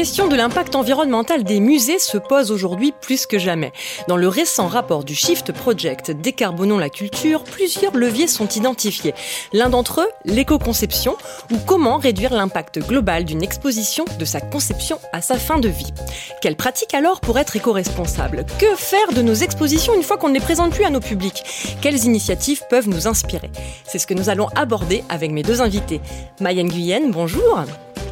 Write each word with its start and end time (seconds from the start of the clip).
question 0.00 0.28
de 0.28 0.34
l'impact 0.34 0.76
environnemental 0.76 1.44
des 1.44 1.60
musées 1.60 1.98
se 1.98 2.16
pose 2.16 2.50
aujourd'hui 2.50 2.94
plus 3.02 3.26
que 3.26 3.38
jamais. 3.38 3.70
Dans 4.08 4.16
le 4.16 4.28
récent 4.28 4.66
rapport 4.66 5.04
du 5.04 5.14
Shift 5.14 5.52
Project 5.52 6.10
Décarbonons 6.10 6.78
la 6.78 6.88
culture, 6.88 7.44
plusieurs 7.44 7.94
leviers 7.94 8.26
sont 8.26 8.48
identifiés. 8.48 9.12
L'un 9.52 9.68
d'entre 9.68 10.00
eux, 10.00 10.08
l'éco-conception, 10.24 11.18
ou 11.52 11.58
comment 11.66 11.98
réduire 11.98 12.32
l'impact 12.32 12.78
global 12.78 13.26
d'une 13.26 13.42
exposition 13.42 14.06
de 14.18 14.24
sa 14.24 14.40
conception 14.40 14.98
à 15.12 15.20
sa 15.20 15.36
fin 15.36 15.58
de 15.58 15.68
vie. 15.68 15.92
Quelle 16.40 16.56
pratique 16.56 16.94
alors 16.94 17.20
pour 17.20 17.38
être 17.38 17.56
éco-responsable? 17.56 18.46
Que 18.58 18.74
faire 18.76 19.12
de 19.14 19.20
nos 19.20 19.34
expositions 19.34 19.94
une 19.94 20.02
fois 20.02 20.16
qu'on 20.16 20.30
ne 20.30 20.34
les 20.34 20.40
présente 20.40 20.72
plus 20.72 20.84
à 20.84 20.90
nos 20.90 21.00
publics? 21.00 21.44
Quelles 21.82 22.06
initiatives 22.06 22.62
peuvent 22.70 22.88
nous 22.88 23.06
inspirer? 23.06 23.50
C'est 23.84 23.98
ce 23.98 24.06
que 24.06 24.14
nous 24.14 24.30
allons 24.30 24.48
aborder 24.56 25.04
avec 25.10 25.30
mes 25.30 25.42
deux 25.42 25.60
invités. 25.60 26.00
Mayenne 26.40 26.70
Guyenne, 26.70 27.10
bonjour. 27.10 27.60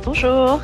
Bonjour. 0.04 0.60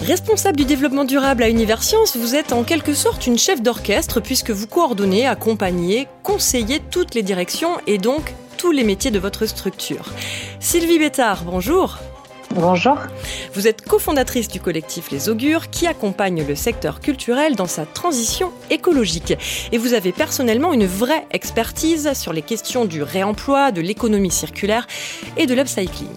Responsable 0.00 0.56
du 0.56 0.64
développement 0.64 1.04
durable 1.04 1.42
à 1.42 1.48
Universcience, 1.48 2.16
vous 2.16 2.34
êtes 2.34 2.52
en 2.52 2.62
quelque 2.62 2.94
sorte 2.94 3.26
une 3.26 3.38
chef 3.38 3.62
d'orchestre 3.62 4.20
puisque 4.20 4.50
vous 4.50 4.66
coordonnez, 4.66 5.26
accompagnez, 5.26 6.08
conseillez 6.22 6.80
toutes 6.90 7.14
les 7.14 7.22
directions 7.22 7.78
et 7.86 7.98
donc 7.98 8.34
tous 8.58 8.70
les 8.70 8.84
métiers 8.84 9.10
de 9.10 9.18
votre 9.18 9.46
structure. 9.46 10.12
Sylvie 10.60 10.98
Bétard, 10.98 11.44
bonjour. 11.44 11.98
Bonjour. 12.54 12.98
Vous 13.54 13.66
êtes 13.66 13.82
cofondatrice 13.82 14.48
du 14.48 14.60
collectif 14.60 15.10
Les 15.10 15.28
Augures 15.28 15.70
qui 15.70 15.86
accompagne 15.86 16.46
le 16.46 16.54
secteur 16.54 17.00
culturel 17.00 17.56
dans 17.56 17.66
sa 17.66 17.84
transition 17.84 18.52
écologique. 18.70 19.34
Et 19.72 19.78
vous 19.78 19.94
avez 19.94 20.12
personnellement 20.12 20.72
une 20.72 20.86
vraie 20.86 21.26
expertise 21.32 22.12
sur 22.12 22.32
les 22.32 22.42
questions 22.42 22.84
du 22.84 23.02
réemploi, 23.02 23.72
de 23.72 23.80
l'économie 23.80 24.30
circulaire 24.30 24.86
et 25.36 25.46
de 25.46 25.54
l'upcycling. 25.54 26.14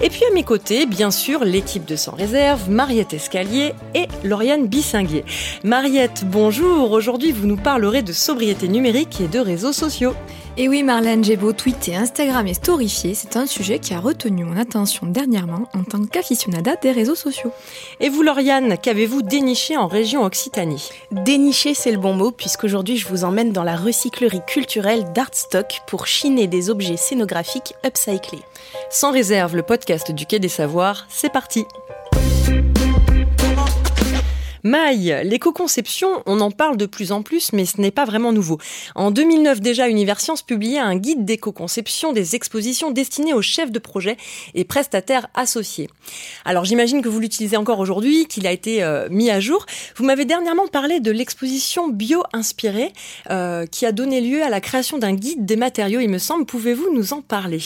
Et 0.00 0.10
puis 0.10 0.24
à 0.24 0.34
mes 0.34 0.42
côtés, 0.42 0.86
bien 0.86 1.10
sûr, 1.10 1.44
l'équipe 1.44 1.84
de 1.84 1.96
Sans 1.96 2.14
Réserve, 2.14 2.70
Mariette 2.70 3.14
Escalier 3.14 3.74
et 3.94 4.08
Lauriane 4.24 4.66
Bissinguier. 4.66 5.24
Mariette, 5.64 6.24
bonjour. 6.26 6.90
Aujourd'hui, 6.90 7.32
vous 7.32 7.46
nous 7.46 7.56
parlerez 7.56 8.02
de 8.02 8.12
sobriété 8.12 8.68
numérique 8.68 9.20
et 9.20 9.28
de 9.28 9.38
réseaux 9.38 9.72
sociaux. 9.72 10.14
Et 10.58 10.68
oui, 10.68 10.82
Marlène, 10.82 11.24
j'ai 11.24 11.38
beau 11.38 11.54
tweeter, 11.54 11.96
Instagram 11.96 12.46
et 12.46 12.52
storifier, 12.52 13.14
c'est 13.14 13.36
un 13.38 13.46
sujet 13.46 13.78
qui 13.78 13.94
a 13.94 14.00
retenu 14.00 14.44
mon 14.44 14.58
attention 14.58 15.06
dernièrement 15.06 15.66
en 15.72 15.82
tant 15.82 16.04
qu'aficionada 16.04 16.76
des 16.76 16.92
réseaux 16.92 17.14
sociaux. 17.14 17.50
Et 18.00 18.10
vous, 18.10 18.22
Lauriane, 18.22 18.76
qu'avez-vous 18.76 19.22
déniché 19.22 19.78
en 19.78 19.86
région 19.86 20.24
Occitanie? 20.24 20.90
Dénicher, 21.10 21.72
c'est 21.72 21.90
le 21.90 21.96
bon 21.96 22.12
mot, 22.12 22.32
puisqu'aujourd'hui 22.32 22.98
je 22.98 23.08
vous 23.08 23.24
emmène 23.24 23.52
dans 23.52 23.64
la 23.64 23.76
recyclerie 23.76 24.42
culturelle 24.46 25.10
d'Artstock 25.14 25.80
pour 25.86 26.06
chiner 26.06 26.48
des 26.48 26.68
objets 26.68 26.98
scénographiques 26.98 27.74
upcyclés. 27.86 28.42
Sans 28.90 29.10
réserve, 29.10 29.56
le 29.56 29.62
podcast 29.62 30.12
du 30.12 30.26
Quai 30.26 30.38
des 30.38 30.50
Savoirs, 30.50 31.06
c'est 31.08 31.32
parti 31.32 31.64
Maille, 34.64 35.22
l'éco-conception, 35.24 36.22
on 36.26 36.40
en 36.40 36.50
parle 36.50 36.76
de 36.76 36.86
plus 36.86 37.12
en 37.12 37.22
plus, 37.22 37.52
mais 37.52 37.64
ce 37.64 37.80
n'est 37.80 37.90
pas 37.90 38.04
vraiment 38.04 38.32
nouveau. 38.32 38.58
En 38.94 39.10
2009 39.10 39.60
déjà, 39.60 39.88
Universcience 39.88 40.42
publiait 40.42 40.78
un 40.78 40.96
guide 40.96 41.24
d'éco-conception 41.24 42.12
des 42.12 42.36
expositions 42.36 42.90
destinées 42.90 43.34
aux 43.34 43.42
chefs 43.42 43.72
de 43.72 43.78
projet 43.78 44.16
et 44.54 44.64
prestataires 44.64 45.28
associés. 45.34 45.88
Alors 46.44 46.64
j'imagine 46.64 47.02
que 47.02 47.08
vous 47.08 47.20
l'utilisez 47.20 47.56
encore 47.56 47.80
aujourd'hui, 47.80 48.26
qu'il 48.26 48.46
a 48.46 48.52
été 48.52 48.82
euh, 48.82 49.08
mis 49.10 49.30
à 49.30 49.40
jour. 49.40 49.66
Vous 49.96 50.04
m'avez 50.04 50.24
dernièrement 50.24 50.68
parlé 50.68 51.00
de 51.00 51.10
l'exposition 51.10 51.88
bio-inspirée 51.88 52.92
euh, 53.30 53.66
qui 53.66 53.86
a 53.86 53.92
donné 53.92 54.20
lieu 54.20 54.42
à 54.42 54.48
la 54.48 54.60
création 54.60 54.98
d'un 54.98 55.14
guide 55.14 55.44
des 55.44 55.56
matériaux, 55.56 56.00
il 56.00 56.08
me 56.08 56.18
semble. 56.18 56.46
Pouvez-vous 56.46 56.92
nous 56.94 57.12
en 57.12 57.20
parler? 57.20 57.60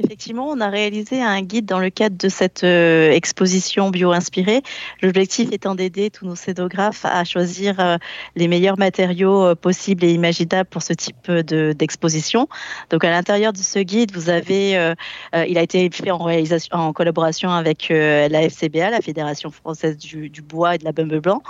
Effectivement, 0.00 0.48
on 0.48 0.60
a 0.60 0.68
réalisé 0.68 1.20
un 1.20 1.42
guide 1.42 1.66
dans 1.66 1.80
le 1.80 1.90
cadre 1.90 2.16
de 2.16 2.28
cette 2.28 2.62
euh, 2.62 3.10
exposition 3.10 3.90
bio-inspirée. 3.90 4.62
L'objectif 5.02 5.50
étant 5.50 5.74
d'aider 5.74 6.08
tous 6.08 6.24
nos 6.24 6.36
scénographes 6.36 7.04
à 7.04 7.24
choisir 7.24 7.80
euh, 7.80 7.96
les 8.36 8.46
meilleurs 8.46 8.78
matériaux 8.78 9.44
euh, 9.44 9.54
possibles 9.56 10.04
et 10.04 10.12
imaginables 10.12 10.68
pour 10.68 10.82
ce 10.82 10.92
type 10.92 11.28
d'exposition. 11.32 12.48
Donc, 12.90 13.02
à 13.02 13.10
l'intérieur 13.10 13.52
de 13.52 13.58
ce 13.58 13.80
guide, 13.80 14.12
vous 14.12 14.30
avez, 14.30 14.94
il 15.34 15.58
a 15.58 15.62
été 15.62 15.90
fait 15.90 16.12
en, 16.12 16.18
réalisation, 16.18 16.92
collaboration 16.92 17.50
avec 17.50 17.88
la 17.90 18.42
FCBA, 18.42 18.90
la 18.90 19.00
Fédération 19.00 19.50
française 19.50 19.96
du, 19.96 20.30
du, 20.30 20.42
bois 20.42 20.76
et 20.76 20.78
de 20.78 20.84
la 20.84 20.92
bumbe 20.92 21.16
blanc. 21.16 21.42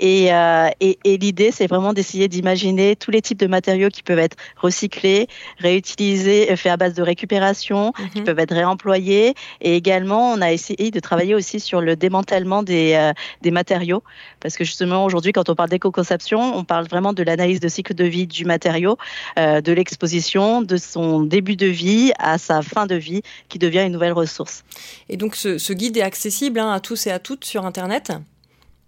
Et, 0.00 0.26
et 0.80 1.18
l'idée, 1.18 1.50
c'est 1.52 1.66
vraiment 1.66 1.92
d'essayer 1.92 2.28
d'imaginer 2.28 2.96
tous 2.96 3.10
les 3.10 3.22
types 3.22 3.38
de 3.38 3.46
matériaux 3.46 3.88
qui 3.88 4.02
peuvent 4.02 4.18
être 4.18 4.36
recyclés, 4.56 5.28
réutilisés, 5.58 6.54
faits 6.56 6.72
à 6.72 6.76
base 6.76 6.94
de 6.94 7.02
récupération 7.02 7.83
qui 7.92 8.20
mhm. 8.20 8.24
peuvent 8.24 8.38
être 8.38 8.54
réemployés. 8.54 9.34
Et 9.60 9.76
également, 9.76 10.32
on 10.32 10.40
a 10.40 10.52
essayé 10.52 10.90
de 10.90 11.00
travailler 11.00 11.34
aussi 11.34 11.60
sur 11.60 11.80
le 11.80 11.96
démantèlement 11.96 12.62
des, 12.62 12.94
euh, 12.94 13.12
des 13.42 13.50
matériaux. 13.50 14.02
Parce 14.40 14.56
que 14.56 14.64
justement, 14.64 15.04
aujourd'hui, 15.04 15.32
quand 15.32 15.48
on 15.48 15.54
parle 15.54 15.70
d'éco-conception, 15.70 16.56
on 16.56 16.64
parle 16.64 16.86
vraiment 16.86 17.12
de 17.12 17.22
l'analyse 17.22 17.60
de 17.60 17.68
cycle 17.68 17.94
de 17.94 18.04
vie 18.04 18.26
du 18.26 18.44
matériau, 18.44 18.96
euh, 19.38 19.60
de 19.60 19.72
l'exposition, 19.72 20.62
de 20.62 20.76
son 20.76 21.22
début 21.22 21.56
de 21.56 21.66
vie 21.66 22.12
à 22.18 22.38
sa 22.38 22.62
fin 22.62 22.86
de 22.86 22.94
vie, 22.94 23.22
qui 23.48 23.58
devient 23.58 23.80
une 23.80 23.92
nouvelle 23.92 24.12
ressource. 24.12 24.64
Et 25.08 25.16
donc, 25.16 25.36
ce, 25.36 25.58
ce 25.58 25.72
guide 25.72 25.96
est 25.96 26.02
accessible 26.02 26.58
hein, 26.58 26.70
à 26.72 26.80
tous 26.80 27.06
et 27.06 27.10
à 27.10 27.18
toutes 27.18 27.44
sur 27.44 27.64
Internet? 27.64 28.12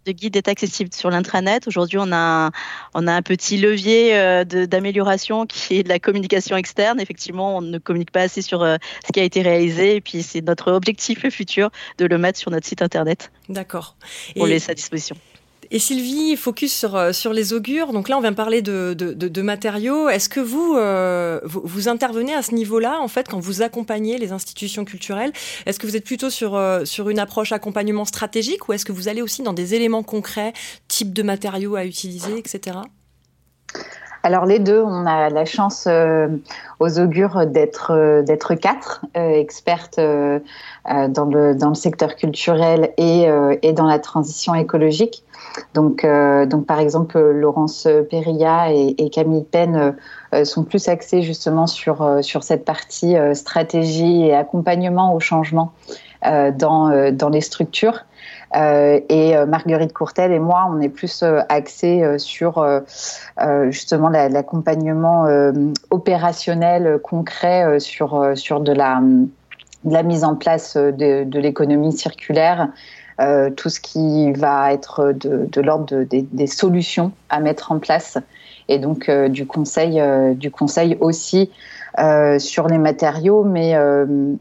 Le 0.07 0.13
guide 0.13 0.37
est 0.37 0.49
accessible 0.49 0.91
sur 0.95 1.11
l'intranet. 1.11 1.67
Aujourd'hui, 1.67 1.99
on 1.99 2.13
a, 2.13 2.17
un, 2.17 2.51
on 2.95 3.07
a 3.07 3.13
un 3.13 3.23
petit 3.23 3.59
levier 3.59 4.17
euh, 4.17 4.45
d'amélioration 4.45 5.47
qui 5.47 5.79
est 5.79 5.83
de 5.83 5.89
la 5.89 5.99
communication 5.99 6.57
externe. 6.57 7.01
Effectivement, 7.01 7.57
on 7.57 7.61
ne 7.61 7.79
communique 7.79 8.13
pas 8.13 8.23
assez 8.23 8.43
sur 8.43 8.63
euh, 8.63 8.77
ce 9.07 9.13
qui 9.13 9.21
a 9.21 9.25
été 9.25 9.43
réalisé. 9.43 9.97
Et 9.97 10.01
puis, 10.01 10.23
c'est 10.23 10.43
notre 10.43 10.73
objectif 10.73 11.29
futur 11.29 11.71
de 11.99 12.07
le 12.07 12.19
mettre 12.19 12.39
sur 12.39 12.51
notre 12.51 12.67
site 12.67 12.83
internet. 12.83 13.33
D'accord. 13.49 13.97
On 14.37 14.45
laisse 14.45 14.69
à 14.69 14.75
disposition. 14.75 15.17
Et 15.71 15.79
Sylvie, 15.79 16.37
focus 16.37 16.73
sur, 16.73 16.97
euh, 16.97 17.13
sur 17.13 17.33
les 17.33 17.53
augures. 17.53 17.93
Donc 17.93 18.09
là, 18.09 18.17
on 18.17 18.21
vient 18.21 18.33
parler 18.33 18.63
de, 18.63 18.95
de, 18.95 19.13
de, 19.13 19.43
matériaux. 19.43 20.09
Est-ce 20.09 20.29
que 20.29 20.41
vous, 20.41 20.77
euh, 20.77 21.41
vous, 21.45 21.63
vous, 21.65 21.89
intervenez 21.89 22.35
à 22.35 22.43
ce 22.43 22.55
niveau-là, 22.55 22.99
en 23.01 23.09
fait, 23.09 23.29
quand 23.29 23.41
vous 23.41 23.63
accompagnez 23.63 24.19
les 24.19 24.33
institutions 24.33 24.85
culturelles? 24.85 25.33
Est-ce 25.67 25.79
que 25.79 25.87
vous 25.87 25.97
êtes 25.97 26.05
plutôt 26.05 26.31
sur, 26.31 26.55
euh, 26.55 26.85
sur 26.85 27.09
une 27.09 27.19
approche 27.19 27.53
accompagnement 27.53 28.05
stratégique 28.05 28.69
ou 28.69 28.73
est-ce 28.73 28.85
que 28.85 28.93
vous 28.93 29.09
allez 29.09 29.23
aussi 29.23 29.43
dans 29.43 29.53
des 29.53 29.75
éléments 29.75 30.03
concrets, 30.03 30.53
type 30.89 31.13
de 31.13 31.23
matériaux 31.23 31.77
à 31.77 31.85
utiliser, 31.85 32.39
etc. 32.39 32.79
Alors 34.23 34.45
les 34.45 34.59
deux, 34.59 34.83
on 34.83 35.07
a 35.07 35.31
la 35.31 35.45
chance 35.45 35.87
aux 36.81 36.99
augures 36.99 37.47
d'être 37.47 38.23
d'être 38.27 38.55
quatre 38.55 39.05
expertes 39.15 39.99
dans 39.99 41.25
le 41.31 41.55
dans 41.55 41.69
le 41.69 41.75
secteur 41.75 42.17
culturel 42.17 42.93
et 42.97 43.29
et 43.63 43.73
dans 43.73 43.87
la 43.87 44.01
transition 44.01 44.55
écologique. 44.57 45.23
Donc, 45.75 46.05
euh, 46.05 46.47
donc 46.47 46.67
par 46.67 46.81
exemple, 46.81 47.19
Laurence 47.19 47.87
Perilla 48.11 48.73
et, 48.73 49.11
Camille 49.11 49.45
Penn 49.45 49.95
euh, 50.35 50.45
sont 50.45 50.65
plus 50.65 50.89
axés 50.89 51.23
justement 51.23 51.67
sur, 51.67 52.03
euh, 52.03 52.23
sur 52.23 52.43
cette 52.43 52.65
partie 52.65 53.15
stratégie 53.35 54.27
et 54.27 54.35
accompagnement 54.35 55.15
au 55.15 55.21
changement 55.21 55.73
dans, 56.23 57.13
dans 57.13 57.29
les 57.29 57.41
structures. 57.41 58.05
et 58.55 59.35
Marguerite 59.47 59.93
Courtel 59.93 60.33
et 60.33 60.41
moi, 60.41 60.67
on 60.69 60.81
est 60.81 60.89
plus 60.89 61.23
axés 61.49 62.19
sur 62.19 62.67
justement 63.69 64.09
l'accompagnement 64.09 65.27
opérationnel 65.91 66.99
concret 67.01 67.79
sur, 67.79 68.33
sur 68.35 68.61
de, 68.61 68.73
la, 68.73 69.01
de 69.85 69.93
la 69.93 70.03
mise 70.03 70.25
en 70.25 70.35
place 70.35 70.77
de 70.77 71.39
l'économie 71.39 71.93
circulaire 71.93 72.71
euh, 73.19 73.49
tout 73.49 73.71
ce 73.71 73.81
qui 73.81 74.31
va 74.33 74.75
être 74.75 75.13
de, 75.13 75.49
de 75.51 75.61
l'ordre 75.63 76.05
des 76.05 76.47
solutions 76.47 77.13
à 77.31 77.41
mettre 77.41 77.73
en 77.73 77.79
place. 77.79 78.19
Et 78.69 78.79
donc 78.79 79.09
euh, 79.09 79.29
du 79.29 79.47
conseil, 79.47 80.01
euh, 80.01 80.35
du 80.35 80.51
conseil 80.51 80.99
aussi 81.01 81.51
sur 82.39 82.69
les 82.69 82.77
matériaux, 82.77 83.43
mais, 83.43 83.75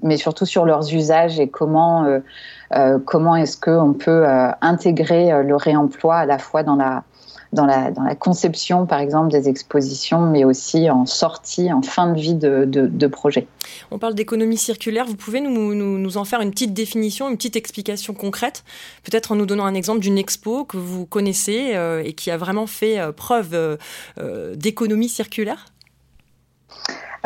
mais 0.04 0.18
surtout 0.18 0.46
sur 0.46 0.66
leurs 0.66 0.94
usages 0.94 1.40
et 1.40 1.48
comment, 1.48 2.06
comment 3.06 3.38
est-ce 3.38 3.56
qu'on 3.56 3.94
peut 3.94 4.26
intégrer 4.60 5.42
le 5.42 5.56
réemploi 5.56 6.18
à 6.18 6.26
la 6.26 6.38
fois 6.38 6.64
dans 6.64 6.76
la, 6.76 7.06
dans 7.54 7.66
la, 7.66 7.92
conception, 8.16 8.86
par 8.86 9.00
exemple, 9.00 9.32
des 9.32 9.50
expositions, 9.50 10.22
mais 10.22 10.44
aussi 10.44 10.90
en 10.90 11.06
sortie, 11.06 11.72
en 11.72 11.82
fin 11.82 12.12
de 12.12 12.20
vie 12.20 12.36
de, 12.36 12.66
de, 12.66 13.08
projet. 13.08 13.48
On 13.92 14.00
parle 14.00 14.16
d'économie 14.16 14.58
circulaire. 14.58 15.06
Vous 15.06 15.16
pouvez 15.16 15.42
nous, 15.42 15.74
nous, 15.74 16.18
en 16.18 16.26
faire 16.26 16.42
une 16.42 16.52
petite 16.52 16.74
définition, 16.74 17.30
une 17.30 17.38
petite 17.38 17.56
explication 17.56 18.14
concrète, 18.14 18.64
peut-être 19.04 19.32
en 19.32 19.36
nous 19.36 19.46
donnant 19.46 19.66
un 19.66 19.76
exemple 19.76 20.00
d'une 20.00 20.18
expo 20.18 20.66
que 20.66 20.78
vous 20.78 21.06
connaissez 21.06 21.76
euh, 21.76 22.04
et 22.04 22.14
qui 22.14 22.32
a 22.32 22.38
vraiment 22.38 22.68
fait 22.68 23.00
euh, 23.00 23.12
preuve 23.12 23.78
euh, 24.18 24.56
d'économie 24.56 25.10
circulaire? 25.10 25.66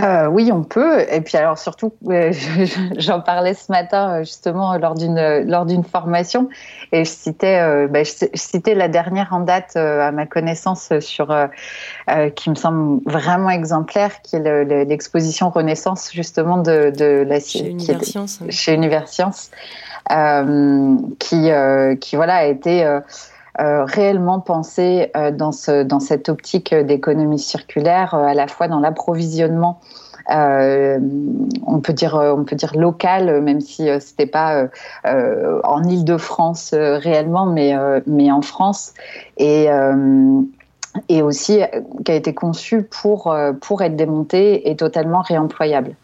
Euh, 0.01 0.27
oui, 0.27 0.49
on 0.51 0.63
peut. 0.63 1.05
Et 1.11 1.21
puis 1.21 1.37
alors 1.37 1.57
surtout, 1.57 1.93
euh, 2.07 2.31
j'en 2.97 3.19
parlais 3.19 3.53
ce 3.53 3.71
matin 3.71 4.09
euh, 4.09 4.19
justement 4.19 4.77
lors 4.77 4.95
d'une 4.95 5.43
lors 5.45 5.65
d'une 5.65 5.83
formation 5.83 6.49
et 6.91 7.03
je 7.03 7.09
citais, 7.09 7.87
bah, 7.87 8.03
je, 8.03 8.25
citais 8.33 8.75
la 8.75 8.87
dernière 8.87 9.29
en 9.31 9.41
date 9.41 9.75
à 9.75 10.11
ma 10.11 10.25
connaissance 10.25 10.91
sur 10.99 11.35
qui 12.35 12.49
me 12.49 12.55
semble 12.55 13.01
vraiment 13.05 13.49
exemplaire, 13.49 14.21
qui 14.21 14.37
est 14.37 14.85
l'exposition 14.85 15.49
Renaissance 15.49 16.11
justement 16.13 16.57
de, 16.57 16.91
de 16.95 17.25
la 17.27 17.39
chez 17.39 17.67
Universcience, 17.67 18.39
chez 18.49 18.73
Universcience 18.73 19.51
qui, 21.19 21.51
qui 21.99 22.15
voilà, 22.15 22.35
a 22.35 22.45
été 22.45 22.99
réellement 23.59 24.39
pensé 24.39 25.11
dans, 25.33 25.51
ce, 25.51 25.83
dans 25.83 25.99
cette 25.99 26.29
optique 26.29 26.73
d'économie 26.73 27.39
circulaire, 27.39 28.13
à 28.15 28.33
la 28.33 28.47
fois 28.47 28.67
dans 28.67 28.79
l'approvisionnement 28.79 29.79
euh, 30.31 30.99
on 31.65 31.79
peut 31.79 31.93
dire 31.93 32.15
local, 32.75 33.41
même 33.41 33.61
si 33.61 33.89
euh, 33.89 33.99
c'était 33.99 34.27
pas 34.27 34.67
euh, 35.05 35.61
en 35.63 35.83
Île-de-France 35.83 36.73
réellement, 36.73 37.45
mais 37.47 38.31
en 38.31 38.41
France 38.41 38.93
et 39.37 39.69
aussi 41.21 41.61
qui 42.05 42.11
a 42.11 42.15
été 42.15 42.33
conçu 42.33 42.83
pour 42.83 43.33
être 43.33 43.95
démonté 43.95 44.69
et 44.69 44.75
totalement 44.75 45.21
réemployable. 45.21 45.95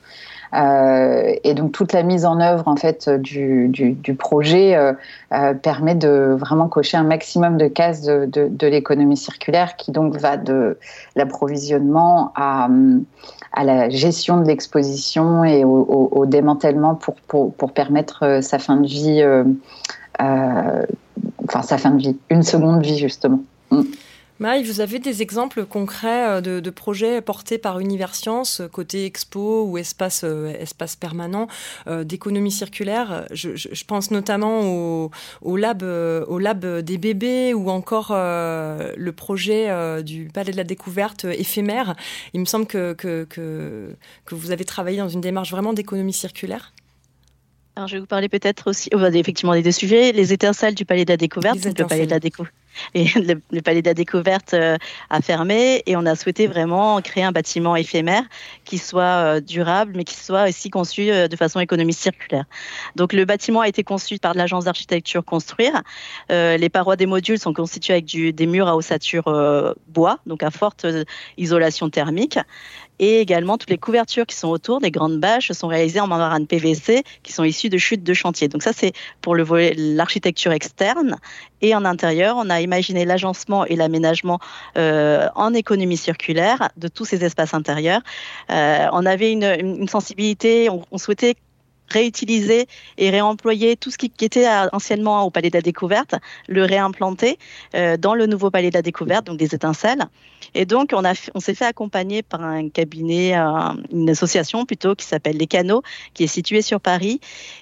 Euh, 0.54 1.34
et 1.44 1.54
donc 1.54 1.72
toute 1.72 1.92
la 1.94 2.04
mise 2.04 2.26
en 2.26 2.40
œuvre 2.40 2.68
en 2.68 2.76
fait 2.76 3.10
du, 3.10 3.68
du, 3.70 4.14
projet 4.14 4.76
euh, 4.76 4.94
euh, 5.34 5.54
permet 5.54 5.96
de 5.96 6.36
vraiment 6.40 6.68
cocher 6.68 6.98
un 6.98 7.04
maximum 7.04 7.58
de 7.58 7.68
cases 7.68 8.04
de, 8.04 8.26
de, 8.26 8.68
l'économie 8.68 9.18
circulaire 9.18 9.76
qui 9.76 9.92
donc 9.92 10.16
va 10.18 10.38
de 10.38 10.78
l'approvisionnement 11.16 12.32
à, 12.36 12.70
à 13.54 13.64
la 13.64 13.90
gestion 13.90 14.40
de 14.40 14.48
l'exposition 14.48 15.44
et 15.44 15.64
au, 15.64 16.26
démantèlement 16.26 16.96
pour, 16.96 17.16
pour, 17.52 17.72
permettre 17.74 18.40
sa 18.42 18.60
fin 18.60 18.78
de 18.78 18.88
vie, 18.88 19.24
enfin 20.20 21.62
sa 21.64 21.78
fin 21.78 21.92
de 21.92 22.02
vie, 22.02 22.18
une 22.30 22.44
seconde 22.44 22.84
vie 22.84 22.98
justement. 22.98 23.42
Mm. 23.72 23.82
Maï, 24.40 24.64
vous 24.64 24.82
avez 24.82 25.00
des 25.00 25.22
exemples 25.22 25.66
concrets 25.66 26.42
euh, 26.42 26.42
de, 26.42 26.70
projets 26.70 27.22
portés 27.22 27.58
par 27.58 27.80
Universcience, 27.80 28.60
euh, 28.60 28.68
côté 28.68 29.06
expo 29.06 29.64
ou 29.64 29.78
espace, 29.78 30.26
euh, 30.26 30.54
espace 30.60 30.98
permanent, 30.98 31.48
d'économie 32.04 32.52
circulaire? 32.52 33.28
Je, 33.32 33.84
pense 33.86 34.12
notamment 34.12 35.10
au, 35.42 35.58
lab, 35.58 35.84
au 35.84 36.40
lab 36.40 36.66
des 36.66 36.98
bébés 36.98 37.54
ou 37.54 37.70
encore 37.70 38.10
le 38.12 39.12
projet 39.12 40.04
du 40.04 40.30
Palais 40.34 40.52
de 40.52 40.58
la 40.58 40.64
Découverte 40.64 41.26
éphémère. 41.26 41.96
Il 42.34 42.40
me 42.42 42.46
semble 42.46 42.66
que, 42.66 42.94
que, 42.94 43.26
que, 43.30 43.96
que 44.26 44.36
vous 44.36 44.52
avez 44.52 44.66
travaillé 44.66 44.98
dans 44.98 45.10
une 45.10 45.22
démarche 45.22 45.52
vraiment 45.52 45.74
d'économie 45.74 46.14
circulaire. 46.14 46.74
Alors, 47.78 47.90
je 47.90 47.96
vais 47.96 48.00
vous 48.00 48.06
parler 48.06 48.30
peut-être 48.30 48.70
aussi, 48.70 48.90
oh, 48.94 48.98
bah, 48.98 49.10
effectivement, 49.14 49.54
des 49.54 49.62
deux 49.62 49.72
sujets. 49.72 50.14
Les 50.14 50.32
étincelles 50.32 50.76
du 50.76 50.86
Palais 50.86 51.04
de 51.04 51.12
la 51.12 51.18
Découverte. 51.18 51.58
Le 51.64 51.86
Palais 51.86 52.06
de 52.06 52.12
la. 52.12 52.20
Et 52.94 53.06
le, 53.06 53.62
Palais 53.62 53.82
de 53.82 53.88
la 53.88 53.94
Découverte 53.94 54.54
euh, 54.54 54.78
a 55.10 55.22
fermé 55.22 55.82
et 55.86 55.96
on 55.96 56.06
a 56.06 56.16
souhaité 56.16 56.48
vraiment 56.48 57.02
créer 57.02 57.24
un 57.24 57.32
bâtiment 57.32 57.76
éphémère 57.76 58.24
qui 58.64 58.78
soit 58.78 59.04
euh, 59.04 59.40
durable, 59.40 59.94
mais 59.96 60.04
qui 60.04 60.16
soit 60.16 60.50
aussi 60.50 60.70
conçu 60.70 61.10
euh, 61.10 61.28
de 61.28 61.36
façon 61.36 61.60
économique 61.60 61.98
circulaire. 61.98 62.46
Donc, 62.96 63.14
le 63.14 63.26
bâtiment 63.26 63.62
a 63.62 63.68
été 63.68 63.84
conçu 63.84 64.18
par 64.20 64.34
l'agence 64.34 64.66
d'architecture 64.66 65.24
Construire. 65.26 65.82
les 66.30 66.70
parois 66.70 66.96
des 66.96 67.06
modules 67.06 67.40
sont 67.40 67.54
constituées 67.54 67.94
avec 67.94 68.06
du, 68.06 68.34
des 68.34 68.46
murs 68.46 68.68
à 68.68 68.76
ossature 68.76 69.26
bois, 69.88 70.20
donc 70.26 70.44
à 70.44 70.52
forte 70.52 70.86
isolation 71.38 71.90
thermique 71.90 72.38
et 73.00 73.20
également 73.20 73.58
toutes 73.58 73.70
les 73.70 73.78
couvertures 73.78 74.26
qui 74.26 74.36
sont 74.36 74.50
autour 74.50 74.80
des 74.80 74.92
grandes 74.92 75.20
bâches 75.20 75.52
sont 75.52 75.68
réalisées 75.68 76.00
en 76.00 76.08
membrane 76.08 76.48
PVC 76.48 77.04
qui 77.24 77.32
sont 77.32 77.44
issues 77.44 77.70
de 77.70 77.78
chutes 77.78 78.04
de 78.04 78.14
chantier. 78.14 78.48
Donc 78.48 78.64
ça 78.64 78.72
c'est 78.74 78.94
pour 79.22 79.36
le 79.36 79.44
volet 79.44 79.74
l'architecture 79.78 80.52
externe 80.52 81.18
et 81.62 81.76
en 81.76 81.86
intérieur 81.86 82.36
on 82.38 82.50
a 82.50 82.62
imaginé 82.62 83.06
l'agencement 83.06 83.66
et 83.66 83.76
l'aménagement 83.76 84.40
euh, 84.78 85.28
en 85.36 85.54
économie 85.54 85.98
circulaire 85.98 86.70
de 86.78 86.88
tous 86.88 87.06
ces 87.06 87.24
espaces 87.24 87.54
intérieurs. 87.54 88.02
Euh, 88.50 88.88
on 88.92 89.06
avait 89.06 89.32
une, 89.32 89.56
une 89.60 89.88
sensibilité, 89.88 90.70
on, 90.70 90.84
on 90.92 90.98
souhaitait 90.98 91.36
réutiliser 91.90 92.68
et 92.98 93.10
réemployer 93.10 93.76
tout 93.76 93.92
ce 93.92 93.98
qui, 93.98 94.12
était 94.20 94.48
anciennement 94.72 95.24
au 95.24 95.30
Palais 95.30 95.50
de 95.50 95.58
la 95.58 95.62
Découverte, 95.62 96.16
le 96.48 96.64
réimplanter 96.64 97.38
euh, 97.76 97.98
dans 97.98 98.16
le 98.16 98.26
nouveau 98.26 98.50
Palais 98.50 98.70
de 98.70 98.76
la 98.76 98.82
Découverte, 98.82 99.26
donc 99.26 99.38
des 99.38 99.54
étincelles. 99.54 100.06
Et 100.56 100.66
donc, 100.66 100.92
on, 100.94 101.06
a, 101.06 101.14
on 101.36 101.40
s'est 101.40 101.54
fait 101.54 101.66
accompagner 101.66 102.24
par 102.24 102.44
un 102.44 102.70
cabinet, 102.70 103.36
une 103.92 104.10
association 104.10 104.66
plutôt, 104.66 104.96
qui 104.96 105.06
s'appelle 105.06 105.38
Les 105.38 105.48
Canaux, 105.48 105.84
qui 106.14 106.24
est 106.24 106.28
située 106.28 106.62
sur 106.62 106.82
Paris, 106.82 107.20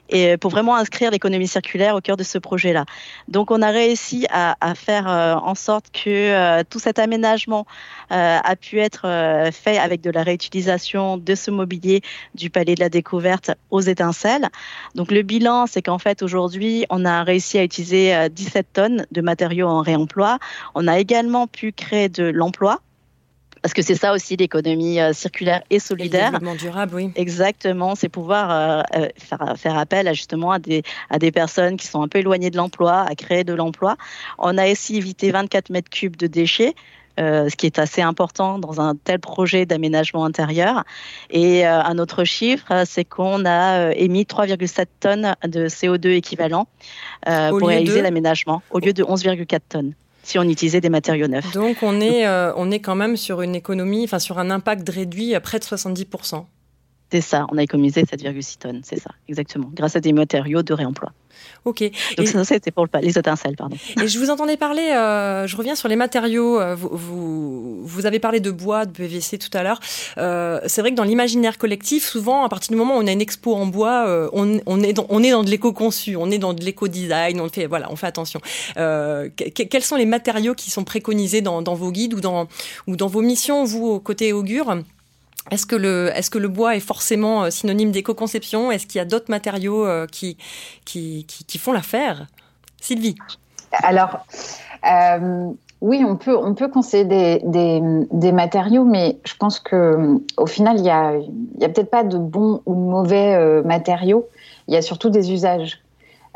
et 0.10 0.38
pour 0.38 0.52
vraiment 0.52 0.76
inscrire 0.76 1.12
l'économie 1.12 1.48
circulaire 1.48 1.96
au 1.96 2.02
cœur 2.02 2.18
de 2.18 2.24
ce 2.24 2.38
projet-là. 2.38 2.86
Donc, 3.28 3.52
on 3.52 3.62
a 3.62 3.70
réussi 3.70 4.26
à, 4.30 4.56
faire 4.76 5.10
euh, 5.10 5.36
en 5.36 5.56
sorte 5.56 5.86
que 5.92 6.10
euh, 6.10 6.64
tout 6.70 6.80
cet 6.80 7.00
aménagement 7.00 7.66
a 8.10 8.56
pu 8.56 8.80
être 8.80 9.08
fait 9.52 9.80
avec 9.80 10.02
de 10.02 10.12
la 10.12 10.22
réutilisation 10.22 11.18
de 11.18 11.34
ce 11.34 11.50
mobilier 11.50 12.02
du 12.36 12.52
Palais 12.52 12.76
de 12.76 12.80
la 12.80 12.90
Découverte 12.90 13.52
aux 13.72 13.82
étincelles 13.82 14.14
donc 14.96 15.12
le 15.12 15.22
bilan, 15.22 15.66
c'est 15.68 15.82
qu'en 15.82 16.00
fait 16.00 16.22
aujourd'hui, 16.22 16.86
on 16.90 17.06
a 17.06 17.24
réussi 17.24 17.58
à 17.58 17.64
utiliser 17.64 18.30
17 18.30 18.56
euh, 18.56 18.70
tonnes 18.74 19.06
de 19.12 19.22
matériaux 19.22 19.68
en 19.68 19.82
réemploi. 19.82 20.40
On 20.76 20.88
a 20.88 21.00
également 21.00 21.48
pu 21.48 21.72
créer 21.72 22.10
de 22.10 22.24
l'emploi 22.24 22.82
parce 23.64 23.74
que 23.74 23.82
c'est 23.82 23.96
ça 23.96 24.14
aussi 24.14 24.36
l'économie 24.36 25.00
euh, 25.00 25.14
circulaire 25.14 25.64
et 25.72 25.80
solidaire. 25.80 26.32
le 26.34 26.40
développement 26.40 26.56
durable, 26.56 26.96
oui. 26.96 27.12
Exactement, 27.16 27.96
c'est 27.96 28.10
pouvoir 28.10 28.52
euh, 28.52 29.08
faire, 29.18 29.56
faire, 29.58 29.78
appel 29.78 30.08
à 30.08 30.14
justement 30.14 30.52
à 30.52 30.60
des, 30.60 30.84
à 31.10 31.18
des 31.18 31.32
personnes 31.32 31.78
qui 31.78 31.88
sont 31.88 32.04
un 32.04 32.08
peu 32.08 32.20
éloignées 32.20 32.52
de 32.52 32.58
l'emploi, 32.58 33.02
à 33.02 33.16
créer 33.16 33.44
de 33.44 33.54
l'emploi. 33.54 33.98
On 34.38 34.58
a 34.60 34.72
aussi 34.72 34.98
évité 34.98 35.32
24 35.32 35.72
mètres 35.72 35.90
cubes 35.90 36.16
de 36.16 36.28
déchets. 36.28 36.76
Euh, 37.20 37.48
ce 37.48 37.56
qui 37.56 37.68
est 37.68 37.78
assez 37.78 38.02
important 38.02 38.58
dans 38.58 38.82
un 38.82 38.96
tel 38.96 39.20
projet 39.20 39.68
d'aménagement 39.68 40.26
intérieur. 40.26 40.84
Et 41.30 41.68
euh, 41.68 41.80
un 41.84 42.00
autre 42.00 42.24
chiffre, 42.24 42.86
c'est 42.88 43.06
qu'on 43.06 43.46
a 43.46 43.90
euh, 43.90 43.94
émis 43.96 44.24
3,7 44.24 44.88
tonnes 45.00 45.36
de 45.44 45.68
CO2 45.68 46.08
équivalent 46.10 46.68
pour 47.24 47.68
réaliser 47.68 48.02
l'aménagement, 48.02 48.64
au 48.72 48.80
lieu 48.80 48.94
de 48.94 49.04
11,4 49.04 49.60
tonnes 49.70 49.94
si 50.24 50.40
on 50.40 50.44
utilisait 50.44 50.82
des 50.82 50.90
matériaux 50.90 51.28
neufs. 51.28 51.52
Donc 51.54 51.78
on 51.84 52.02
est, 52.02 52.28
on 52.56 52.72
est 52.72 52.80
quand 52.80 52.96
même 52.96 53.18
sur 53.18 53.42
une 53.42 53.56
économie, 53.56 54.04
enfin 54.06 54.20
sur 54.20 54.40
un 54.40 54.50
impact 54.50 54.90
réduit 54.90 55.36
à 55.36 55.42
près 55.42 55.60
de 55.60 55.64
70%. 55.64 56.46
C'est 57.14 57.22
ça, 57.22 57.46
on 57.52 57.60
a 57.60 57.62
économisé 57.62 58.02
7,6 58.02 58.58
tonnes, 58.58 58.82
c'est 58.84 59.00
ça, 59.00 59.12
exactement, 59.30 59.70
grâce 59.72 59.96
à 59.96 60.00
des 60.00 60.14
matériaux 60.14 60.64
de 60.64 60.74
réemploi. 60.74 61.12
Ok. 61.64 61.84
Donc 62.18 62.28
ça, 62.28 62.44
c'était 62.44 62.72
pour 62.72 62.88
les 63.00 63.20
étincelles, 63.20 63.56
pardon. 63.56 63.76
Et 64.02 64.08
je 64.08 64.18
vous 64.18 64.32
entendais 64.32 64.58
parler, 64.58 64.82
euh, 64.82 65.46
je 65.46 65.56
reviens 65.56 65.76
sur 65.76 65.88
les 65.88 65.96
matériaux. 65.96 66.60
Euh, 66.60 66.74
vous, 66.74 66.90
vous, 66.92 67.86
vous, 67.86 68.06
avez 68.08 68.18
parlé 68.18 68.40
de 68.40 68.50
bois, 68.50 68.88
de 68.88 68.92
PVC 68.92 69.38
tout 69.38 69.56
à 69.56 69.62
l'heure. 69.62 69.80
Euh, 70.18 70.60
c'est 70.66 70.82
vrai 70.82 70.90
que 70.90 70.96
dans 70.96 71.04
l'imaginaire 71.04 71.60
collectif, 71.60 72.04
souvent, 72.04 72.46
à 72.46 72.50
partir 72.50 72.72
du 72.72 72.78
moment 72.78 72.98
où 72.98 73.02
on 73.02 73.06
a 73.06 73.12
une 73.12 73.22
expo 73.22 73.54
en 73.54 73.68
bois, 73.68 74.08
euh, 74.08 74.28
on, 74.34 74.60
on, 74.66 74.82
est 74.82 74.94
dans, 74.94 75.06
on 75.10 75.22
est 75.22 75.30
dans 75.30 75.44
de 75.44 75.52
l'éco-conçu, 75.52 76.16
on 76.16 76.32
est 76.32 76.40
dans 76.40 76.54
de 76.54 76.64
l'éco-design, 76.64 77.40
on 77.40 77.50
fait, 77.50 77.68
voilà, 77.68 77.92
on 77.92 77.96
fait 77.96 78.08
attention. 78.08 78.42
Quels 78.76 79.84
sont 79.84 79.98
les 79.98 80.08
matériaux 80.08 80.56
qui 80.56 80.72
sont 80.72 80.84
préconisés 80.84 81.42
dans, 81.42 81.62
dans 81.62 81.76
vos 81.76 81.92
guides 81.92 82.16
ou 82.16 82.22
dans, 82.22 82.48
ou 82.88 82.96
dans 82.96 83.08
vos 83.08 83.22
missions, 83.22 83.66
vous, 83.66 83.86
au 83.86 84.00
côté 84.00 84.34
augure? 84.34 84.78
Est-ce 85.52 85.66
que, 85.66 85.76
le, 85.76 86.10
est-ce 86.16 86.30
que 86.30 86.38
le 86.38 86.48
bois 86.48 86.76
est 86.76 86.80
forcément 86.80 87.44
euh, 87.44 87.50
synonyme 87.50 87.92
d'éco-conception? 87.92 88.72
Est-ce 88.72 88.88
qu'il 88.88 89.00
y 89.00 89.02
a 89.02 89.06
d'autres 89.06 89.30
matériaux 89.30 89.86
euh, 89.86 90.08
qui, 90.08 90.38
qui, 90.86 91.26
qui, 91.26 91.58
font 91.58 91.74
l'affaire? 91.74 92.28
Sylvie 92.82 93.16
Alors, 93.84 94.26
euh, 94.90 95.50
oui, 95.82 96.04
on 96.08 96.16
peut, 96.16 96.36
on 96.36 96.54
peut 96.54 96.70
conseiller 96.70 97.06
des, 97.06 97.42
des, 97.44 98.32
matériaux, 98.32 98.86
mais 98.86 99.18
je 99.26 99.36
pense 99.36 99.60
qu'au 99.60 100.48
final, 100.48 100.78
il 100.78 100.84
n'y 100.84 100.90
a, 100.90 101.10
a 101.10 101.70
peut-être 101.70 101.92
pas 101.92 102.04
de 102.04 102.18
bons 102.18 102.62
ou 102.66 102.74
de 102.74 102.80
mauvais 102.80 103.62
matériaux. 103.64 104.28
Il 104.68 104.74
y 104.74 104.78
a 104.78 104.82
surtout 104.82 105.10
des 105.10 105.32
usages. 105.32 105.83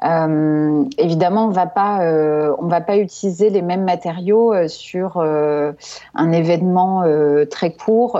Euh, 0.03 0.83
évidemment, 0.97 1.45
on 1.45 1.51
va 1.51 1.65
pas, 1.65 2.03
euh, 2.03 2.55
on 2.59 2.67
va 2.67 2.81
pas 2.81 2.97
utiliser 2.97 3.49
les 3.49 3.63
mêmes 3.63 3.83
matériaux 3.83 4.53
euh, 4.53 4.67
sur 4.67 5.17
un 5.17 6.31
événement 6.31 7.03
très 7.49 7.71
court, 7.73 8.19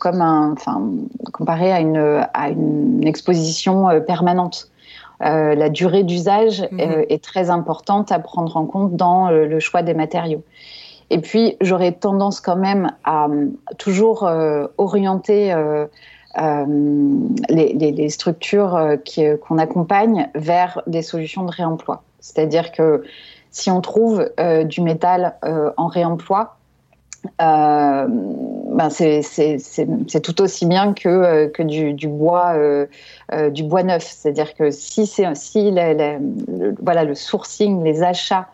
comme 0.00 0.20
un, 0.20 0.52
enfin, 0.52 0.82
comparé 1.32 1.72
à 1.72 1.80
une, 1.80 2.26
à 2.34 2.50
une 2.50 3.06
exposition 3.06 4.00
permanente. 4.06 4.70
la 5.20 5.68
durée 5.68 6.04
d'usage 6.04 6.62
mhm. 6.70 7.04
est 7.08 7.22
très 7.22 7.50
importante 7.50 8.12
à 8.12 8.18
prendre 8.18 8.56
en 8.56 8.66
compte 8.66 8.96
dans 8.96 9.30
le 9.30 9.60
choix 9.60 9.82
des 9.82 9.94
matériaux. 9.94 10.42
Et 11.12 11.18
puis, 11.18 11.56
j'aurais 11.60 11.92
tendance 11.92 12.40
quand 12.40 12.56
même 12.56 12.92
à 13.04 13.26
toujours 13.78 14.28
orienter 14.78 15.52
euh, 16.38 16.64
les, 17.48 18.08
structures 18.08 18.76
euh, 18.76 18.96
euh, 19.18 19.36
qu'on 19.36 19.58
accompagne 19.58 20.28
vers 20.36 20.80
des 20.86 21.02
solutions 21.02 21.44
de 21.44 21.50
réemploi. 21.50 22.04
C'est-à-dire 22.20 22.70
que 22.70 23.02
si 23.50 23.68
on 23.68 23.80
trouve 23.80 24.30
du 24.64 24.80
métal 24.80 25.34
en 25.76 25.88
réemploi, 25.88 26.56
ben 27.38 28.90
c'est 28.90 30.20
tout 30.22 30.40
aussi 30.40 30.66
bien 30.66 30.92
que, 30.92 31.46
que 31.48 31.62
du, 31.64 32.06
bois, 32.06 32.54
du 33.50 33.64
bois 33.64 33.82
neuf. 33.82 34.04
C'est-à-dire 34.04 34.54
que 34.54 34.70
si, 34.70 35.06
si 35.08 35.70
le, 35.72 36.74
voilà, 36.80 37.02
le 37.02 37.16
sourcing, 37.16 37.82
les 37.82 38.04
achats 38.04 38.46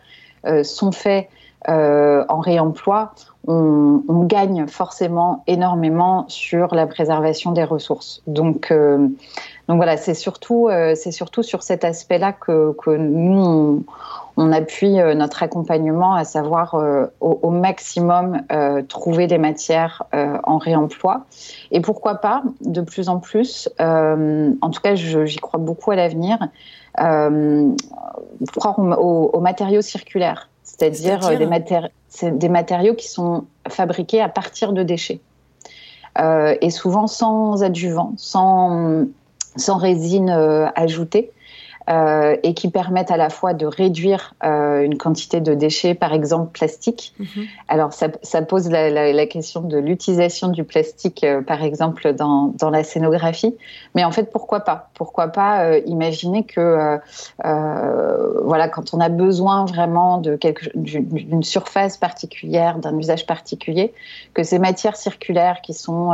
sont 0.63 0.91
faits 0.91 1.27
en 1.67 2.39
réemploi, 2.39 3.13
on, 3.47 4.23
gagne 4.25 4.67
forcément 4.67 5.43
énormément 5.47 6.25
sur 6.27 6.75
la 6.75 6.85
préservation 6.85 7.53
des 7.53 7.63
ressources. 7.63 8.21
Donc, 8.27 8.71
euh, 8.71 9.07
voilà, 9.69 9.95
c'est 9.95 10.13
surtout, 10.13 10.69
c'est 10.95 11.11
surtout 11.11 11.43
sur 11.43 11.63
cet 11.63 11.85
aspect-là 11.85 12.33
que, 12.33 12.73
nous, 12.95 13.85
on, 14.35 14.51
appuie 14.51 14.95
notre 15.15 15.43
accompagnement, 15.43 16.13
à 16.13 16.25
savoir 16.25 16.75
au, 17.19 17.39
au, 17.41 17.49
maximum 17.49 18.41
trouver 18.87 19.27
des 19.27 19.37
matières 19.37 20.03
en 20.13 20.57
réemploi. 20.57 21.25
Et 21.71 21.81
pourquoi 21.81 22.15
pas, 22.15 22.43
de 22.61 22.81
plus 22.81 23.09
en 23.09 23.19
plus, 23.19 23.69
en 23.79 24.69
tout 24.71 24.81
cas, 24.81 24.95
j'y 24.95 25.37
crois 25.37 25.59
beaucoup 25.59 25.91
à 25.91 25.95
l'avenir, 25.95 26.37
croire 26.95 28.79
aux 28.79 29.39
matériaux 29.41 29.81
circulaires 29.81 30.49
c'est-à-dire 30.67 31.25
euh, 31.25 31.37
des, 31.37 32.31
des, 32.31 32.49
matériaux 32.49 32.93
qui 32.93 33.07
sont 33.07 33.45
fabriqués 33.69 34.21
à 34.21 34.29
partir 34.29 34.73
de 34.73 34.83
déchets. 34.83 35.21
Euh, 36.19 36.55
et 36.61 36.69
souvent 36.69 37.07
sans 37.07 37.63
adjuvant, 37.63 38.13
sans, 38.17 39.05
sans 39.55 39.77
résine 39.77 40.29
euh, 40.29 40.67
ajoutée. 40.75 41.31
Euh, 41.89 42.35
et 42.43 42.53
qui 42.53 42.69
permettent 42.69 43.11
à 43.11 43.17
la 43.17 43.29
fois 43.29 43.53
de 43.53 43.65
réduire 43.65 44.33
euh, 44.43 44.81
une 44.81 44.97
quantité 44.97 45.39
de 45.39 45.53
déchets, 45.53 45.93
par 45.93 46.11
exemple 46.11 46.51
plastique. 46.51 47.13
Mhm. 47.17 47.45
Alors 47.69 47.93
ça, 47.93 48.09
ça 48.23 48.41
pose 48.41 48.69
la, 48.69 48.89
la, 48.89 49.13
la, 49.13 49.25
question 49.25 49.61
de 49.61 49.77
l'utilisation 49.77 50.49
du 50.49 50.65
plastique, 50.65 51.23
euh, 51.23 51.41
par 51.41 51.63
exemple 51.63 52.13
dans, 52.13 52.53
dans, 52.59 52.71
la 52.71 52.83
scénographie. 52.83 53.55
Mais 53.95 54.03
en 54.03 54.11
fait, 54.11 54.29
pourquoi 54.33 54.61
pas? 54.61 54.89
Pourquoi 54.95 55.29
pas 55.29 55.63
euh, 55.63 55.79
imaginer 55.85 56.43
que, 56.43 56.99
voilà, 58.43 58.67
quand 58.67 58.93
on 58.93 58.99
a 58.99 59.07
besoin 59.07 59.63
vraiment 59.63 60.17
de 60.17 60.35
quelque 60.35 60.69
d'une 60.75 61.43
surface 61.43 61.95
particulière, 61.95 62.79
d'un 62.79 62.97
usage 62.97 63.25
particulier, 63.25 63.93
que 64.33 64.43
ces 64.43 64.59
matières 64.59 64.97
circulaires 64.97 65.61
qui 65.61 65.73
sont 65.73 66.11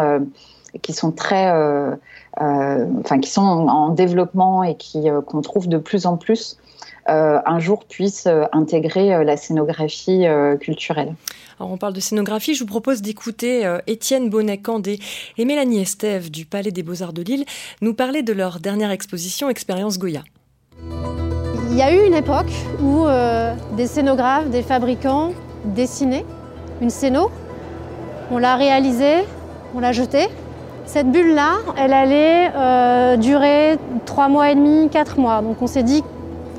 qui 0.81 0.93
sont 0.93 1.11
très, 1.11 1.51
euh, 1.51 1.95
euh, 2.41 2.85
enfin 2.99 3.19
qui 3.19 3.29
sont 3.29 3.41
en 3.41 3.89
développement 3.89 4.63
et 4.63 4.75
qui 4.75 5.09
euh, 5.09 5.21
qu'on 5.21 5.41
trouve 5.41 5.67
de 5.67 5.77
plus 5.77 6.05
en 6.05 6.17
plus. 6.17 6.57
un 7.07 7.59
jour 7.59 7.83
puissent 7.83 8.29
intégrer 8.53 9.25
la 9.25 9.35
scénographie 9.35 10.25
culturelle. 10.61 11.15
Alors 11.59 11.69
on 11.69 11.77
parle 11.77 11.91
de 11.91 11.99
scénographie, 11.99 12.55
je 12.55 12.61
vous 12.61 12.69
propose 12.69 13.01
d'écouter 13.01 13.69
Étienne 13.87 14.29
Bonnet-Candé 14.29 14.99
et 15.37 15.43
Mélanie 15.43 15.81
Estève 15.81 16.31
du 16.31 16.45
Palais 16.45 16.71
des 16.71 16.81
Beaux-Arts 16.81 17.11
de 17.11 17.21
Lille 17.21 17.43
nous 17.81 17.93
parler 17.93 18.23
de 18.23 18.31
leur 18.31 18.61
dernière 18.61 18.89
exposition 18.91 19.49
Expérience 19.49 19.99
Goya. 19.99 20.23
Il 21.71 21.75
y 21.75 21.81
a 21.81 21.93
eu 21.93 22.07
une 22.07 22.13
époque 22.13 22.53
où 22.81 23.05
des 23.75 23.87
scénographes, 23.87 24.49
des 24.49 24.63
fabricants 24.63 25.33
dessinaient 25.75 26.25
une 26.81 26.89
scéno, 26.89 27.29
on 28.31 28.37
l'a 28.37 28.55
réalisée, 28.55 29.25
on 29.75 29.79
l'a 29.79 29.91
jetée, 29.91 30.27
cette 30.85 31.11
bulle-là, 31.11 31.59
elle 31.77 31.93
allait 31.93 32.51
euh, 32.55 33.17
durer 33.17 33.77
3 34.05 34.27
mois 34.29 34.51
et 34.51 34.55
demi, 34.55 34.89
4 34.89 35.19
mois. 35.19 35.41
Donc 35.41 35.61
on 35.61 35.67
s'est 35.67 35.83
dit, 35.83 36.03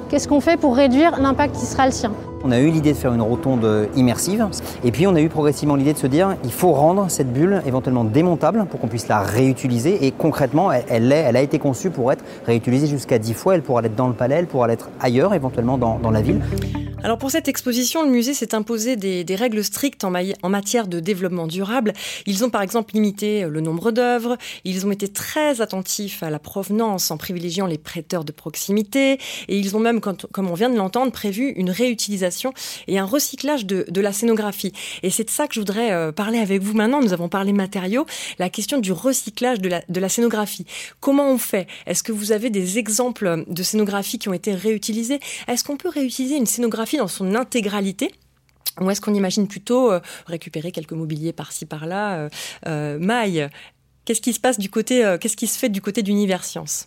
qu'est-ce 0.09 0.29
qu'on 0.29 0.41
fait 0.41 0.57
pour 0.57 0.77
réduire 0.77 1.21
l'impact 1.21 1.57
qui 1.57 1.67
sera 1.67 1.87
le 1.87 1.93
sien? 1.93 2.13
On 2.45 2.51
a 2.51 2.59
eu 2.59 2.71
l'idée 2.71 2.93
de 2.93 2.97
faire 2.97 3.15
une 3.15 3.23
rotonde 3.23 3.89
immersive 3.97 4.47
et 4.85 4.93
puis 4.93 5.07
on 5.07 5.15
a 5.15 5.21
eu 5.21 5.31
progressivement 5.31 5.77
l'idée 5.77 5.95
de 5.95 5.99
se 5.99 6.07
dire 6.07 6.37
il 6.45 6.53
faut 6.53 6.73
rendre 6.73 7.07
cette 7.09 7.33
bulle 7.33 7.63
éventuellement 7.67 8.05
démontable 8.05 8.67
pour 8.67 8.79
qu'on 8.79 8.87
puisse 8.87 9.09
la 9.09 9.21
réutiliser 9.21 10.07
et 10.07 10.13
concrètement 10.13 10.71
elle, 10.71 11.11
elle, 11.11 11.37
a 11.37 11.41
été 11.41 11.59
conçue 11.59 11.91
pour 11.91 12.13
être 12.13 12.23
réutilisée 12.47 12.87
jusqu'à 12.87 13.19
10 13.19 13.33
fois, 13.33 13.55
elle 13.55 13.63
pourra 13.63 13.83
être 13.83 13.97
dans 13.97 14.09
le 14.09 14.15
palais, 14.15 14.37
elle 14.37 14.47
pourra 14.47 14.67
l'être 14.67 14.91
ailleurs 15.01 15.33
éventuellement 15.33 15.79
dans, 15.79 15.99
dans 15.99 16.11
la 16.11 16.21
ville. 16.21 16.43
Alors 17.03 17.19
pour 17.19 17.31
cette 17.31 17.49
exposition, 17.49 18.03
le 18.03 18.11
musée 18.11 18.33
s'est 18.33 18.55
imposé 18.55 18.97
des, 18.97 19.25
des, 19.25 19.37
règles 19.37 19.63
strictes 19.63 20.05
en, 20.05 20.13
en, 20.15 20.49
matière 20.49 20.87
de 20.87 21.01
développement 21.01 21.47
durable. 21.47 21.93
Ils 22.25 22.45
ont 22.45 22.51
par 22.51 22.63
exemple 22.63 22.95
limité 22.95 23.47
le 23.47 23.61
nombre 23.61 23.91
d'œuvres, 23.91 24.39
ils 24.65 24.87
ont 24.87 24.91
été 24.91 25.09
très 25.09 25.61
attentifs 25.61 26.23
à 26.23 26.31
la 26.31 26.39
provenance 26.39 27.11
en 27.11 27.19
privilégiant 27.19 27.67
les 27.67 27.77
prêteurs 27.77 28.25
de 28.25 28.33
proximité 28.33 29.19
et 29.49 29.59
ils 29.59 29.77
ont 29.77 29.81
même, 29.81 30.01
comme 30.01 30.49
on 30.49 30.55
vient 30.55 30.71
de 30.71 30.77
l'entendre, 30.77 31.13
prévu 31.13 31.51
une 31.51 31.69
réutilisation 31.69 32.34
et 32.89 32.99
un 32.99 33.05
recyclage 33.05 33.67
de, 33.67 34.01
la 34.01 34.13
scénographie. 34.13 34.73
Et 35.03 35.11
c'est 35.11 35.25
de 35.25 35.31
ça 35.31 35.47
que 35.47 35.55
je 35.55 35.61
voudrais 35.61 35.93
euh, 35.93 36.13
parler 36.13 36.39
avec 36.39 36.63
vous 36.63 36.75
maintenant. 36.75 37.01
Nous 37.01 37.13
avons 37.13 37.29
parlé 37.29 37.53
matériaux, 37.53 38.07
la 38.39 38.51
question 38.51 38.79
du 38.79 38.93
recyclage 38.93 39.61
de 39.61 40.01
la, 40.01 40.09
scénographie. 40.09 40.67
Comment 41.01 41.31
on 41.31 41.39
fait? 41.39 41.67
Est-ce 41.87 42.03
que 42.03 42.13
vous 42.13 42.33
avez 42.33 42.51
des 42.51 42.79
exemples 42.79 43.45
de 43.47 43.63
scénographie 43.63 44.19
qui 44.19 44.29
ont 44.29 44.35
été 44.35 44.55
réutilisées? 44.55 45.21
Est-ce 45.49 45.65
qu'on 45.65 45.77
peut 45.77 45.89
réutiliser 45.89 46.37
une 46.37 46.47
scénographie 46.47 46.99
dans 46.99 47.09
son 47.09 47.35
intégralité? 47.35 48.11
Ou 48.81 48.91
est-ce 48.91 49.01
qu'on 49.01 49.15
imagine 49.15 49.47
plutôt 49.47 49.93
euh, 49.93 50.01
récupérer 50.27 50.73
quelques 50.73 50.93
mobiliers 50.93 51.33
par-ci 51.33 51.67
par-là 51.67 52.17
euh, 52.17 52.29
euh, 52.67 52.99
Maï, 52.99 53.49
qu'est-ce 54.05 54.21
qui 54.21 54.33
se 54.33 54.41
passe 54.41 54.59
du 54.59 54.69
côté, 54.69 55.17
qu'est-ce 55.21 55.37
qui 55.37 55.47
se 55.47 55.59
fait 55.59 55.69
du 55.69 55.81
côté 55.81 56.03
d'Univers 56.03 56.45
Science 56.45 56.87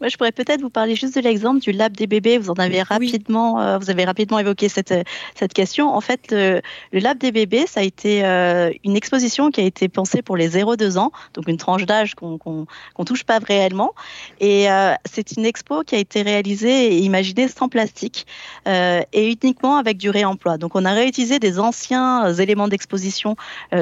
moi, 0.00 0.08
je 0.08 0.16
pourrais 0.16 0.32
peut-être 0.32 0.60
vous 0.60 0.70
parler 0.70 0.96
juste 0.96 1.14
de 1.14 1.20
l'exemple 1.20 1.60
du 1.60 1.70
lab 1.70 1.96
des 1.96 2.08
bébés. 2.08 2.36
Vous 2.36 2.50
en 2.50 2.54
avez 2.54 2.82
rapidement, 2.82 3.60
euh, 3.60 3.78
vous 3.78 3.88
avez 3.88 4.04
rapidement 4.04 4.40
évoqué 4.40 4.68
cette 4.68 4.92
cette 5.36 5.52
question. 5.52 5.94
En 5.94 6.00
fait, 6.00 6.32
le, 6.32 6.60
lab 6.92 7.18
des 7.18 7.30
bébés, 7.30 7.66
ça 7.68 7.80
a 7.80 7.82
été 7.82 8.24
euh, 8.24 8.72
une 8.84 8.96
exposition 8.96 9.50
qui 9.52 9.60
a 9.60 9.64
été 9.64 9.88
pensée 9.88 10.22
pour 10.22 10.36
les 10.36 10.50
0-2 10.50 10.98
ans, 10.98 11.12
donc 11.34 11.46
une 11.46 11.56
tranche 11.56 11.86
d'âge 11.86 12.14
qu'on 12.14 12.36
qu'on 12.38 13.04
touche 13.04 13.22
pas 13.22 13.38
réellement. 13.38 13.92
Et 14.40 14.70
euh, 14.70 14.94
c'est 15.10 15.36
une 15.36 15.44
expo 15.44 15.82
qui 15.84 15.94
a 15.94 15.98
été 15.98 16.22
réalisée 16.22 16.94
et 16.94 16.98
imaginée 16.98 17.46
sans 17.48 17.68
plastique 17.68 18.26
et 18.66 19.32
uniquement 19.42 19.76
avec 19.76 19.98
du 19.98 20.10
réemploi. 20.10 20.58
Donc, 20.58 20.74
on 20.74 20.84
a 20.84 20.92
réutilisé 20.92 21.38
des 21.38 21.58
anciens 21.58 22.32
éléments 22.34 22.68
d'exposition, 22.68 23.36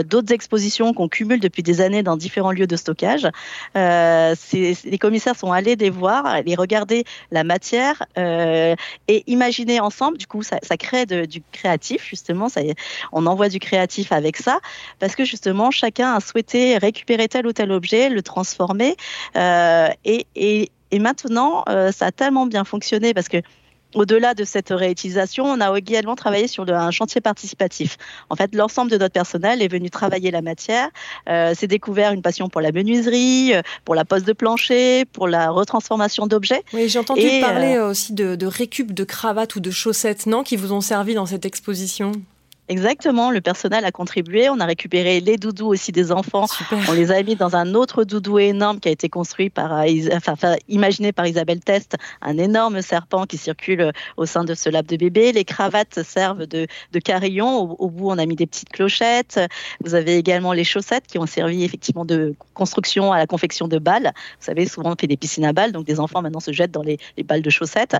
d'autres 0.04 0.32
expositions 0.32 0.92
qu'on 0.92 1.08
cumule 1.08 1.40
depuis 1.40 1.62
des 1.62 1.80
années 1.80 2.02
dans 2.02 2.16
différents 2.16 2.52
lieux 2.52 2.66
de 2.66 2.76
stockage. 2.76 3.28
les 3.74 4.98
commissaires 4.98 5.36
sont 5.36 5.52
allés 5.52 5.69
les 5.76 5.90
voir, 5.90 6.26
aller 6.26 6.54
regarder 6.54 7.04
la 7.30 7.44
matière 7.44 8.02
euh, 8.18 8.74
et 9.08 9.24
imaginer 9.26 9.80
ensemble. 9.80 10.18
Du 10.18 10.26
coup, 10.26 10.42
ça, 10.42 10.58
crée 10.78 11.06
du 11.06 11.42
créatif, 11.52 12.06
justement. 12.08 12.48
Ça, 12.48 12.60
on 13.12 13.26
envoie 13.26 13.48
du 13.48 13.58
créatif 13.58 14.12
avec 14.12 14.36
ça 14.36 14.58
parce 14.98 15.14
que 15.14 15.24
justement, 15.24 15.70
chacun 15.70 16.14
a 16.14 16.20
souhaité 16.20 16.78
récupérer 16.78 17.28
tel 17.28 17.46
ou 17.46 17.52
tel 17.52 17.72
objet, 17.72 18.08
le 18.08 18.22
transformer. 18.22 18.96
Euh, 19.36 19.88
et, 20.04 20.26
et, 20.36 20.70
et, 20.90 20.98
maintenant, 20.98 21.64
euh, 21.68 21.92
ça 21.92 22.06
a 22.06 22.12
tellement 22.12 22.46
bien 22.46 22.64
fonctionné 22.64 23.14
parce 23.14 23.28
que 23.28 23.38
au-delà 23.94 24.34
de 24.34 24.44
cette 24.44 24.70
réutilisation, 24.70 25.44
on 25.44 25.60
a 25.60 25.76
également 25.78 26.16
travaillé 26.16 26.46
sur 26.46 26.68
un 26.68 26.90
chantier 26.90 27.20
participatif. 27.20 27.96
En 28.28 28.36
fait, 28.36 28.54
l'ensemble 28.54 28.90
de 28.90 28.96
notre 28.96 29.12
personnel 29.12 29.62
est 29.62 29.68
venu 29.68 29.90
travailler 29.90 30.30
la 30.30 30.42
matière, 30.42 30.88
euh, 31.28 31.54
s'est 31.54 31.66
découvert 31.66 32.12
une 32.12 32.22
passion 32.22 32.48
pour 32.48 32.60
la 32.60 32.72
menuiserie, 32.72 33.54
euh, 33.54 33.62
pour 33.84 33.94
la 33.94 34.04
pose 34.04 34.24
de 34.24 34.32
plancher, 34.32 35.04
pour 35.06 35.28
la 35.28 35.50
retransformation 35.50 36.26
d'objets. 36.26 36.62
Oui, 36.72 36.88
j'ai 36.88 36.98
entendu 36.98 37.22
parler 37.40 37.76
euh, 37.76 37.90
aussi 37.90 38.12
de, 38.12 38.36
de 38.36 38.46
récup 38.46 38.92
de 38.92 39.04
cravates 39.04 39.56
ou 39.56 39.60
de 39.60 39.70
chaussettes, 39.70 40.26
non, 40.26 40.42
qui 40.42 40.56
vous 40.56 40.72
ont 40.72 40.80
servi 40.80 41.14
dans 41.14 41.26
cette 41.26 41.44
exposition? 41.44 42.12
Exactement, 42.70 43.32
le 43.32 43.40
personnel 43.40 43.84
a 43.84 43.90
contribué. 43.90 44.48
On 44.48 44.60
a 44.60 44.64
récupéré 44.64 45.18
les 45.18 45.36
doudous 45.36 45.66
aussi 45.66 45.90
des 45.90 46.12
enfants. 46.12 46.46
On 46.88 46.92
les 46.92 47.10
a 47.10 47.20
mis 47.20 47.34
dans 47.34 47.56
un 47.56 47.74
autre 47.74 48.04
doudou 48.04 48.38
énorme 48.38 48.78
qui 48.78 48.88
a 48.88 48.92
été 48.92 49.08
construit 49.08 49.50
par, 49.50 49.76
euh, 49.76 49.86
enfin, 50.14 50.54
imaginé 50.68 51.10
par 51.10 51.26
Isabelle 51.26 51.58
Test, 51.58 51.96
un 52.22 52.38
énorme 52.38 52.80
serpent 52.80 53.26
qui 53.26 53.38
circule 53.38 53.80
euh, 53.80 53.92
au 54.16 54.24
sein 54.24 54.44
de 54.44 54.54
ce 54.54 54.68
lab 54.70 54.86
de 54.86 54.96
bébé. 54.96 55.32
Les 55.32 55.44
cravates 55.44 56.04
servent 56.04 56.46
de, 56.46 56.68
de 56.92 56.98
carillon. 57.00 57.74
Au, 57.76 57.90
bout, 57.90 58.08
on 58.08 58.18
a 58.18 58.24
mis 58.24 58.36
des 58.36 58.46
petites 58.46 58.68
clochettes. 58.68 59.40
Vous 59.84 59.96
avez 59.96 60.16
également 60.16 60.52
les 60.52 60.62
chaussettes 60.62 61.08
qui 61.08 61.18
ont 61.18 61.26
servi 61.26 61.64
effectivement 61.64 62.04
de 62.04 62.36
construction 62.54 63.12
à 63.12 63.18
la 63.18 63.26
confection 63.26 63.66
de 63.66 63.78
balles. 63.78 64.12
Vous 64.38 64.46
savez, 64.46 64.66
souvent 64.66 64.92
on 64.92 64.96
fait 64.96 65.08
des 65.08 65.16
piscines 65.16 65.44
à 65.44 65.52
balles, 65.52 65.72
donc 65.72 65.86
des 65.86 65.98
enfants 65.98 66.22
maintenant 66.22 66.38
se 66.38 66.52
jettent 66.52 66.70
dans 66.70 66.84
les, 66.84 66.98
les 67.16 67.24
balles 67.24 67.42
de 67.42 67.50
chaussettes. 67.50 67.96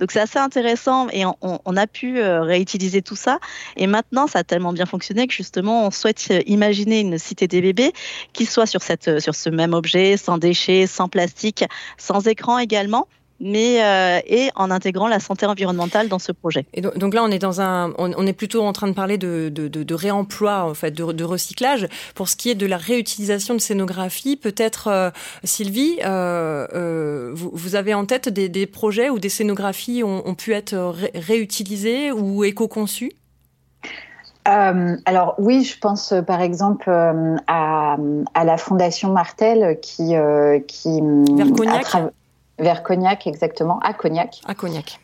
Donc 0.00 0.12
c'est 0.12 0.20
assez 0.20 0.38
intéressant 0.38 1.08
et 1.10 1.26
on, 1.26 1.36
on, 1.42 1.76
a 1.76 1.86
pu 1.86 2.20
euh, 2.20 2.40
réutiliser 2.40 3.02
tout 3.02 3.16
ça. 3.16 3.38
Et 3.76 3.86
maintenant 3.86 4.13
maintenant, 4.14 4.28
ça 4.28 4.40
a 4.40 4.44
tellement 4.44 4.72
bien 4.72 4.86
fonctionné 4.86 5.26
que 5.26 5.34
justement, 5.34 5.86
on 5.86 5.90
souhaite 5.90 6.28
euh, 6.30 6.40
imaginer 6.46 7.00
une 7.00 7.18
cité 7.18 7.48
des 7.48 7.60
bébés 7.60 7.92
qui 8.32 8.46
soit 8.46 8.66
sur, 8.66 8.80
cette, 8.80 9.08
euh, 9.08 9.18
sur 9.18 9.34
ce 9.34 9.50
même 9.50 9.74
objet, 9.74 10.16
sans 10.16 10.38
déchets, 10.38 10.86
sans 10.86 11.08
plastique, 11.08 11.64
sans 11.98 12.26
écran 12.28 12.58
également 12.58 13.08
mais 13.40 13.82
euh, 13.82 14.20
et 14.28 14.50
en 14.54 14.70
intégrant 14.70 15.08
la 15.08 15.18
santé 15.18 15.44
environnementale 15.44 16.08
dans 16.08 16.20
ce 16.20 16.30
projet. 16.30 16.66
Et 16.72 16.80
donc, 16.80 17.12
là, 17.12 17.24
on 17.24 17.32
est 17.32 17.40
dans 17.40 17.60
un, 17.60 17.92
on, 17.98 18.26
est 18.28 18.32
plutôt 18.32 18.62
en 18.62 18.72
train 18.72 18.86
de 18.86 18.92
parler 18.92 19.18
de, 19.18 19.94
réemploi, 19.94 20.64
en 20.64 20.72
fait, 20.72 20.92
de, 20.92 21.24
recyclage. 21.24 21.88
Pour 22.14 22.28
ce 22.28 22.36
qui 22.36 22.50
est 22.50 22.54
de 22.54 22.64
la 22.64 22.76
réutilisation 22.76 23.54
de 23.54 23.58
scénographie, 23.58 24.36
peut-être 24.36 25.12
Sylvie, 25.42 25.96
vous, 26.00 27.74
avez 27.74 27.92
en 27.92 28.06
tête 28.06 28.28
des, 28.28 28.66
projets 28.66 29.10
où 29.10 29.18
des 29.18 29.28
scénographies 29.28 30.04
ont, 30.04 30.34
pu 30.36 30.54
être 30.54 30.76
ré 30.76 31.10
réutilisées 31.14 32.12
ou 32.12 32.44
éco-conçues? 32.44 33.10
Euh, 34.46 34.96
alors 35.06 35.34
oui, 35.38 35.64
je 35.64 35.78
pense 35.78 36.12
euh, 36.12 36.20
par 36.20 36.42
exemple 36.42 36.90
euh, 36.90 37.36
à, 37.46 37.96
à, 38.34 38.44
la 38.44 38.58
Fondation 38.58 39.10
Martel 39.10 39.78
qui... 39.80 40.14
Euh, 40.16 40.60
qui 40.60 41.00
vers 41.00 41.50
Cognac 41.52 41.86
Vers 42.58 42.82
Cognac, 42.82 43.26
exactement, 43.26 43.80
à 43.80 43.94
Cognac. 43.94 44.40
À 44.46 44.54
Cognac. 44.54 45.00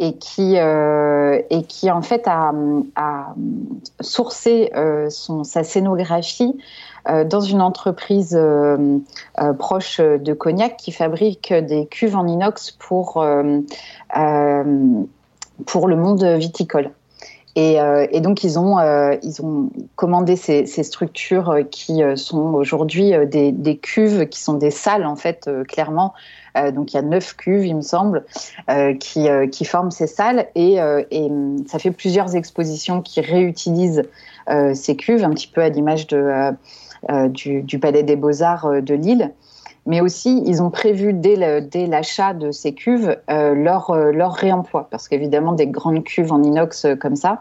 et 0.00 0.16
qui, 0.16 0.56
et 0.56 1.62
qui 1.68 1.90
en 1.90 2.02
fait 2.02 2.26
a, 2.26 2.52
a 2.96 3.34
sourcé 4.00 4.72
son, 5.08 5.44
sa 5.44 5.62
scénographie 5.62 6.58
dans 7.06 7.40
une 7.40 7.60
entreprise 7.60 8.36
proche 9.58 10.00
de 10.00 10.32
Cognac 10.32 10.78
qui 10.78 10.90
fabrique 10.90 11.52
des 11.52 11.86
cuves 11.86 12.16
en 12.16 12.26
inox 12.26 12.72
pour, 12.72 13.24
pour 15.66 15.88
le 15.88 15.96
monde 15.96 16.24
viticole. 16.24 16.90
Euh, 17.58 18.06
et, 18.10 18.20
donc, 18.20 18.44
ils 18.44 18.58
ont, 18.58 18.78
euh, 18.78 19.16
ils 19.22 19.42
ont 19.42 19.70
commandé 19.96 20.36
ces, 20.36 20.64
structures 20.66 21.58
qui 21.70 22.02
euh, 22.02 22.16
sont 22.16 22.54
aujourd'hui 22.54 23.12
des, 23.26 23.76
cuves, 23.76 24.28
qui 24.28 24.40
sont 24.40 24.54
des 24.54 24.70
salles, 24.70 25.06
en 25.06 25.16
fait, 25.16 25.50
clairement. 25.68 26.14
donc, 26.72 26.92
il 26.92 26.96
y 26.96 26.98
a 26.98 27.02
neuf 27.02 27.36
cuves, 27.36 27.66
il 27.66 27.76
me 27.76 27.82
semble, 27.82 28.24
qui, 28.98 29.28
qui, 29.50 29.64
forment 29.64 29.90
ces 29.90 30.06
salles. 30.06 30.48
Et, 30.54 30.76
et, 31.10 31.30
ça 31.66 31.78
fait 31.78 31.90
plusieurs 31.90 32.36
expositions 32.36 33.02
qui 33.02 33.20
réutilisent 33.20 34.04
ces 34.74 34.96
cuves, 34.96 35.24
un 35.24 35.30
petit 35.30 35.48
peu 35.48 35.62
à 35.62 35.68
l'image 35.68 36.06
de, 36.06 36.50
du, 37.28 37.62
du, 37.62 37.78
Palais 37.78 38.02
des 38.02 38.16
Beaux-Arts 38.16 38.82
de 38.82 38.94
Lille 38.94 39.32
mais 39.86 40.00
aussi 40.00 40.42
ils 40.46 40.62
ont 40.62 40.70
prévu 40.70 41.12
dès 41.12 41.36
l'achat 41.86 42.34
de 42.34 42.50
ces 42.50 42.74
cuves 42.74 43.16
euh, 43.30 43.54
leur, 43.54 43.90
euh, 43.90 44.12
leur 44.12 44.32
réemploi, 44.34 44.88
parce 44.90 45.08
qu'évidemment 45.08 45.52
des 45.52 45.66
grandes 45.66 46.04
cuves 46.04 46.32
en 46.32 46.42
inox 46.42 46.84
euh, 46.84 46.96
comme 46.96 47.16
ça, 47.16 47.40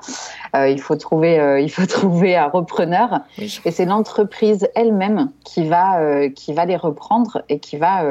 il 0.55 0.79
faut 0.81 0.95
trouver 0.95 1.61
il 1.61 1.69
faut 1.69 1.85
trouver 1.87 2.35
un 2.35 2.47
repreneur, 2.47 3.21
et 3.37 3.71
c'est 3.71 3.85
l'entreprise 3.85 4.67
elle-même 4.75 5.31
qui 5.43 5.67
va 5.67 6.27
qui 6.29 6.53
va 6.53 6.65
les 6.65 6.77
reprendre 6.77 7.43
et 7.49 7.59
qui 7.59 7.77
va 7.77 8.03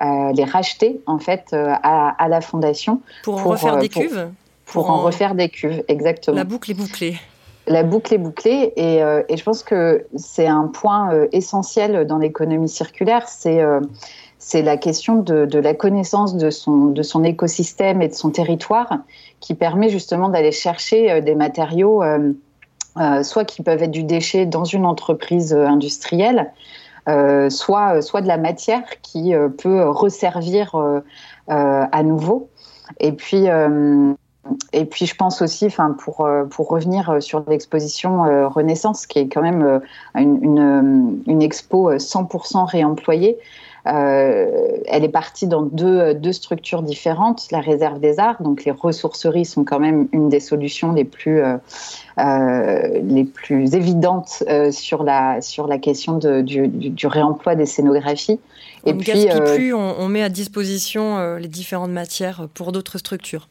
les 0.00 0.44
racheter 0.44 1.00
en 1.06 1.18
fait 1.18 1.54
à, 1.54 2.08
à 2.10 2.28
la 2.28 2.40
fondation 2.40 3.00
pour, 3.22 3.38
en 3.38 3.44
refaire 3.50 3.78
des 3.78 3.88
cuves? 3.88 4.28
Pour, 4.66 4.90
en 4.90 4.98
refaire 4.98 5.34
des 5.34 5.48
cuves, 5.48 5.82
exactement. 5.88 6.36
La 6.36 6.44
boucle 6.44 6.70
est 6.70 6.74
bouclée 6.74 7.16
la 7.68 7.82
boucle 7.82 8.14
est 8.14 8.18
bouclée 8.18 8.72
et, 8.76 9.02
euh, 9.02 9.22
et 9.28 9.36
je 9.36 9.44
pense 9.44 9.62
que 9.62 10.06
c'est 10.16 10.46
un 10.46 10.66
point 10.66 11.12
euh, 11.12 11.28
essentiel 11.32 12.06
dans 12.06 12.18
l'économie 12.18 12.68
circulaire, 12.68 13.28
c'est 13.28 13.60
euh, 13.60 13.80
c'est 14.40 14.62
la 14.62 14.76
question 14.76 15.16
de, 15.16 15.46
de, 15.46 15.58
la 15.58 15.74
connaissance 15.74 16.36
de 16.36 16.48
son, 16.50 16.86
de 16.86 17.02
son 17.02 17.24
écosystème 17.24 18.00
et 18.02 18.08
de 18.08 18.14
son 18.14 18.30
territoire 18.30 18.98
qui 19.40 19.54
permet 19.54 19.88
justement 19.88 20.28
d'aller 20.28 20.52
chercher 20.52 21.20
des 21.20 21.34
matériaux, 21.34 22.04
soit 23.22 23.44
qui 23.44 23.64
peuvent 23.64 23.82
être 23.82 23.90
du 23.90 24.04
déchet 24.04 24.46
dans 24.46 24.62
une 24.62 24.86
entreprise 24.86 25.52
industrielle, 25.52 26.52
soit, 27.48 28.00
soit 28.00 28.20
de 28.20 28.28
la 28.28 28.38
matière 28.38 28.84
qui 29.02 29.34
peut 29.58 29.88
resservir 29.88 30.76
à 31.48 32.02
nouveau. 32.04 32.48
Et 33.00 33.10
puis, 33.10 33.48
et 34.72 34.84
puis 34.84 35.06
je 35.06 35.14
pense 35.14 35.42
aussi, 35.42 35.66
enfin 35.66 35.96
pour 35.98 36.24
euh, 36.24 36.44
pour 36.44 36.68
revenir 36.68 37.10
euh, 37.10 37.20
sur 37.20 37.42
l'exposition 37.48 38.24
euh, 38.24 38.48
Renaissance, 38.48 39.06
qui 39.06 39.18
est 39.18 39.28
quand 39.28 39.42
même 39.42 39.80
une, 40.14 40.38
une, 40.42 41.22
une 41.26 41.42
expo 41.42 41.94
100% 41.94 42.64
réemployée. 42.64 43.38
elle 43.84 45.04
est 45.04 45.08
partie 45.12 45.46
dans 45.46 45.62
deux, 45.62 46.14
deux, 46.14 46.32
structures 46.32 46.82
différentes. 46.82 47.48
La 47.50 47.60
réserve 47.60 48.00
des 48.00 48.18
arts, 48.18 48.42
donc 48.42 48.64
les 48.64 48.70
ressourceries 48.70 49.46
sont 49.46 49.64
quand 49.64 49.80
même 49.80 50.08
une 50.12 50.28
des 50.28 50.40
solutions 50.40 50.92
les 50.92 51.04
plus, 51.04 51.40
les 52.18 53.24
plus 53.24 53.74
évidentes 53.74 54.44
sur, 54.70 55.04
la, 55.04 55.40
sur 55.40 55.66
la 55.66 55.78
question 55.78 56.18
de, 56.18 56.42
du, 56.42 56.68
du, 56.68 57.06
réemploi 57.06 57.54
des 57.54 57.66
scénographies. 57.66 58.40
On 58.84 58.90
Et 58.90 58.92
ne 58.92 58.98
puis, 58.98 59.12
plus, 59.54 59.72
on, 59.72 60.00
on, 60.00 60.08
met 60.08 60.22
à 60.22 60.28
disposition 60.28 61.36
les 61.36 61.48
différentes 61.48 61.92
matières 61.92 62.48
pour 62.52 62.72
d'autres 62.72 62.98
structures. 62.98 63.48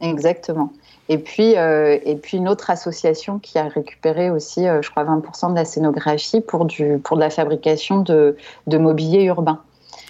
Exactement. 0.00 0.70
Et 1.08 1.18
puis, 1.18 1.56
euh, 1.56 1.98
et 2.04 2.16
puis 2.16 2.36
une 2.36 2.48
autre 2.48 2.70
association 2.70 3.38
qui 3.38 3.58
a 3.58 3.68
récupéré 3.68 4.30
aussi, 4.30 4.66
euh, 4.66 4.82
je 4.82 4.90
crois, 4.90 5.04
20% 5.04 5.50
de 5.50 5.54
la 5.54 5.64
scénographie 5.64 6.40
pour, 6.40 6.64
du, 6.64 6.98
pour 6.98 7.16
de 7.16 7.22
la 7.22 7.30
fabrication 7.30 8.00
de, 8.00 8.36
de 8.66 8.78
mobilier 8.78 9.24
urbain. 9.24 9.60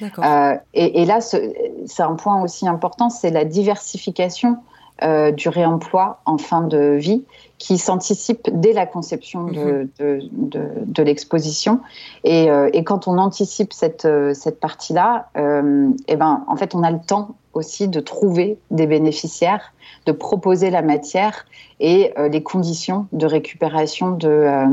Euh, 0.03 0.57
et, 0.75 1.03
et, 1.03 1.05
là, 1.07 1.21
c'est 1.21 2.03
un 2.03 2.15
point 2.15 2.43
aussi 2.43 2.69
important, 2.69 3.09
c'est 3.09 3.31
la 3.31 3.45
diversification 3.45 4.59
euh, 5.03 5.31
du 5.31 5.49
réemploi 5.49 6.21
en 6.27 6.37
fin 6.37 6.63
de 6.63 6.97
vie 6.97 7.25
qui 7.59 7.79
s'anticipe 7.79 8.51
dès 8.53 8.75
la 8.75 8.85
conception 8.85 9.45
de, 9.45 9.89
mhm. 9.99 10.29
de, 10.35 10.69
de, 10.85 11.03
l'exposition. 11.03 11.81
Et, 12.25 12.49
et, 12.75 12.85
quand 12.85 13.09
on 13.09 13.17
anticipe 13.17 13.73
cette, 13.73 14.07
cette 14.35 14.61
partie-là, 14.61 15.31
euh, 15.39 15.89
eh 16.09 16.17
ben, 16.17 16.45
en 16.47 16.57
fait, 16.57 16.75
on 16.75 16.83
a 16.83 16.91
le 16.91 17.01
temps 17.07 17.37
aussi 17.57 17.89
de 17.89 18.01
trouver 18.01 18.59
des 18.71 18.87
bénéficiaires, 18.87 19.73
de 20.05 20.13
proposer 20.13 20.71
la 20.71 20.83
matière 20.83 21.47
et 21.81 22.13
euh, 22.19 22.29
les 22.29 22.43
conditions 22.43 23.07
de 23.13 23.27
récupération 23.27 24.11
de, 24.13 24.29
euh, 24.29 24.67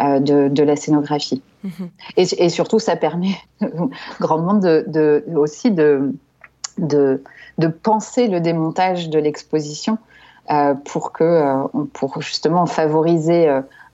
euh, 0.00 0.18
de, 0.20 0.62
la 0.62 0.76
scénographie. 0.76 1.42
Mhm. 1.64 1.88
et, 2.16 2.48
surtout, 2.50 2.78
ça 2.78 2.96
permet 2.96 3.36
grandement 4.20 4.54
de, 4.54 4.84
de, 4.86 5.24
aussi 5.34 5.70
de, 5.70 6.12
de 6.78 7.66
penser 7.82 8.28
le 8.28 8.40
démontage 8.40 9.08
de 9.10 9.18
l'exposition 9.18 9.98
pour, 10.84 11.12
que, 11.12 11.66
pour 11.92 12.22
justement 12.22 12.66
favoriser 12.66 13.48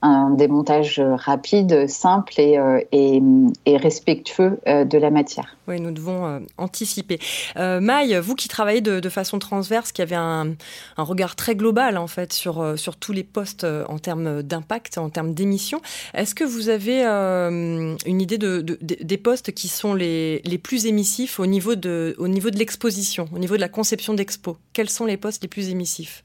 un 0.05 0.29
démontage 0.29 0.99
rapide, 0.99 1.87
simple 1.87 2.39
et, 2.39 2.57
euh, 2.59 3.49
respectueux 3.65 4.59
euh, 4.67 4.85
de 4.85 4.97
la 4.97 5.09
matière. 5.09 5.57
Oui, 5.67 5.81
nous 5.81 5.91
devons 5.91 6.25
euh, 6.25 6.39
anticiper. 6.57 7.19
Maï, 7.55 8.17
vous 8.19 8.35
qui 8.35 8.47
travaillez 8.47 8.81
de, 8.81 9.09
façon 9.09 9.39
transverse, 9.39 9.91
qui 9.91 10.01
avez 10.01 10.15
un, 10.15 10.55
regard 10.97 11.35
très 11.35 11.55
global 11.55 11.97
en 11.97 12.07
fait 12.07 12.33
sur, 12.33 12.77
sur 12.77 12.97
tous 12.97 13.13
les 13.13 13.23
postes 13.23 13.65
en 13.87 13.97
termes 13.97 14.43
d'impact, 14.43 14.97
en 14.97 15.09
termes 15.09 15.33
d'émissions, 15.33 15.81
est-ce 16.13 16.35
que 16.35 16.43
vous 16.43 16.69
avez 16.69 17.03
une 17.05 18.21
idée 18.21 18.37
de, 18.37 18.61
des 18.61 19.17
postes 19.17 19.53
qui 19.53 19.67
sont 19.67 19.93
les, 19.93 20.41
les 20.43 20.57
plus 20.57 20.85
émissifs 20.85 21.39
au 21.39 21.45
niveau 21.45 21.75
de, 21.75 22.15
au 22.17 22.27
niveau 22.27 22.49
de 22.49 22.57
l'exposition, 22.57 23.27
au 23.33 23.39
niveau 23.39 23.55
de 23.55 23.61
la 23.61 23.69
conception 23.69 24.13
d'expo? 24.13 24.57
Quels 24.73 24.89
sont 24.89 25.05
les 25.05 25.17
postes 25.17 25.41
les 25.41 25.49
plus 25.49 25.69
émissifs? 25.69 26.24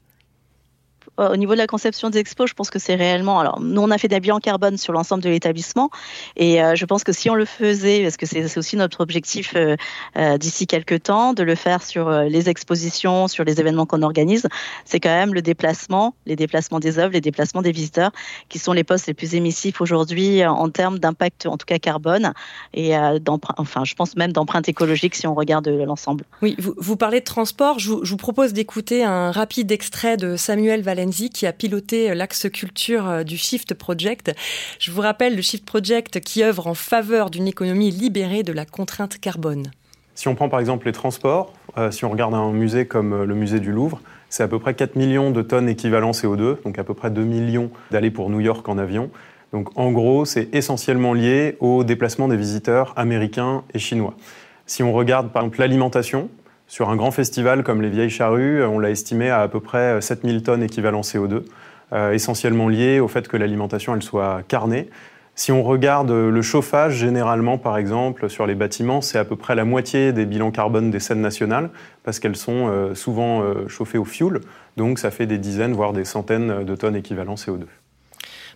au 1.29 1.37
niveau 1.37 1.53
de 1.53 1.57
la 1.57 1.67
conception 1.67 2.09
des 2.09 2.19
expos, 2.19 2.49
je 2.49 2.53
pense 2.53 2.69
que 2.69 2.79
c'est 2.79 2.95
réellement. 2.95 3.39
Alors, 3.39 3.59
nous, 3.59 3.81
on 3.81 3.91
a 3.91 3.97
fait 3.97 4.07
des 4.07 4.19
bilans 4.19 4.39
carbone 4.39 4.77
sur 4.77 4.93
l'ensemble 4.93 5.23
de 5.23 5.29
l'établissement, 5.29 5.89
et 6.35 6.61
euh, 6.61 6.75
je 6.75 6.85
pense 6.85 7.03
que 7.03 7.11
si 7.11 7.29
on 7.29 7.35
le 7.35 7.45
faisait, 7.45 8.03
parce 8.03 8.17
que 8.17 8.25
c'est 8.25 8.57
aussi 8.57 8.75
notre 8.77 9.01
objectif 9.01 9.55
euh, 9.55 10.37
d'ici 10.37 10.67
quelques 10.67 11.03
temps, 11.03 11.33
de 11.33 11.43
le 11.43 11.55
faire 11.55 11.83
sur 11.83 12.09
les 12.11 12.49
expositions, 12.49 13.27
sur 13.27 13.43
les 13.43 13.59
événements 13.59 13.85
qu'on 13.85 14.01
organise, 14.01 14.47
c'est 14.85 14.99
quand 14.99 15.09
même 15.09 15.33
le 15.33 15.41
déplacement, 15.41 16.15
les 16.25 16.35
déplacements 16.35 16.79
des 16.79 16.99
œuvres, 16.99 17.13
les 17.13 17.21
déplacements 17.21 17.61
des 17.61 17.71
visiteurs, 17.71 18.11
qui 18.49 18.59
sont 18.59 18.73
les 18.73 18.83
postes 18.83 19.07
les 19.07 19.13
plus 19.13 19.35
émissifs 19.35 19.81
aujourd'hui 19.81 20.45
en 20.45 20.69
termes 20.69 20.99
d'impact, 20.99 21.45
en 21.45 21.57
tout 21.57 21.65
cas 21.65 21.79
carbone, 21.79 22.33
et 22.73 22.95
enfin, 23.57 23.83
je 23.83 23.95
pense 23.95 24.15
même 24.15 24.31
d'empreinte 24.31 24.67
écologique 24.69 25.15
si 25.15 25.27
on 25.27 25.33
regarde 25.33 25.67
l'ensemble. 25.67 26.25
Oui, 26.41 26.55
vous, 26.57 26.95
parlez 26.95 27.19
de 27.19 27.25
transport. 27.25 27.79
Je 27.79 27.89
vous, 27.89 28.05
je 28.05 28.11
vous 28.11 28.17
propose 28.17 28.53
d'écouter 28.53 29.03
un 29.03 29.31
rapide 29.31 29.71
extrait 29.71 30.17
de 30.17 30.35
Samuel 30.35 30.81
Qui 31.11 31.45
a 31.45 31.51
piloté 31.51 32.15
l'axe 32.15 32.47
culture 32.49 33.07
euh, 33.07 33.23
du 33.23 33.35
Shift 33.35 33.73
Project. 33.73 34.33
Je 34.79 34.91
vous 34.91 35.01
rappelle 35.01 35.35
le 35.35 35.41
Shift 35.41 35.65
Project 35.65 36.21
qui 36.21 36.41
œuvre 36.41 36.67
en 36.67 36.73
faveur 36.73 37.29
d'une 37.29 37.49
économie 37.49 37.91
libérée 37.91 38.43
de 38.43 38.53
la 38.53 38.65
contrainte 38.65 39.19
carbone. 39.19 39.71
Si 40.15 40.29
on 40.29 40.35
prend 40.35 40.47
par 40.47 40.61
exemple 40.61 40.85
les 40.85 40.93
transports, 40.93 41.51
euh, 41.77 41.91
si 41.91 42.05
on 42.05 42.09
regarde 42.09 42.33
un 42.33 42.53
musée 42.53 42.85
comme 42.85 43.11
euh, 43.11 43.25
le 43.25 43.35
musée 43.35 43.59
du 43.59 43.73
Louvre, 43.73 43.99
c'est 44.29 44.43
à 44.43 44.47
peu 44.47 44.57
près 44.57 44.73
4 44.73 44.95
millions 44.95 45.31
de 45.31 45.41
tonnes 45.41 45.67
équivalent 45.67 46.11
CO2, 46.11 46.63
donc 46.63 46.79
à 46.79 46.85
peu 46.85 46.93
près 46.93 47.11
2 47.11 47.23
millions 47.23 47.71
d'aller 47.91 48.09
pour 48.09 48.29
New 48.29 48.39
York 48.39 48.67
en 48.69 48.77
avion. 48.77 49.11
Donc 49.51 49.77
en 49.77 49.91
gros, 49.91 50.23
c'est 50.23 50.47
essentiellement 50.55 51.13
lié 51.13 51.57
au 51.59 51.83
déplacement 51.83 52.29
des 52.29 52.37
visiteurs 52.37 52.93
américains 52.95 53.63
et 53.73 53.79
chinois. 53.79 54.15
Si 54.65 54.81
on 54.81 54.93
regarde 54.93 55.33
par 55.33 55.41
exemple 55.43 55.59
l'alimentation, 55.59 56.29
sur 56.71 56.89
un 56.89 56.95
grand 56.95 57.11
festival 57.11 57.63
comme 57.63 57.81
les 57.81 57.89
Vieilles 57.89 58.09
Charrues, 58.09 58.63
on 58.63 58.79
l'a 58.79 58.91
estimé 58.91 59.29
à 59.29 59.41
à 59.41 59.49
peu 59.49 59.59
près 59.59 59.99
7000 59.99 60.41
tonnes 60.41 60.63
équivalent 60.63 61.01
CO2, 61.01 61.43
euh, 61.91 62.13
essentiellement 62.13 62.69
liées 62.69 63.01
au 63.01 63.09
fait 63.09 63.27
que 63.27 63.35
l'alimentation 63.35 63.93
elle 63.93 64.01
soit 64.01 64.41
carnée. 64.47 64.89
Si 65.35 65.51
on 65.51 65.63
regarde 65.63 66.09
le 66.11 66.41
chauffage, 66.41 66.93
généralement, 66.93 67.57
par 67.57 67.77
exemple, 67.77 68.29
sur 68.29 68.47
les 68.47 68.55
bâtiments, 68.55 69.01
c'est 69.01 69.17
à 69.17 69.25
peu 69.25 69.35
près 69.35 69.53
la 69.53 69.65
moitié 69.65 70.13
des 70.13 70.25
bilans 70.25 70.51
carbone 70.51 70.91
des 70.91 71.01
scènes 71.01 71.19
nationales, 71.19 71.71
parce 72.03 72.19
qu'elles 72.19 72.37
sont 72.37 72.69
euh, 72.69 72.95
souvent 72.95 73.41
euh, 73.41 73.67
chauffées 73.67 73.97
au 73.97 74.05
fioul. 74.05 74.39
Donc 74.77 74.97
ça 74.97 75.11
fait 75.11 75.25
des 75.25 75.39
dizaines, 75.39 75.73
voire 75.73 75.91
des 75.91 76.05
centaines 76.05 76.63
de 76.63 76.75
tonnes 76.77 76.95
équivalent 76.95 77.35
CO2. 77.35 77.65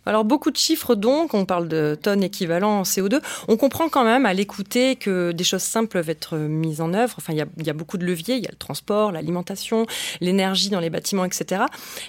Alors 0.06 0.26
beaucoup 0.26 0.52
de 0.52 0.58
chiffres 0.58 0.96
donc, 0.96 1.34
on 1.34 1.46
parle 1.46 1.68
de 1.68 1.98
tonnes 2.02 2.24
équivalent 2.24 2.80
en 2.80 2.84
CO2. 2.84 3.22
On 3.48 3.58
comprend 3.58 3.90
quand 3.90 4.04
même 4.04 4.26
à 4.26 4.34
l'écouter 4.34 4.96
que 4.96 5.32
des 5.32 5.44
choses 5.44 5.64
simples 5.64 5.90
peuvent 5.90 6.10
être 6.10 6.38
mises 6.38 6.82
en 6.82 6.94
œuvre. 6.94 7.16
Enfin, 7.18 7.34
il 7.34 7.38
y 7.38 7.42
a, 7.42 7.48
y 7.64 7.70
a, 7.70 7.74
beaucoup 7.74 7.98
de 7.98 8.06
leviers, 8.06 8.36
il 8.36 8.44
y 8.44 8.48
a 8.48 8.52
le 8.52 8.58
transport, 8.58 9.12
l'alimentation, 9.12 9.86
l'énergie 10.22 10.70
dans 10.70 10.80
les 10.80 10.90
bâtiments, 10.90 11.26
etc. 11.26 11.64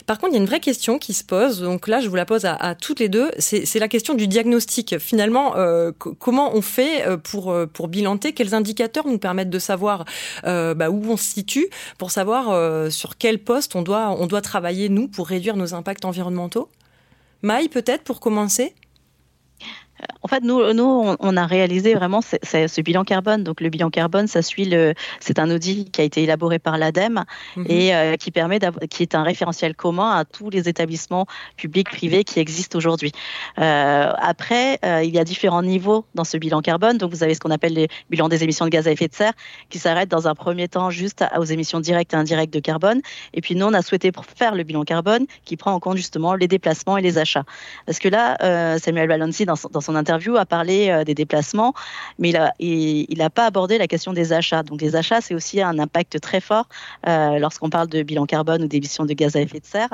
Par 0.06 0.18
contre, 0.18 0.32
il 0.32 0.36
y 0.36 0.38
a 0.38 0.40
une 0.40 0.48
vraie 0.48 0.60
question 0.60 0.98
qui 0.98 1.12
se 1.12 1.24
pose. 1.24 1.60
Donc 1.60 1.88
là, 1.88 2.00
je 2.00 2.08
vous 2.08 2.16
la 2.16 2.26
pose 2.26 2.44
à, 2.44 2.54
à 2.54 2.74
toutes 2.74 3.00
les 3.00 3.08
deux. 3.08 3.30
C'est 3.38 3.78
la 3.78 3.88
question 3.88 4.14
du 4.14 4.28
diagnostic. 4.28 4.98
Finalement, 4.98 5.56
euh, 5.56 5.92
comment 5.92 6.54
on 6.54 6.62
fait 6.62 7.06
euh, 7.06 7.16
pour, 7.16 7.50
euh, 7.50 7.66
pour 7.66 7.88
bilanter? 7.88 8.32
Quels 8.32 8.54
indicateurs 8.54 9.06
nous 9.06 9.18
permettent 9.18 9.50
de 9.50 9.58
savoir 9.58 10.04
euh, 10.44 10.74
bah, 10.74 10.90
où 10.90 11.02
on 11.10 11.16
se 11.16 11.24
situe 11.24 11.68
pour 11.98 12.10
savoir 12.10 12.50
euh, 12.50 12.90
sur 12.90 13.16
quel 13.16 13.38
poste 13.38 13.76
on 13.76 13.82
doit, 13.82 14.10
on 14.18 14.26
doit 14.26 14.40
travailler, 14.40 14.88
nous, 14.88 15.08
pour 15.08 15.28
réduire 15.28 15.56
nos 15.56 15.74
impacts 15.74 16.04
environnementaux? 16.04 16.68
Maï, 17.42 17.68
peut-être 17.68 18.04
pour 18.04 18.20
commencer? 18.20 18.74
En 20.22 20.28
fait, 20.28 20.42
nous, 20.42 20.72
nous, 20.72 21.14
on 21.20 21.36
a 21.36 21.46
réalisé 21.46 21.94
vraiment 21.94 22.20
ce, 22.20 22.36
ce 22.42 22.80
bilan 22.80 23.04
carbone. 23.04 23.44
Donc, 23.44 23.60
le 23.60 23.68
bilan 23.68 23.90
carbone, 23.90 24.26
ça 24.26 24.42
suit 24.42 24.64
le, 24.64 24.94
c'est 25.20 25.38
un 25.38 25.50
audit 25.50 25.90
qui 25.90 26.00
a 26.00 26.04
été 26.04 26.22
élaboré 26.22 26.58
par 26.58 26.78
l'ADEME 26.78 27.24
mmh. 27.56 27.64
et 27.68 27.94
euh, 27.94 28.16
qui 28.16 28.30
permet 28.30 28.58
qui 28.90 29.02
est 29.02 29.14
un 29.14 29.22
référentiel 29.22 29.74
commun 29.74 30.10
à 30.10 30.24
tous 30.24 30.50
les 30.50 30.68
établissements 30.68 31.26
publics, 31.56 31.88
privés 31.88 32.24
qui 32.24 32.40
existent 32.40 32.76
aujourd'hui. 32.76 33.12
Euh, 33.58 34.12
après, 34.18 34.78
euh, 34.84 35.02
il 35.04 35.14
y 35.14 35.18
a 35.18 35.24
différents 35.24 35.62
niveaux 35.62 36.04
dans 36.14 36.24
ce 36.24 36.36
bilan 36.36 36.60
carbone. 36.60 36.98
Donc, 36.98 37.12
vous 37.12 37.22
avez 37.22 37.34
ce 37.34 37.40
qu'on 37.40 37.50
appelle 37.50 37.74
les 37.74 37.88
bilans 38.10 38.28
des 38.28 38.42
émissions 38.42 38.64
de 38.64 38.70
gaz 38.70 38.88
à 38.88 38.90
effet 38.90 39.08
de 39.08 39.14
serre, 39.14 39.32
qui 39.70 39.78
s'arrête 39.78 40.08
dans 40.08 40.28
un 40.28 40.34
premier 40.34 40.68
temps 40.68 40.90
juste 40.90 41.24
aux 41.38 41.44
émissions 41.44 41.80
directes 41.80 42.12
et 42.14 42.16
indirectes 42.16 42.52
de 42.52 42.60
carbone. 42.60 43.00
Et 43.32 43.40
puis, 43.40 43.54
nous, 43.54 43.66
on 43.66 43.74
a 43.74 43.82
souhaité 43.82 44.10
faire 44.36 44.54
le 44.54 44.62
bilan 44.64 44.82
carbone 44.84 45.26
qui 45.44 45.56
prend 45.56 45.72
en 45.72 45.80
compte 45.80 45.96
justement 45.96 46.34
les 46.34 46.48
déplacements 46.48 46.96
et 46.96 47.02
les 47.02 47.18
achats. 47.18 47.44
Parce 47.86 47.98
que 47.98 48.08
là, 48.08 48.78
Samuel 48.78 49.08
Balanci, 49.08 49.44
dans, 49.44 49.54
dans 49.70 49.80
son 49.86 49.96
interview, 49.96 50.36
a 50.36 50.44
parlé 50.44 50.90
euh, 50.90 51.04
des 51.04 51.14
déplacements, 51.14 51.72
mais 52.18 52.34
il 52.58 53.18
n'a 53.18 53.30
pas 53.30 53.46
abordé 53.46 53.78
la 53.78 53.86
question 53.86 54.12
des 54.12 54.32
achats. 54.32 54.62
Donc 54.62 54.80
les 54.80 54.96
achats, 54.96 55.20
c'est 55.20 55.34
aussi 55.34 55.62
un 55.62 55.78
impact 55.78 56.20
très 56.20 56.40
fort 56.40 56.68
euh, 57.06 57.38
lorsqu'on 57.38 57.70
parle 57.70 57.88
de 57.88 58.02
bilan 58.02 58.26
carbone 58.26 58.62
ou 58.62 58.68
d'émissions 58.68 59.04
de 59.04 59.14
gaz 59.14 59.36
à 59.36 59.40
effet 59.40 59.60
de 59.60 59.66
serre, 59.66 59.88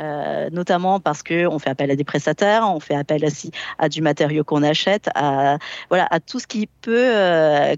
euh, 0.00 0.50
notamment 0.50 1.00
parce 1.00 1.22
qu'on 1.22 1.58
fait 1.58 1.70
appel 1.70 1.90
à 1.90 1.96
des 1.96 2.04
prestataires, 2.04 2.62
on 2.68 2.80
fait 2.80 2.94
appel 2.94 3.24
aussi 3.24 3.50
à 3.78 3.88
du 3.88 4.02
matériau 4.02 4.44
qu'on 4.44 4.62
achète, 4.62 5.08
à, 5.14 5.58
voilà, 5.88 6.06
à 6.10 6.20
tout 6.20 6.38
ce 6.38 6.46
qui 6.46 6.68
peut 6.82 7.76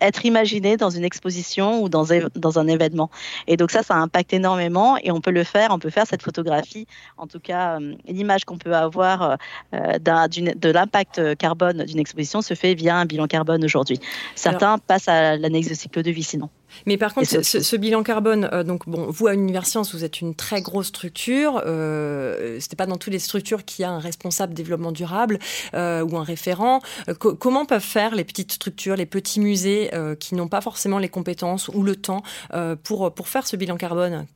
être 0.00 0.24
imaginé 0.24 0.76
dans 0.76 0.90
une 0.90 1.04
exposition 1.04 1.82
ou 1.82 1.88
dans, 1.88 2.06
dans 2.34 2.58
un 2.58 2.68
événement. 2.68 3.10
Et 3.46 3.56
donc 3.56 3.70
ça, 3.70 3.82
ça 3.82 3.94
impacte 3.96 4.32
énormément 4.32 4.96
et 5.02 5.10
on 5.10 5.20
peut 5.20 5.30
le 5.30 5.44
faire, 5.44 5.70
on 5.70 5.78
peut 5.78 5.90
faire 5.90 6.06
cette 6.06 6.22
photographie, 6.22 6.86
en 7.16 7.26
tout 7.26 7.40
cas 7.40 7.80
euh, 7.80 7.94
l'image 8.06 8.44
qu'on 8.44 8.58
peut 8.58 8.74
avoir 8.74 9.36
euh, 9.74 9.98
de 9.98 10.70
l'impact 10.70 11.36
carbone 11.36 11.84
d'une 11.84 11.98
exposition 11.98 12.42
se 12.42 12.54
fait 12.54 12.74
via 12.74 12.96
un 12.96 13.06
bilan 13.06 13.26
carbone 13.26 13.64
aujourd'hui. 13.64 14.00
Certains 14.34 14.74
Alors, 14.74 14.80
passent 14.80 15.08
à 15.08 15.36
l'analyse 15.36 15.68
de 15.68 15.74
cycle 15.74 16.02
de 16.02 16.10
vie 16.10 16.22
sinon. 16.22 16.48
Mais 16.86 16.96
par 16.96 17.14
contre, 17.14 17.28
ce, 17.28 17.60
ce, 17.62 17.76
bilan 17.76 18.02
carbone, 18.02 18.48
euh, 18.52 18.62
donc 18.62 18.88
bon, 18.88 19.06
vous 19.08 19.26
à 19.26 19.34
Universcience, 19.34 19.94
vous 19.94 20.04
êtes 20.04 20.20
une 20.20 20.34
très 20.34 20.62
grosse 20.62 20.88
structure. 20.88 21.62
Euh, 21.66 22.58
C'était 22.60 22.76
pas 22.76 22.86
dans 22.86 22.96
toutes 22.96 23.12
les 23.12 23.18
structures 23.18 23.64
qu'il 23.64 23.82
y 23.82 23.86
a 23.86 23.90
un 23.90 23.98
responsable 23.98 24.54
développement 24.54 24.92
durable 24.92 25.38
euh, 25.74 26.02
ou 26.02 26.16
un 26.16 26.24
référent. 26.24 26.80
Euh, 27.08 27.14
co 27.14 27.34
comment 27.34 27.64
peuvent 27.66 27.80
faire 27.82 28.14
les 28.14 28.24
petites 28.24 28.52
structures, 28.52 28.96
les 28.96 29.06
petits 29.06 29.40
musées 29.40 29.90
euh, 29.94 30.14
qui 30.14 30.34
n'ont 30.34 30.48
pas 30.48 30.60
forcément 30.60 30.98
les 30.98 31.08
compétences 31.08 31.68
ou 31.68 31.82
le 31.82 31.96
temps 31.96 32.22
euh, 32.54 32.76
pour 32.76 33.14
pour 33.14 33.28
faire 33.28 33.46
ce 33.46 33.56
bilan 33.56 33.76
carbone? 33.76 34.26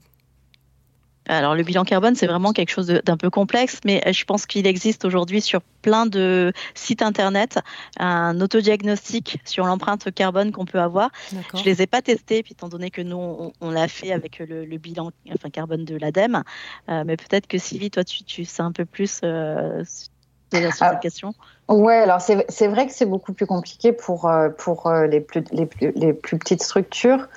Alors 1.28 1.54
le 1.54 1.62
bilan 1.62 1.84
carbone, 1.84 2.14
c'est 2.14 2.26
vraiment 2.26 2.52
quelque 2.52 2.70
chose 2.70 2.86
d'un 2.86 3.16
peu 3.16 3.30
complexe, 3.30 3.80
mais 3.84 4.02
je 4.12 4.24
pense 4.24 4.46
qu'il 4.46 4.66
existe 4.66 5.04
aujourd'hui 5.04 5.40
sur 5.40 5.60
plein 5.82 6.06
de 6.06 6.52
sites 6.74 7.02
internet 7.02 7.58
un 7.98 8.40
autodiagnostic 8.40 9.38
sur 9.44 9.66
l'empreinte 9.66 10.12
carbone 10.12 10.50
qu'on 10.50 10.64
peut 10.64 10.80
avoir. 10.80 11.10
Je 11.54 11.62
les 11.64 11.82
ai 11.82 11.86
pas 11.86 12.02
testés, 12.02 12.42
puis 12.42 12.52
étant 12.52 12.68
donné 12.68 12.90
que 12.90 13.02
nous 13.02 13.16
on, 13.16 13.52
on 13.60 13.70
l'a 13.70 13.86
fait 13.86 14.12
avec 14.12 14.38
le, 14.38 14.64
le, 14.64 14.78
bilan 14.78 15.10
enfin 15.32 15.50
carbone 15.50 15.84
de 15.84 15.96
l'ADEME, 15.96 16.42
euh, 16.88 17.04
mais 17.06 17.16
peut-être 17.16 17.46
que 17.46 17.58
Sylvie, 17.58 17.90
toi 17.90 18.02
tu, 18.02 18.24
tu 18.24 18.44
sais 18.44 18.62
un 18.62 18.72
peu 18.72 18.84
plus 18.84 19.20
euh, 19.22 19.84
sur 19.84 20.72
cette 20.72 20.74
ah. 20.80 20.96
question. 20.96 21.34
Ouais, 21.68 21.98
alors 21.98 22.20
c'est 22.20 22.66
vrai 22.66 22.86
que 22.86 22.92
c'est 22.92 23.06
beaucoup 23.06 23.32
plus 23.32 23.46
compliqué 23.46 23.92
pour 23.92 24.28
pour 24.58 24.90
les 24.90 25.20
plus 25.20 25.44
les 25.52 25.66
plus, 25.66 25.92
les 25.94 26.12
plus 26.12 26.38
petites 26.38 26.62
structures. 26.62 27.28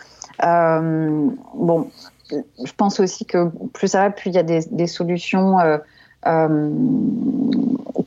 Euh, 0.43 1.29
bon, 1.53 1.89
je 2.63 2.71
pense 2.73 2.99
aussi 2.99 3.25
que 3.25 3.49
plus 3.73 3.89
ça 3.89 4.01
va, 4.01 4.09
plus 4.09 4.29
il 4.29 4.35
y 4.35 4.39
a 4.39 4.43
des, 4.43 4.87
solutions 4.87 5.59
euh, 5.59 5.77
euh, 6.27 6.69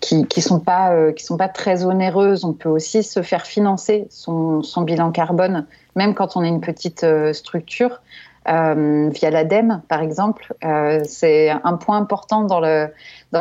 qui 0.01 0.27
qui 0.27 0.43
sont 0.43 0.61
pas 0.61 0.93
euh, 0.93 1.13
sont 1.17 1.37
pas 1.37 1.49
très 1.49 1.85
onéreuses. 1.85 2.45
On 2.45 2.53
peut 2.53 2.69
aussi 2.69 3.03
se 3.03 3.23
faire 3.23 3.47
financer 3.47 4.07
son, 4.11 4.63
bilan 4.83 5.11
carbone, 5.11 5.67
même 5.95 6.15
quand 6.15 6.37
on 6.37 6.43
est 6.43 6.49
une 6.49 6.61
petite 6.61 7.07
structure. 7.33 8.01
Via 8.49 9.31
l'ADEME, 9.31 9.83
par 9.89 10.03
exemple, 10.03 10.55
c'est 11.05 11.51
un 11.51 11.73
point 11.75 11.99
important 11.99 12.45
dans 12.45 12.61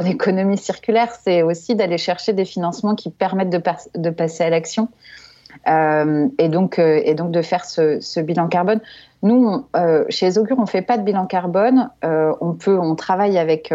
l'économie 0.02 0.58
circulaire, 0.58 1.14
c'est 1.24 1.44
aussi 1.44 1.76
d'aller 1.76 2.00
chercher 2.00 2.34
des 2.34 2.46
financements 2.46 2.96
qui 2.96 3.12
permettent 3.12 3.52
de 3.52 4.10
passer 4.10 4.44
à 4.44 4.50
l'action. 4.50 4.90
Euh, 5.68 6.28
et, 6.38 6.50
donc, 6.50 6.80
euh, 6.80 7.02
et 7.04 7.16
donc 7.16 7.32
de 7.32 7.42
faire 7.42 7.66
ce, 7.66 8.20
bilan 8.20 8.48
carbone. 8.48 8.82
Nous, 9.24 9.66
euh, 9.76 10.06
chez 10.10 10.32
Zogure, 10.32 10.58
on 10.60 10.66
fait 10.66 10.82
pas 10.82 10.98
de 10.98 11.04
bilan 11.04 11.26
carbone. 11.26 11.90
on 12.04 12.54
peut, 12.54 12.78
on 12.78 12.96
travaille 12.96 13.38
avec 13.38 13.74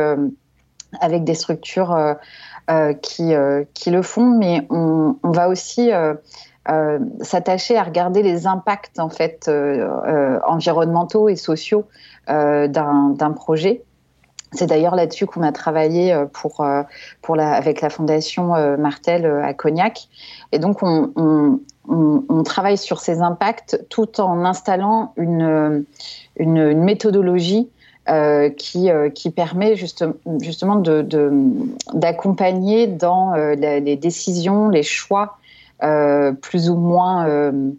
avec 1.00 1.24
des 1.24 1.34
structures 1.34 1.96
qui 3.02 3.32
qui 3.74 3.90
le 3.90 4.02
font, 4.02 4.38
mais 4.38 4.66
on, 4.70 5.16
on 5.22 5.30
va 5.30 5.48
aussi 5.48 5.90
s'attacher 7.20 7.76
à 7.76 7.82
regarder 7.82 8.22
les 8.22 8.46
impacts 8.46 9.00
en 9.00 9.08
fait 9.08 9.50
environnementaux 10.46 11.28
et 11.28 11.36
sociaux 11.36 11.86
d'un 12.28 13.32
projet. 13.34 13.82
C'est 14.52 14.66
d'ailleurs 14.66 14.96
là-dessus 14.96 15.26
qu'on 15.26 15.42
a 15.42 15.52
travaillé 15.52 16.16
pour, 16.32 16.64
pour 17.22 17.36
la, 17.36 17.52
avec 17.52 17.80
la 17.80 17.90
fondation 17.90 18.76
Martel 18.78 19.24
à 19.26 19.54
Cognac. 19.54 20.08
Et 20.50 20.58
donc, 20.58 20.82
on, 20.82 21.60
on, 21.88 22.42
travaille 22.42 22.78
sur 22.78 23.00
ces 23.00 23.20
impacts 23.20 23.84
tout 23.88 24.20
en 24.20 24.44
installant 24.44 25.12
une, 25.16 25.84
une, 26.36 26.74
méthodologie 26.74 27.68
euh, 28.08 28.48
qui, 28.50 28.90
euh, 28.90 29.10
qui 29.10 29.30
permet 29.30 29.76
juste, 29.76 30.04
justement 30.40 30.76
d'accompagner 31.92 32.86
de, 32.86 32.96
dans 32.96 33.34
euh, 33.34 33.54
les 33.54 33.96
décisions, 33.96 34.68
les 34.68 34.82
choix 34.82 35.38
euh, 35.82 36.32
plus 36.32 36.70
ou 36.70 36.76
moins, 36.76 37.26
euh, 37.26 37.72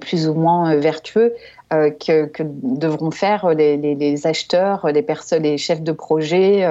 plus 0.00 0.28
ou 0.28 0.34
moins 0.34 0.74
vertueux 0.76 1.34
que, 1.72 2.26
que, 2.26 2.42
devront 2.44 3.10
faire 3.10 3.48
les, 3.54 4.26
acheteurs, 4.26 4.86
les, 4.88 5.02
personnes, 5.02 5.44
les 5.44 5.58
chefs 5.58 5.82
de 5.82 5.92
projet, 5.92 6.68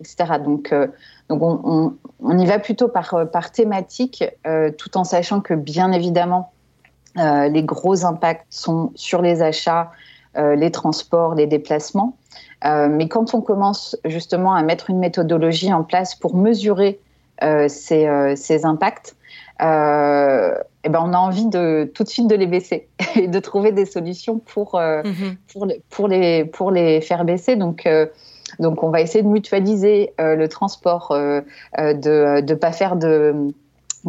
etc. 0.00 0.38
Donc, 0.44 0.74
donc 1.28 1.42
on, 1.42 2.38
y 2.38 2.46
va 2.46 2.58
plutôt 2.58 2.88
par, 2.88 3.30
par 3.32 3.52
thématique, 3.52 4.24
euh, 4.46 4.70
tout 4.70 4.96
en 4.96 5.04
sachant 5.04 5.40
que 5.40 5.54
bien 5.54 5.92
évidemment, 5.92 6.52
euh, 7.18 7.48
les 7.48 7.62
gros 7.62 8.04
impacts 8.04 8.46
sont 8.50 8.90
sur 8.94 9.22
les 9.22 9.40
achats, 9.42 9.92
euh, 10.36 10.56
les 10.56 10.70
transports, 10.70 11.34
les 11.34 11.46
déplacements. 11.46 12.16
Euh, 12.64 12.88
mais 12.90 13.08
quand 13.08 13.34
on 13.34 13.40
commence 13.40 13.96
justement 14.04 14.54
à 14.54 14.62
mettre 14.62 14.90
une 14.90 14.98
méthodologie 14.98 15.72
en 15.72 15.84
place 15.84 16.14
pour 16.14 16.34
mesurer 16.34 16.98
euh, 17.42 17.68
ces, 17.68 18.06
euh, 18.06 18.34
ces, 18.36 18.64
impacts, 18.64 19.16
ben 20.94 21.02
on 21.02 21.12
a 21.12 21.18
envie 21.18 21.46
de 21.46 21.90
tout 21.94 22.04
de 22.04 22.08
suite 22.08 22.28
de 22.28 22.36
les 22.36 22.46
baisser 22.46 22.88
et 23.16 23.28
de 23.28 23.40
trouver 23.40 23.72
des 23.72 23.86
solutions 23.86 24.38
pour, 24.38 24.68
mm 24.74 25.02
-hmm. 25.02 25.36
pour, 25.50 25.62
pour, 25.90 26.08
les, 26.08 26.44
pour 26.56 26.70
les 26.70 27.00
faire 27.00 27.24
baisser. 27.24 27.56
Donc 27.56 27.86
donc, 28.58 28.82
on 28.82 28.90
va 28.90 29.00
essayer 29.00 29.22
de 29.22 29.28
mutualiser 29.28 30.12
euh, 30.20 30.36
le 30.36 30.48
transport, 30.48 31.10
euh, 31.10 31.40
euh 31.78 31.94
de 31.94 32.40
ne 32.40 32.54
pas 32.54 32.72
faire 32.72 32.96
de 32.96 33.52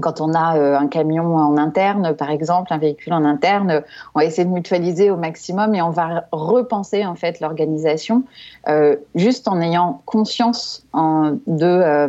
quand 0.02 0.22
on 0.22 0.34
a 0.34 0.58
euh, 0.58 0.78
un 0.78 0.88
camion 0.88 1.36
en 1.36 1.58
interne, 1.58 2.16
par 2.16 2.30
exemple, 2.30 2.74
un 2.74 2.78
véhicule 2.78 3.14
en 3.14 3.24
interne, 3.24 3.84
on 4.14 4.20
va 4.20 4.26
essayer 4.26 4.46
de 4.46 4.54
mutualiser 4.54 5.10
au 5.10 5.18
maximum 5.18 5.74
et 5.74 5.82
on 5.82 5.90
va 5.90 6.26
repenser 6.32 7.06
en 7.06 7.16
fait 7.16 7.40
l'organisation 7.40 8.24
euh, 8.68 8.98
juste 9.16 9.48
en 9.48 9.62
ayant 9.62 10.02
conscience 10.06 10.86
en, 10.94 11.38
de 11.48 11.66
euh, 11.66 12.08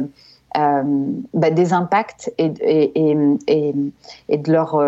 bah, 1.34 1.50
des 1.50 1.72
impacts 1.72 2.32
et, 2.38 2.52
et, 2.60 2.92
et, 3.46 3.74
et, 4.28 4.38
de 4.38 4.52
leur 4.52 4.80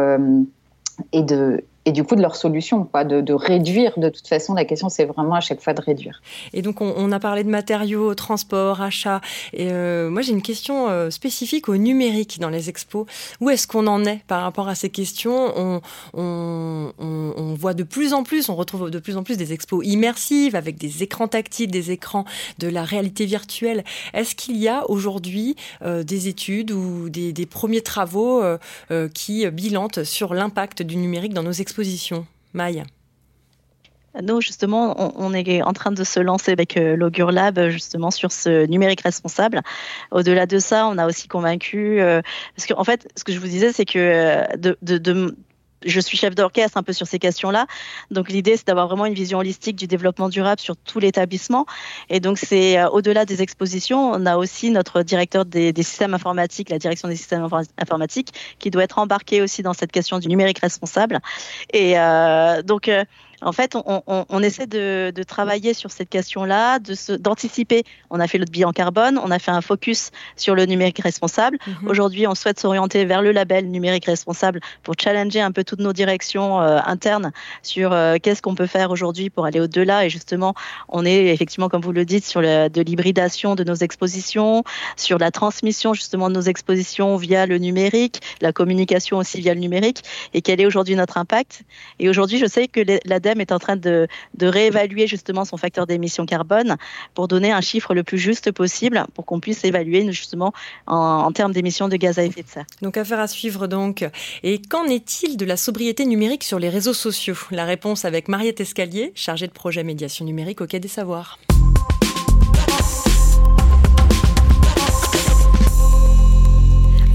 et 1.13 1.23
de 1.23 1.65
et 1.89 1.93
du 1.93 2.05
coup 2.05 2.17
de 2.17 2.21
leur 2.21 2.37
solution, 2.37 2.85
quoi, 2.85 3.05
de, 3.05 3.33
réduire. 3.33 3.99
De 3.99 4.11
toute 4.11 4.29
façon, 4.29 4.53
la 4.53 4.67
question, 4.67 4.91
c'est 4.91 5.07
vraiment 5.07 5.35
à 5.35 5.41
chaque 5.41 5.63
fois 5.63 5.73
de 5.73 5.81
réduire. 5.81 6.21
Et 6.53 6.61
donc, 6.61 6.83
on, 6.83 7.13
a 7.13 7.19
parlé 7.19 7.45
de 7.45 7.49
matériaux, 7.49 8.15
transport, 8.15 8.83
achat. 8.83 9.23
Et 9.55 9.69
euh, 9.73 10.11
moi, 10.11 10.21
j'ai 10.21 10.33
une 10.33 10.43
question 10.43 10.91
euh, 10.91 11.09
spécifique 11.09 11.71
au 11.71 11.79
numérique 11.79 12.41
dans 12.41 12.51
les 12.51 12.69
expos. 12.69 13.07
Où 13.41 13.49
est-ce 13.49 13.67
qu'on 13.67 13.87
en 13.87 14.05
est 14.05 14.23
par 14.27 14.43
rapport 14.43 14.69
à 14.69 14.75
ces 14.75 14.91
questions? 14.91 15.81
On, 16.13 17.55
voit 17.59 17.75
de 17.75 17.85
plus 17.85 18.13
en 18.13 18.23
plus, 18.23 18.51
on 18.51 18.55
retrouve 18.55 18.91
de 18.91 18.99
plus 18.99 19.17
en 19.17 19.23
plus 19.23 19.39
des 19.39 19.55
expos 19.55 19.85
immersives 19.85 20.55
avec 20.55 20.77
des 20.77 21.03
écrans 21.03 21.27
tactiles, 21.27 21.71
des 21.71 21.91
écrans 21.91 22.25
de 22.59 22.69
la 22.69 22.85
réalité 22.85 23.25
virtuelle. 23.25 23.83
Est-ce 24.13 24.35
qu'il 24.35 24.59
y 24.59 24.69
a 24.69 24.89
aujourd'hui 24.91 25.57
euh, 25.83 26.03
des 26.03 26.29
études 26.29 26.71
ou 26.71 27.09
des, 27.09 27.33
des 27.33 27.47
premiers 27.47 27.81
travaux 27.81 28.43
qui 29.15 29.49
bilantent 29.51 30.05
sur 30.05 30.35
l'impact 30.35 30.83
du 30.83 30.97
numérique 30.97 31.33
dans 31.33 31.43
nos 31.43 31.53
expositions 31.79 32.27
Maï 32.55 32.83
nous, 34.21 34.41
justement, 34.41 34.97
on, 35.17 35.33
est 35.33 35.63
en 35.63 35.73
train 35.73 35.93
de 35.93 36.03
se 36.03 36.19
lancer 36.19 36.51
avec 36.51 36.77
euh, 36.77 36.97
l'Augure 36.97 37.31
Lab, 37.31 37.69
justement, 37.69 38.11
sur 38.11 38.33
ce 38.33 38.67
numérique 38.67 39.03
responsable. 39.03 39.61
Au-delà 40.11 40.47
de 40.47 40.59
ça, 40.59 40.89
on 40.89 40.99
a 40.99 41.07
aussi 41.07 41.29
convaincu, 41.29 42.01
euh, 42.01 42.21
parce 42.57 42.67
qu'en 42.67 42.81
en 42.81 42.85
fait, 42.85 43.07
ce 43.15 43.23
que 43.23 43.33
je 43.33 43.39
vous 43.39 43.47
disais, 43.47 43.73
c'est 43.73 43.85
que 43.85 43.99
euh, 43.99 44.75
de 44.83 45.37
je 45.85 46.01
suis 46.01 46.17
chef 46.17 46.35
d'orchestre 46.35 46.77
un 46.77 46.83
peu 46.83 46.93
sur 46.93 47.07
ces 47.07 47.19
questions-là. 47.19 47.67
Donc 48.11 48.29
l'idée, 48.31 48.57
c'est 48.57 48.67
d'avoir 48.67 48.89
vraiment 48.89 49.07
une 49.07 49.15
vision 49.15 49.39
holistique 49.39 49.77
du 49.77 49.87
développement 49.87 50.29
durable 50.29 50.61
sur 50.61 50.77
tout 50.77 50.99
l'établissement. 50.99 51.67
Et 52.09 52.21
donc 52.21 52.39
c'est 52.39 52.79
euh, 52.79 52.89
au-delà 52.89 53.25
des 53.25 53.43
expositions, 53.43 54.11
on 54.11 54.27
a 54.27 54.37
aussi 54.37 54.71
notre 54.71 55.03
directeur 55.03 55.45
des, 55.45 55.73
systèmes 55.79 56.15
informatiques, 56.15 56.71
la 56.71 56.79
direction 56.79 57.09
des 57.09 57.17
systèmes 57.17 57.47
informatiques, 57.79 58.33
qui 58.59 58.71
doit 58.71 58.85
être 58.85 58.99
embarqué 58.99 59.43
aussi 59.43 59.63
dans 59.63 59.73
cette 59.73 59.93
question 59.93 60.19
du 60.19 60.29
numérique 60.29 60.59
responsable. 60.59 61.21
Et 61.73 61.99
euh, 61.99 62.63
donc 62.63 62.89
euh, 62.89 63.05
en 63.43 63.53
fait, 63.53 63.77
on, 63.77 64.03
on, 64.07 64.25
on 64.29 64.43
essaie 64.43 64.67
de, 64.67 65.13
de, 65.15 65.23
travailler 65.23 65.75
sur 65.75 65.91
cette 65.91 66.09
question-là, 66.09 66.79
d'anticiper. 67.21 67.85
On 68.11 68.21
a 68.21 68.27
fait 68.27 68.39
le 68.39 68.45
bilan 68.45 68.73
carbone, 68.73 69.19
on 69.23 69.31
a 69.31 69.39
fait 69.39 69.51
un 69.51 69.61
focus 69.61 70.11
sur 70.37 70.55
le 70.55 70.65
numérique 70.67 71.01
responsable. 71.01 71.59
-hmm. 71.59 71.89
Aujourd'hui, 71.89 72.27
on 72.27 72.35
souhaite 72.35 72.59
s'orienter 72.59 73.05
vers 73.05 73.23
le 73.23 73.33
label 73.33 73.71
numérique 73.71 74.07
responsable 74.07 74.61
pour 74.83 74.95
challenger 74.99 75.41
un 75.41 75.53
peu 75.53 75.65
toutes 75.65 75.81
nos 75.81 75.93
directions 75.93 76.61
euh, 76.61 76.79
internes 76.85 77.31
sur 77.63 77.93
euh, 77.93 78.17
qu'est-ce 78.23 78.43
qu'on 78.43 78.55
peut 78.55 78.67
faire 78.67 78.91
aujourd'hui 78.91 79.31
pour 79.31 79.45
aller 79.47 79.61
au-delà. 79.61 80.05
Et 80.07 80.11
justement, 80.11 80.55
on 80.89 81.05
est 81.05 81.27
effectivement, 81.27 81.69
comme 81.69 81.83
vous 81.83 81.93
le 81.93 82.05
dites, 82.05 82.25
sur 82.25 82.41
le, 82.41 82.69
de 82.69 82.83
l'hybridation 82.83 83.55
de 83.55 83.65
nos 83.65 83.75
expositions, 83.87 84.65
sur 84.97 85.19
la 85.19 85.31
transmission 85.31 85.95
justement 85.95 86.29
de 86.31 86.35
nos 86.35 86.47
expositions 86.53 87.17
via 87.17 87.47
le 87.47 87.59
numérique, 87.59 88.21
la 88.41 88.53
communication 88.53 89.19
aussi 89.19 89.41
via 89.41 89.55
le 89.55 89.61
numérique, 89.61 90.03
et 90.35 90.41
quel 90.43 90.61
est 90.61 90.67
aujourd'hui 90.67 90.97
notre 90.97 91.19
impact? 91.19 91.63
Et 91.99 92.09
aujourd'hui, 92.09 92.39
je 92.39 92.47
sais 92.47 92.67
que 92.69 92.81
la 93.05 93.21
est 93.37 93.53
en 93.53 93.59
train 93.59 93.77
de, 93.77 94.09
réévaluer 94.41 95.07
justement 95.07 95.45
son 95.45 95.57
facteur 95.57 95.87
d'émission 95.87 96.27
carbone 96.27 96.77
pour 97.15 97.29
donner 97.29 97.53
un 97.53 97.61
chiffre 97.61 97.95
le 97.95 98.03
plus 98.03 98.19
juste 98.19 98.53
possible 98.53 99.05
pour 99.15 99.27
qu'on 99.27 99.41
puisse 99.41 99.65
évaluer 99.65 100.11
justement 100.13 100.53
en, 100.87 100.97
en 100.97 101.33
termes 101.33 101.53
d'émissions 101.53 101.89
de 101.89 101.97
gaz 101.97 102.19
à 102.19 102.25
effet 102.25 102.43
de 102.43 102.49
serre. 102.49 102.67
Donc 102.83 102.97
affaire 102.97 103.21
à 103.21 103.27
suivre 103.27 103.67
donc. 103.67 104.07
Et 104.43 104.61
qu'en 104.61 104.85
est-il 104.85 105.37
de 105.37 105.45
la 105.45 105.57
sobriété 105.57 106.07
numérique 106.07 106.45
sur 106.45 106.59
les 106.59 106.69
réseaux 106.69 106.95
sociaux? 106.95 107.37
La 107.51 107.65
réponse 107.65 108.05
avec 108.05 108.29
Mariette 108.29 108.61
Escalier, 108.61 109.13
chargée 109.15 109.47
de 109.47 109.53
projet 109.53 109.85
médiation 109.85 110.25
numérique 110.25 110.61
au 110.61 110.67
Quai 110.67 110.81
des 110.81 110.89
Savoirs. 110.89 111.39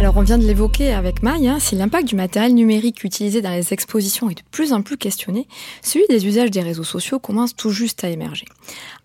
Alors 0.04 0.18
on 0.18 0.22
vient 0.22 0.38
de 0.38 0.46
l'évoquer 0.46 0.92
avec 0.92 1.24
Maï, 1.24 1.48
hein, 1.48 1.60
si 1.62 1.76
l'impact 1.76 2.10
du 2.10 2.16
matériel 2.16 2.54
numérique 2.54 3.06
utilisé 3.06 3.42
dans 3.42 3.52
les 3.52 3.72
expositions 3.72 4.30
est 4.30 4.36
de 4.36 4.42
plus 4.52 4.74
en 4.74 4.82
plus 4.82 4.98
questionné, 4.98 5.48
celui 5.82 6.06
des 6.10 6.28
usages 6.28 6.52
des 6.52 6.60
réseaux 6.60 6.84
sociaux 6.84 7.20
commence 7.20 7.56
tout 7.56 7.70
juste 7.70 8.04
à 8.04 8.10
émerger. 8.10 8.44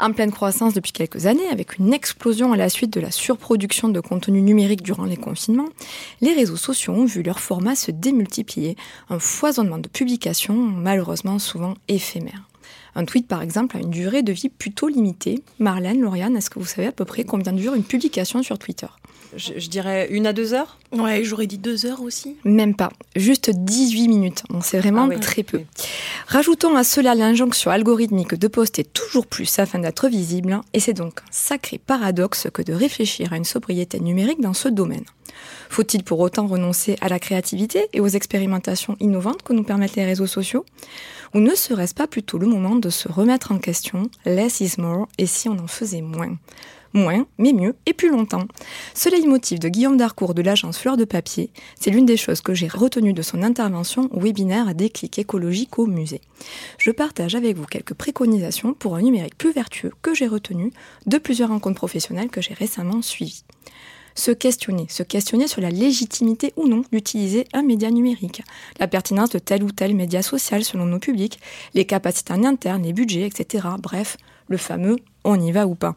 En 0.00 0.12
pleine 0.12 0.32
croissance 0.32 0.74
depuis 0.74 0.90
quelques 0.90 1.26
années, 1.26 1.46
avec 1.52 1.78
une 1.78 1.92
explosion 1.92 2.52
à 2.52 2.56
la 2.56 2.68
suite 2.68 2.92
de 2.92 2.98
la 2.98 3.12
surproduction 3.12 3.90
de 3.90 4.00
contenu 4.00 4.42
numérique 4.42 4.82
durant 4.82 5.04
les 5.04 5.16
confinements, 5.16 5.68
les 6.20 6.32
réseaux 6.32 6.56
sociaux 6.56 6.94
ont 6.94 7.04
vu 7.04 7.22
leur 7.22 7.38
format 7.38 7.76
se 7.76 7.92
démultiplier, 7.92 8.74
un 9.08 9.20
foisonnement 9.20 9.78
de 9.78 9.86
publications 9.86 10.56
malheureusement 10.56 11.38
souvent 11.38 11.74
éphémères. 11.86 12.42
Un 12.96 13.04
tweet, 13.04 13.28
par 13.28 13.42
exemple, 13.42 13.76
a 13.76 13.80
une 13.80 13.90
durée 13.90 14.24
de 14.24 14.32
vie 14.32 14.48
plutôt 14.48 14.88
limitée. 14.88 15.44
Marlène, 15.60 16.00
Lauriane, 16.00 16.36
est-ce 16.36 16.50
que 16.50 16.58
vous 16.58 16.64
savez 16.64 16.88
à 16.88 16.92
peu 16.92 17.04
près 17.04 17.22
combien 17.22 17.52
dure 17.52 17.74
une 17.74 17.84
publication 17.84 18.42
sur 18.42 18.58
Twitter? 18.58 18.88
Je, 19.36 19.58
je, 19.58 19.68
dirais 19.68 20.08
une 20.10 20.26
à 20.26 20.32
deux 20.32 20.54
heures 20.54 20.78
Ouais, 20.92 21.22
j'aurais 21.22 21.46
dit 21.46 21.58
deux 21.58 21.86
heures 21.86 22.02
aussi. 22.02 22.36
Même 22.44 22.74
pas, 22.74 22.90
juste 23.14 23.50
18 23.50 24.08
minutes. 24.08 24.42
Donc 24.48 24.64
c'est 24.64 24.78
vraiment 24.78 25.04
ah 25.04 25.08
oui, 25.08 25.20
très 25.20 25.42
peu. 25.42 25.58
Oui. 25.58 25.66
Rajoutons 26.26 26.76
à 26.76 26.84
cela 26.84 27.14
l'injonction 27.14 27.70
algorithmique 27.70 28.34
de 28.34 28.48
poster 28.48 28.84
toujours 28.84 29.26
plus 29.26 29.58
afin 29.58 29.78
d'être 29.78 30.08
visible, 30.08 30.60
et 30.72 30.80
c'est 30.80 30.94
donc 30.94 31.20
un 31.20 31.30
sacré 31.30 31.78
paradoxe 31.78 32.48
que 32.52 32.62
de 32.62 32.72
réfléchir 32.72 33.32
à 33.32 33.36
une 33.36 33.44
sobriété 33.44 34.00
numérique 34.00 34.40
dans 34.40 34.54
ce 34.54 34.68
domaine. 34.68 35.04
Faut-il 35.68 36.02
pour 36.02 36.20
autant 36.20 36.46
renoncer 36.46 36.96
à 37.00 37.08
la 37.08 37.18
créativité 37.18 37.88
et 37.92 38.00
aux 38.00 38.08
expérimentations 38.08 38.96
innovantes 39.00 39.42
que 39.42 39.52
nous 39.52 39.64
permettent 39.64 39.96
les 39.96 40.04
réseaux 40.04 40.26
sociaux? 40.26 40.64
Ou 41.34 41.40
ne 41.40 41.54
serait-ce 41.54 41.94
pas 41.94 42.06
plutôt 42.06 42.38
le 42.38 42.46
moment 42.46 42.76
de 42.76 42.88
se 42.88 43.08
remettre 43.08 43.52
en 43.52 43.58
question, 43.58 44.10
less 44.24 44.60
is 44.60 44.74
more, 44.78 45.08
et 45.18 45.26
si 45.26 45.48
on 45.48 45.58
en 45.58 45.66
faisait 45.66 46.00
moins? 46.00 46.36
Moins, 46.92 47.26
mais 47.38 47.52
mieux 47.52 47.74
et 47.86 47.92
plus 47.92 48.10
longtemps. 48.10 48.46
Ce 48.94 49.08
leitmotiv 49.08 49.58
de 49.58 49.68
Guillaume 49.68 49.96
Darcourt 49.96 50.34
de 50.34 50.42
l'agence 50.42 50.78
Fleur 50.78 50.96
de 50.96 51.04
Papier, 51.04 51.50
c'est 51.78 51.90
l'une 51.90 52.06
des 52.06 52.16
choses 52.16 52.40
que 52.40 52.54
j'ai 52.54 52.68
retenues 52.68 53.12
de 53.12 53.22
son 53.22 53.42
intervention 53.42 54.08
au 54.12 54.20
webinaire 54.20 54.74
Déclic 54.74 55.18
écologique 55.18 55.78
au 55.78 55.86
musée. 55.86 56.20
Je 56.78 56.90
partage 56.90 57.34
avec 57.34 57.56
vous 57.56 57.66
quelques 57.66 57.94
préconisations 57.94 58.74
pour 58.74 58.96
un 58.96 59.02
numérique 59.02 59.36
plus 59.36 59.52
vertueux 59.52 59.92
que 60.02 60.14
j'ai 60.14 60.26
retenu 60.26 60.72
de 61.06 61.18
plusieurs 61.18 61.50
rencontres 61.50 61.76
professionnelles 61.76 62.30
que 62.30 62.40
j'ai 62.40 62.54
récemment 62.54 63.02
suivies 63.02 63.44
se 64.18 64.32
questionner, 64.32 64.86
se 64.88 65.02
questionner 65.02 65.46
sur 65.46 65.60
la 65.60 65.70
légitimité 65.70 66.52
ou 66.56 66.66
non 66.66 66.82
d'utiliser 66.92 67.46
un 67.52 67.62
média 67.62 67.90
numérique, 67.90 68.42
la 68.80 68.88
pertinence 68.88 69.30
de 69.30 69.38
tel 69.38 69.62
ou 69.62 69.70
tel 69.70 69.94
média 69.94 70.22
social 70.22 70.64
selon 70.64 70.86
nos 70.86 70.98
publics, 70.98 71.38
les 71.74 71.84
capacités 71.84 72.32
internes, 72.32 72.82
les 72.82 72.92
budgets, 72.92 73.26
etc. 73.26 73.68
Bref, 73.78 74.16
le 74.48 74.56
fameux 74.56 74.96
on 75.24 75.40
y 75.40 75.52
va 75.52 75.66
ou 75.66 75.74
pas. 75.74 75.94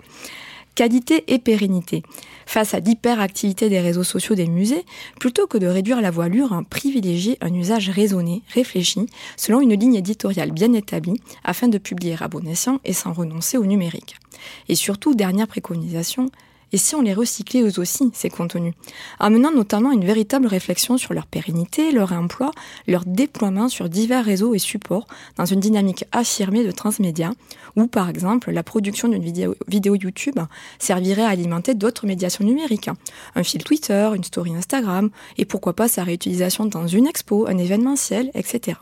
Qualité 0.74 1.26
et 1.28 1.38
pérennité. 1.38 2.02
Face 2.46 2.74
à 2.74 2.80
l'hyperactivité 2.80 3.70
des 3.70 3.82
réseaux 3.82 4.04
sociaux 4.04 4.36
des 4.36 4.48
musées, 4.48 4.86
plutôt 5.20 5.46
que 5.46 5.58
de 5.58 5.68
réduire 5.68 6.02
la 6.02 6.12
voilure, 6.12 6.54
hein, 6.54 6.64
privilégier 6.64 7.38
un 7.42 7.54
usage 7.54 7.90
raisonné, 7.90 8.42
réfléchi, 8.54 9.06
selon 9.36 9.60
une 9.60 9.74
ligne 9.74 9.96
éditoriale 9.96 10.52
bien 10.52 10.72
établie, 10.74 11.22
afin 11.44 11.68
de 11.68 11.78
publier 11.78 12.16
à 12.20 12.28
bon 12.30 12.48
escient 12.48 12.80
et 12.86 12.94
sans 12.94 13.12
renoncer 13.12 13.58
au 13.58 13.66
numérique. 13.66 14.16
Et 14.70 14.76
surtout, 14.76 15.14
dernière 15.14 15.48
préconisation, 15.48 16.30
et 16.72 16.78
si 16.78 16.96
on 16.96 17.02
les 17.02 17.14
recyclait 17.14 17.62
eux 17.62 17.80
aussi, 17.80 18.12
ces 18.14 18.30
contenus, 18.30 18.74
amenant 19.20 19.52
notamment 19.52 19.92
une 19.92 20.06
véritable 20.06 20.48
réflexion 20.48 20.98
sur 20.98 21.14
leur 21.14 21.28
pérennité, 21.28 21.92
leur 21.92 22.14
emploi, 22.14 22.52
leur 22.88 23.04
déploiement 23.06 23.70
sur 23.70 23.90
divers 23.90 24.24
réseaux 24.26 24.54
et 24.54 24.60
supports 24.60 25.08
dans 25.38 25.46
une 25.46 25.60
dynamique 25.60 26.06
affirmée 26.12 26.64
de 26.64 26.72
transmédia, 26.72 27.32
où 27.76 27.88
par 27.88 28.10
exemple 28.10 28.52
la 28.52 28.64
production 28.64 29.08
d'une 29.08 29.24
vidéo, 29.24 29.56
vidéo, 29.68 29.96
YouTube 29.96 30.40
servirait 30.80 31.24
à 31.24 31.30
alimenter 31.30 31.74
d'autres 31.74 32.08
médiations 32.08 32.46
numériques, 32.46 32.90
un 33.36 33.44
fil 33.44 33.64
Twitter, 33.64 34.10
une 34.16 34.24
story 34.24 34.56
Instagram, 34.56 35.10
et 35.38 35.46
pourquoi 35.46 35.74
pas 35.74 35.88
sa 35.88 36.04
réutilisation 36.04 36.66
dans 36.66 36.88
une 36.88 37.08
expo, 37.08 37.48
un 37.48 37.58
événementiel, 37.58 38.32
etc 38.34 38.78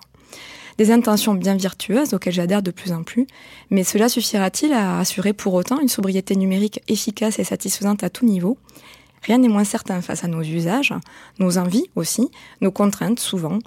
des 0.79 0.91
intentions 0.91 1.33
bien 1.33 1.57
virtueuses 1.57 2.13
auxquelles 2.13 2.33
j'adhère 2.33 2.63
de 2.63 2.71
plus 2.71 2.93
en 2.93 3.03
plus, 3.03 3.27
mais 3.69 3.83
cela 3.83 4.07
suffira-t-il 4.07 4.71
à 4.71 4.99
assurer 4.99 5.33
pour 5.33 5.53
autant 5.53 5.81
une 5.81 5.89
sobriété 5.89 6.37
numérique 6.37 6.81
efficace 6.87 7.37
et 7.37 7.43
satisfaisante 7.43 8.01
à 8.05 8.09
tout 8.09 8.25
niveau? 8.25 8.57
Rien 9.23 9.39
n'est 9.39 9.49
moins 9.49 9.65
certain 9.65 10.01
face 10.01 10.23
à 10.23 10.29
nos 10.29 10.41
usages, 10.41 10.93
nos 11.37 11.57
envies 11.57 11.89
aussi, 11.97 12.31
nos 12.61 12.71
contraintes 12.71 13.19
souvent, 13.19 13.59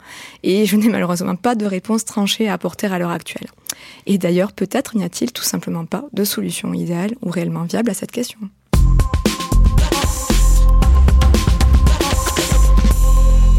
et 0.42 0.64
je 0.64 0.75
n'ai 0.75 0.88
malheureusement 0.88 1.37
pas 1.37 1.55
de 1.55 1.66
réponse 1.66 2.07
tranchée 2.07 2.48
à 2.48 2.55
apporter 2.55 2.87
à 2.87 2.98
l'heure 2.98 3.11
actuelle. 3.11 3.51
Et 4.07 4.16
d'ailleurs, 4.16 4.53
peut-être 4.53 4.96
n'y 4.96 5.05
a-t-il 5.05 5.33
tout 5.33 5.42
simplement 5.42 5.85
pas 5.85 6.07
de 6.14 6.25
solution 6.25 6.72
idéale 6.72 7.14
ou 7.20 7.29
réellement 7.29 7.64
viable 7.64 7.90
à 7.90 7.94
cette 7.94 8.12
question. 8.12 8.38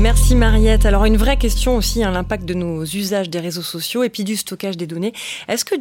Merci 0.04 0.36
Mariette. 0.36 0.86
Alors 0.86 1.06
une 1.06 1.16
vraie 1.16 1.38
question 1.38 1.78
aussi, 1.78 2.04
hein, 2.04 2.12
l'impact 2.12 2.44
de 2.44 2.54
nos 2.54 2.84
usages 2.84 3.30
des 3.30 3.40
réseaux 3.40 3.62
sociaux 3.62 4.04
et 4.04 4.10
puis 4.10 4.26
du 4.26 4.36
stockage 4.36 4.76
des 4.76 4.86
données. 4.86 5.14
Est-ce 5.48 5.64
que 5.64 5.76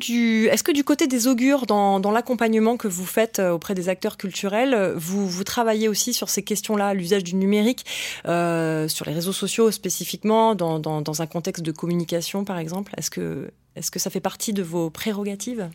du, 0.73 0.85
côté 0.85 1.09
des 1.09 1.27
augures, 1.27 1.67
dans, 1.67 1.99
l'accompagnement 2.13 2.77
que 2.77 2.87
vous 2.87 3.05
faites 3.05 3.41
euh, 3.41 3.51
auprès 3.51 3.75
des 3.75 3.89
acteurs 3.89 4.17
culturels, 4.17 4.93
vous, 4.95 5.27
vous 5.27 5.43
travaillez 5.43 5.89
aussi 5.89 6.15
sur 6.15 6.29
ces 6.29 6.45
questions-là, 6.45 6.95
l'usage 6.95 7.25
du 7.25 7.35
numérique, 7.35 7.85
euh, 8.29 8.87
sur 8.87 9.07
les 9.07 9.13
réseaux 9.13 9.33
sociaux 9.33 9.73
spécifiquement, 9.73 10.55
dans, 10.55 11.21
un 11.21 11.27
contexte 11.27 11.65
de 11.65 11.73
communication 11.73 12.45
par 12.45 12.59
exemple? 12.59 12.93
Est-ce 12.97 13.11
que, 13.11 13.51
est-ce 13.75 13.91
que 13.91 13.99
ça 13.99 14.09
fait 14.09 14.21
partie 14.21 14.53
de 14.53 14.63
vos 14.63 14.89
prérogatives? 14.89 15.69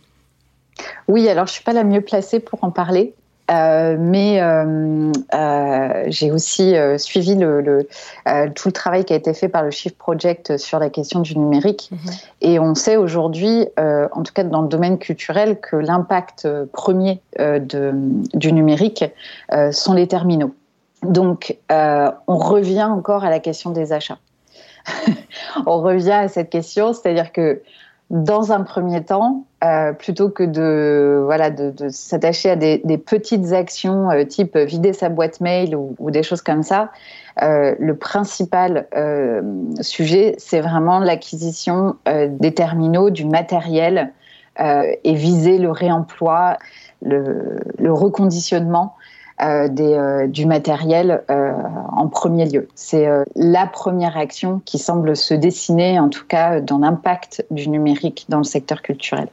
Oui, 1.09 1.27
alors 1.27 1.47
je 1.47 1.51
suis 1.51 1.63
pas 1.65 1.73
la 1.73 1.83
mieux 1.83 1.99
placée 1.99 2.39
pour 2.39 2.63
en 2.63 2.71
parler. 2.71 3.13
Mais 3.49 4.41
j'ai 6.07 6.31
aussi 6.31 6.75
suivi 6.97 7.35
le, 7.35 7.87
tout 8.55 8.67
le 8.67 8.71
travail 8.71 9.05
qui 9.05 9.13
a 9.13 9.15
été 9.15 9.33
fait 9.33 9.47
par 9.47 9.63
le 9.63 9.71
Shift 9.71 9.97
Project 9.97 10.57
sur 10.57 10.79
la 10.79 10.89
question 10.89 11.21
du 11.21 11.37
numérique. 11.37 11.89
Mhm. 11.91 11.99
Et 12.41 12.59
on 12.59 12.75
sait 12.75 12.97
aujourd'hui, 12.97 13.67
en 13.77 14.23
tout 14.23 14.33
cas 14.33 14.43
dans 14.43 14.61
le 14.61 14.67
domaine 14.67 14.97
culturel, 14.97 15.59
que 15.59 15.75
l'impact 15.75 16.47
premier 16.73 17.21
de, 17.39 17.91
du 18.33 18.51
numérique 18.51 19.05
sont 19.71 19.93
les 19.93 20.07
terminaux. 20.07 20.53
Donc, 21.03 21.57
on 21.69 22.37
revient 22.37 22.83
encore 22.83 23.23
à 23.23 23.29
la 23.29 23.39
question 23.39 23.71
des 23.71 23.93
achats. 23.93 24.19
on 25.65 25.81
revient 25.81 26.11
à 26.11 26.27
cette 26.27 26.49
question, 26.49 26.93
c'est-à-dire 26.93 27.31
que 27.31 27.61
dans 28.09 28.51
un 28.51 28.61
premier 28.61 29.03
temps, 29.03 29.43
euh, 29.63 29.91
plutôt 29.91 30.29
que 30.29 30.43
de 30.43 31.19
voilà 31.25 31.49
de, 31.49 31.89
s'attacher 31.89 32.51
à 32.51 32.55
des, 32.55 32.79
petites 33.03 33.53
actions 33.53 34.11
euh, 34.11 34.23
type 34.23 34.55
vider 34.55 34.93
sa 34.93 35.09
boîte 35.09 35.41
mail 35.41 35.75
ou, 35.75 36.11
des 36.11 36.21
choses 36.21 36.43
comme 36.43 36.61
ça, 36.61 36.91
euh, 37.41 37.73
le 37.79 37.95
principal 37.95 38.87
sujet 39.81 40.35
c'est 40.37 40.61
vraiment 40.61 40.99
l'acquisition 40.99 41.95
des 42.05 42.53
terminaux, 42.53 43.09
du 43.09 43.25
matériel 43.25 44.13
et 44.59 45.13
viser 45.15 45.57
le 45.57 45.71
réemploi, 45.71 46.57
le 47.01 47.91
reconditionnement 47.91 48.95
du 49.39 50.45
matériel 50.45 51.23
en 51.29 52.07
premier 52.07 52.45
lieu. 52.45 52.67
C'est 52.75 53.07
la 53.35 53.65
première 53.65 54.17
action 54.17 54.61
qui 54.65 54.77
semble 54.77 55.15
se 55.15 55.33
dessiner, 55.33 55.99
en 55.99 56.09
tout 56.09 56.25
cas 56.27 56.59
dans 56.59 56.79
l'impact 56.79 57.45
du 57.49 57.69
numérique 57.69 58.25
dans 58.29 58.39
le 58.39 58.43
secteur 58.43 58.81
culturel. 58.83 59.27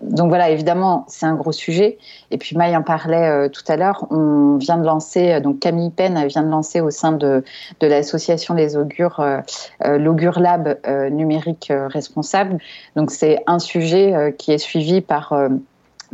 Donc 0.00 0.28
voilà, 0.28 0.50
évidemment, 0.50 1.04
c'est 1.08 1.26
un 1.26 1.34
gros 1.34 1.52
sujet. 1.52 1.98
Et 2.30 2.38
puis 2.38 2.56
Maï 2.56 2.76
en 2.76 2.82
parlait 2.82 3.48
tout 3.50 3.62
à 3.68 3.76
l'heure. 3.76 4.06
On 4.10 4.56
vient 4.56 4.78
de 4.78 4.84
lancer, 4.84 5.40
donc 5.40 5.60
Camille 5.60 5.90
Penn 5.90 6.26
vient 6.26 6.42
de 6.42 6.48
lancer 6.48 6.80
au 6.80 6.90
sein 6.90 7.12
de, 7.12 7.42
l'association 7.80 8.54
des 8.54 8.76
augures, 8.76 9.24
l'Augure 9.84 10.38
Lab 10.38 10.78
numérique 11.10 11.72
responsable. 11.88 12.58
Donc 12.94 13.10
c'est 13.10 13.42
un 13.46 13.58
sujet 13.58 14.34
qui 14.38 14.52
est 14.52 14.58
suivi 14.58 15.00
par 15.00 15.34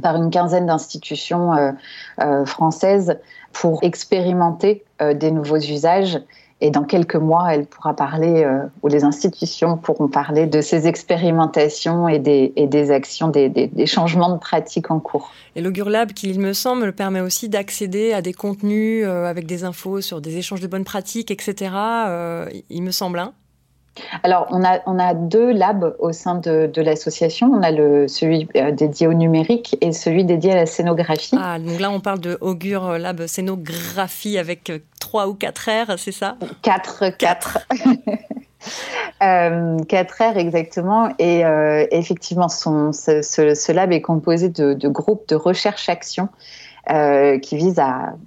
par 0.01 0.17
une 0.17 0.31
quinzaine 0.31 0.67
d'institutions 0.67 1.53
euh, 1.53 1.73
euh, 2.21 2.45
françaises 2.47 3.19
pour 3.53 3.83
expérimenter 3.83 4.85
euh, 5.03 5.15
des 5.15 5.31
nouveaux 5.31 5.59
usages. 5.59 6.21
Et 6.65 6.71
dans 6.71 6.85
quelques 6.85 7.17
mois, 7.17 7.53
elle 7.53 7.67
pourra 7.67 7.95
parler, 7.95 8.49
ou 8.83 8.89
les 8.89 9.03
institutions 9.03 9.77
pourront 9.77 10.07
parler 10.07 10.47
de 10.47 10.61
ces 10.61 10.87
expérimentations 10.87 12.09
et 12.09 12.21
des, 12.21 12.91
actions, 12.93 13.29
des, 13.29 13.71
changements 13.87 14.33
de 14.33 14.39
pratiques 14.39 14.93
en 14.93 15.01
cours. 15.01 15.33
Et 15.57 15.61
l'Augure 15.61 15.91
Lab, 15.91 16.13
qui, 16.13 16.31
il 16.31 16.39
me 16.39 16.53
semble, 16.53 16.93
permet 16.93 17.21
aussi 17.21 17.49
d'accéder 17.49 18.13
à 18.13 18.23
des 18.23 18.33
contenus 18.33 19.05
avec 19.05 19.47
des 19.47 19.65
infos 19.65 20.01
sur 20.01 20.21
des 20.21 20.37
échanges 20.37 20.61
de 20.61 20.69
bonnes 20.69 20.85
pratiques, 20.85 21.33
etc. 21.33 21.73
il 22.71 22.83
me 22.85 22.93
semble. 22.93 23.19
Hein 23.19 23.33
alors, 24.23 24.47
on 24.51 24.65
a, 24.65 24.81
on 24.87 24.99
a 24.99 25.15
deux 25.15 25.53
labs 25.53 25.95
au 25.99 26.13
sein 26.13 26.37
de, 26.37 26.71
de 26.73 26.83
l'association. 26.83 27.49
On 27.49 27.63
a 27.63 27.71
le, 27.71 28.09
celui 28.09 28.49
euh, 28.57 28.71
dédié 28.71 29.07
au 29.07 29.13
numérique 29.13 29.77
et 29.81 29.93
celui 29.93 30.25
dédié 30.25 30.53
à 30.53 30.57
la 30.57 30.67
scénographie. 30.67 31.37
Ah, 31.39 31.59
donc 31.59 31.79
là, 31.79 31.91
on 31.91 32.01
parle 32.01 32.21
de 32.21 32.39
Augure 32.41 32.99
Lab 32.99 33.27
Scénographie 33.27 34.39
avec 34.39 34.71
euh, 34.71 34.79
trois 35.01 35.29
ou 35.29 35.35
quatre 35.35 35.69
R, 35.69 35.99
c'est 35.99 36.13
ça? 36.13 36.37
Quatre, 36.63 37.11
quatre. 37.19 37.59
euh, 39.23 39.79
4 39.85 40.23
R 40.35 40.37
exactement. 40.37 41.13
Et 41.19 41.45
euh, 41.45 41.87
effectivement, 41.91 42.49
son, 42.49 42.93
ce, 42.93 43.23
ce, 43.23 43.73
lab 43.73 43.93
est 43.93 44.01
composé 44.01 44.49
de, 44.49 44.75
de 44.75 44.89
groupes 44.89 45.29
de 45.29 45.37
recherche-action 45.37 46.29
euh, 46.91 47.39
qui 47.39 47.57
vise 47.57 47.81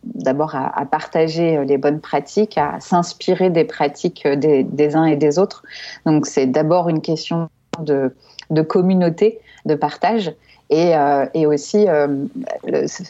d'abord 0.03 0.55
à, 0.55 0.85
partager 0.85 1.57
euh, 1.57 1.65
les 1.65 1.77
bonnes 1.77 1.99
pratiques, 1.99 2.57
à 2.57 2.79
s'inspirer 2.79 3.49
des 3.49 3.65
pratiques 3.65 4.25
euh, 4.25 4.37
des, 4.37 4.95
uns 4.95 5.03
et 5.03 5.17
des 5.17 5.37
autres. 5.39 5.63
Donc 6.05 6.25
c'est 6.25 6.45
d'abord 6.45 6.87
une 6.87 7.01
question 7.01 7.49
de, 7.79 8.13
communauté, 8.61 9.39
de 9.65 9.75
partage. 9.75 10.33
Et, 10.69 10.95
aussi, 11.45 11.85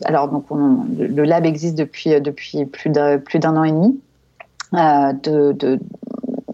alors 0.06 0.30
donc 0.30 0.46
on, 0.50 0.80
le 0.98 1.24
lab 1.24 1.46
existe 1.46 1.76
depuis 1.76 2.20
depuis 2.20 2.66
plus 2.66 2.90
d'un 2.90 3.20
plus 3.20 3.38
d'un 3.38 3.56
an 3.56 3.64
et 3.64 3.72
demi, 3.72 4.00
de, 4.74 5.52
de, 5.52 5.80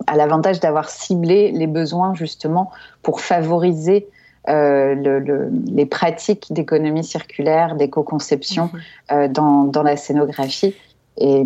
à 0.06 0.18
l'avantage 0.18 0.60
d'avoir 0.60 0.90
ciblé 0.90 1.52
les 1.52 1.68
besoins 1.68 2.14
justement 2.14 2.70
pour 3.02 3.22
favoriser 3.22 4.10
euh, 4.50 4.96
le, 4.96 5.52
les 5.68 5.86
pratiques 5.86 6.48
d'économie 6.52 7.04
circulaire, 7.04 7.76
d'éco-conception 7.76 8.72
mhm. 8.74 8.82
euh, 9.12 9.28
dans, 9.28 9.66
dans, 9.66 9.84
la 9.84 9.98
scénographie. 9.98 10.76
Et, 11.18 11.46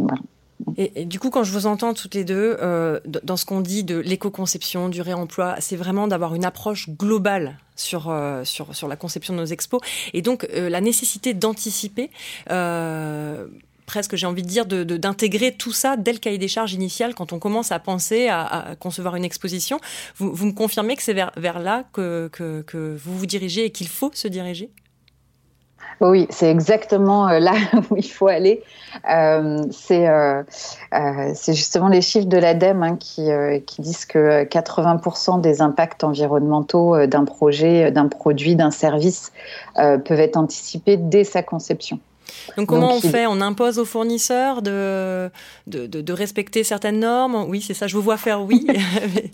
et, 0.78 1.06
du 1.06 1.20
coup, 1.20 1.30
quand 1.30 1.44
je 1.44 1.52
vous 1.52 1.68
entends 1.68 1.94
toutes 1.94 2.16
les 2.16 2.24
deux, 2.24 2.58
euh, 2.62 3.02
dans 3.04 3.36
ce 3.36 3.46
qu'on 3.46 3.60
dit 3.60 3.84
de 3.84 3.98
l'éco-conception, 3.98 4.88
du 4.88 5.02
réemploi, 5.02 5.56
c'est 5.60 5.76
vraiment 5.76 6.08
d'avoir 6.08 6.36
une 6.36 6.46
approche 6.46 6.90
globale 6.90 7.58
sur, 7.76 8.14
sur, 8.44 8.74
sur 8.74 8.88
la 8.88 8.96
conception 8.96 9.34
de 9.34 9.40
nos 9.40 9.46
expos. 9.46 9.82
Et 10.14 10.22
donc, 10.22 10.48
euh, 10.54 10.70
la 10.70 10.80
nécessité 10.80 11.34
d'anticiper 11.34 12.10
presque, 13.86 14.16
j'ai 14.16 14.28
envie 14.28 14.42
de 14.42 14.48
dire, 14.48 14.66
d'intégrer 14.66 15.52
de, 15.52 15.58
tout 15.58 15.72
ça 15.72 15.98
dès 15.98 16.14
le 16.14 16.20
cahier 16.20 16.38
des 16.38 16.48
charges 16.48 16.74
initial 16.74 17.16
quand 17.16 17.34
on 17.34 17.40
commence 17.40 17.72
à 17.72 17.80
penser 17.80 18.28
à, 18.28 18.76
concevoir 18.80 19.16
une 19.16 19.26
exposition. 19.26 19.80
Vous, 20.18 20.46
me 20.46 20.54
confirmez 20.54 20.96
que 20.96 21.04
c'est 21.04 21.14
vers, 21.14 21.32
vers 21.38 21.60
là 21.60 21.84
que, 21.94 22.30
que, 22.32 22.98
vous 22.98 23.18
vous 23.18 23.26
dirigez 23.26 23.66
et 23.66 23.70
qu'il 23.72 23.88
faut 23.88 24.12
se 24.14 24.28
diriger? 24.28 24.72
Oui, 26.02 26.28
c'est 26.30 26.52
exactement 26.52 27.30
euh, 27.30 27.40
là 27.40 27.54
où 27.90 27.96
il 27.96 28.12
faut 28.12 28.28
aller. 28.28 28.62
Euh, 29.10 29.64
c'est 29.72 30.08
euh, 30.08 30.44
euh, 30.94 31.34
justement 31.48 31.88
les 31.88 32.02
chiffres 32.02 32.28
de 32.28 32.38
l'ADEME 32.38 32.84
hein, 32.84 32.98
qui, 32.98 33.30
qui, 33.66 33.82
disent 33.82 34.06
que 34.06 34.44
80% 34.44 35.42
des 35.42 35.62
impacts 35.62 36.04
environnementaux 36.04 37.06
d'un 37.08 37.26
projet, 37.26 37.92
d'un 37.92 38.08
produit, 38.08 38.56
d'un 38.56 38.72
service 38.72 39.32
peuvent 39.76 40.20
être 40.20 40.38
anticipés 40.38 40.98
dès 40.98 41.24
sa 41.24 41.44
conception. 41.44 42.00
Donc 42.58 42.68
comment 42.68 42.96
on 42.96 43.02
fait? 43.02 43.26
On 43.28 43.42
impose 43.42 43.80
aux 43.80 43.86
fournisseurs 43.86 44.62
de, 44.62 45.30
de, 45.68 45.88
de, 45.88 46.14
respecter 46.14 46.64
certaines 46.64 47.00
normes? 47.00 47.46
Oui, 47.48 47.62
c'est 47.62 47.74
ça, 47.74 47.88
je 47.88 47.96
vous 47.96 48.02
vois 48.02 48.18
faire 48.18 48.42
oui. 48.42 48.68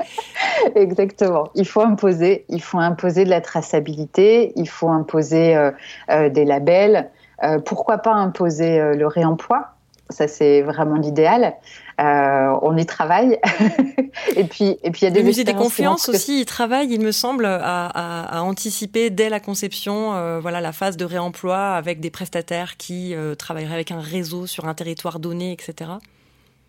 Exactement. 0.76 1.50
Il 1.56 1.67
faut 1.67 1.82
imposer, 1.82 2.45
il 2.50 2.62
faut 2.62 2.80
imposer 2.80 3.26
de 3.26 3.30
la 3.30 3.41
traçabilité, 3.41 4.54
il 4.56 4.69
faut 4.69 4.89
imposer 4.89 5.56
euh, 5.56 5.71
euh, 6.10 6.30
des 6.30 6.45
labels. 6.45 7.10
Euh, 7.43 7.60
pourquoi 7.60 7.97
pas 7.97 8.13
imposer 8.13 8.80
le 8.95 9.08
réemploi? 9.08 9.69
Ça, 10.10 10.28
c'est 10.28 10.62
vraiment 10.62 10.95
l'idéal. 10.95 11.56
Euh, 12.02 12.58
on 12.62 12.78
y 12.78 12.86
travaille. 12.86 13.40
et 14.36 14.44
puis, 14.46 14.78
et 14.84 14.92
puis 14.92 15.02
il 15.02 15.04
y 15.04 15.08
a 15.08 15.12
des 15.12 15.20
le 15.20 15.26
musée 15.26 15.44
des 15.44 15.54
confiances 15.54 16.10
aussi. 16.10 16.42
Il 16.42 16.46
travaille, 16.46 16.92
il 16.92 17.02
me 17.02 17.12
semble, 17.12 17.46
à, 17.46 18.42
anticiper 18.42 19.10
dès 19.10 19.30
la 19.30 19.40
conception, 19.40 20.14
euh, 20.14 20.40
voilà, 20.40 20.62
la 20.62 20.72
phase 20.72 20.98
de 20.98 21.06
réemploi 21.06 21.76
avec 21.76 22.00
des 22.00 22.10
prestataires 22.10 22.78
qui 22.78 23.14
euh, 23.14 23.36
travailleraient 23.36 23.76
avec 23.76 23.92
un 23.92 24.00
réseau 24.00 24.48
sur 24.48 24.68
un 24.68 24.74
territoire 24.74 25.20
donné, 25.20 25.52
etc. 25.52 25.92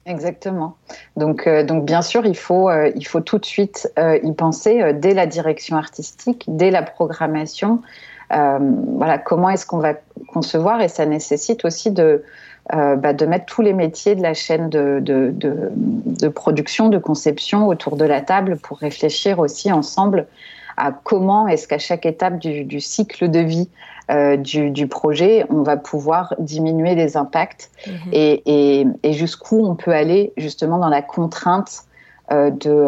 Exactement. 0.04 0.76
Donc, 1.16 1.48
donc 1.48 1.84
bien 1.84 2.02
sûr, 2.02 2.26
il 2.26 2.36
faut, 2.36 2.68
il 2.72 3.06
faut 3.06 3.20
tout 3.20 3.38
de 3.38 3.46
suite 3.46 3.88
y 3.96 4.32
penser 4.32 4.92
dès 4.94 5.14
la 5.14 5.26
direction 5.26 5.76
artistique, 5.76 6.44
dès 6.48 6.72
la 6.72 6.82
programmation. 6.82 7.80
voilà, 8.28 9.18
comment 9.18 9.48
est-ce 9.48 9.64
qu'on 9.64 9.78
va 9.78 9.94
concevoir 10.32 10.80
et 10.80 10.88
ça 10.88 11.06
nécessite 11.06 11.64
aussi 11.64 11.92
de 11.92 12.24
euh, 12.72 12.94
bah, 12.94 13.12
de 13.12 13.26
mettre 13.26 13.46
tous 13.46 13.60
les 13.60 13.72
métiers 13.72 14.14
de 14.14 14.22
la 14.22 14.34
chaîne 14.34 14.68
de, 14.68 15.00
de, 15.00 15.34
de, 15.34 16.28
production, 16.28 16.88
de 16.88 16.98
conception 16.98 17.66
autour 17.66 17.96
de 17.96 18.04
la 18.04 18.20
table 18.20 18.56
pour 18.56 18.78
réfléchir 18.78 19.40
aussi 19.40 19.72
ensemble 19.72 20.28
à 20.76 20.92
comment 20.92 21.48
est-ce 21.48 21.66
qu'à 21.66 21.78
chaque 21.78 22.06
étape 22.06 22.38
du, 22.38 22.64
du, 22.64 22.80
cycle 22.80 23.28
de 23.28 23.40
vie 23.40 23.68
euh, 24.10 24.36
du, 24.36 24.70
du, 24.70 24.86
projet, 24.86 25.44
on 25.50 25.62
va 25.62 25.76
pouvoir 25.76 26.34
diminuer 26.38 26.94
les 26.94 27.16
impacts 27.16 27.70
mhm. 27.86 27.94
et, 28.12 28.42
et, 28.46 28.86
et 29.02 29.12
jusqu'où 29.12 29.66
on 29.66 29.74
peut 29.74 29.92
aller 29.92 30.32
justement 30.36 30.78
dans 30.78 30.88
la 30.88 31.02
contrainte 31.02 31.82
euh, 32.30 32.50
de, 32.50 32.86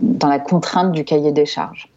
dans 0.00 0.28
la 0.28 0.38
contrainte 0.38 0.92
du 0.92 1.04
cahier 1.04 1.32
des 1.32 1.44
charges. 1.44 1.90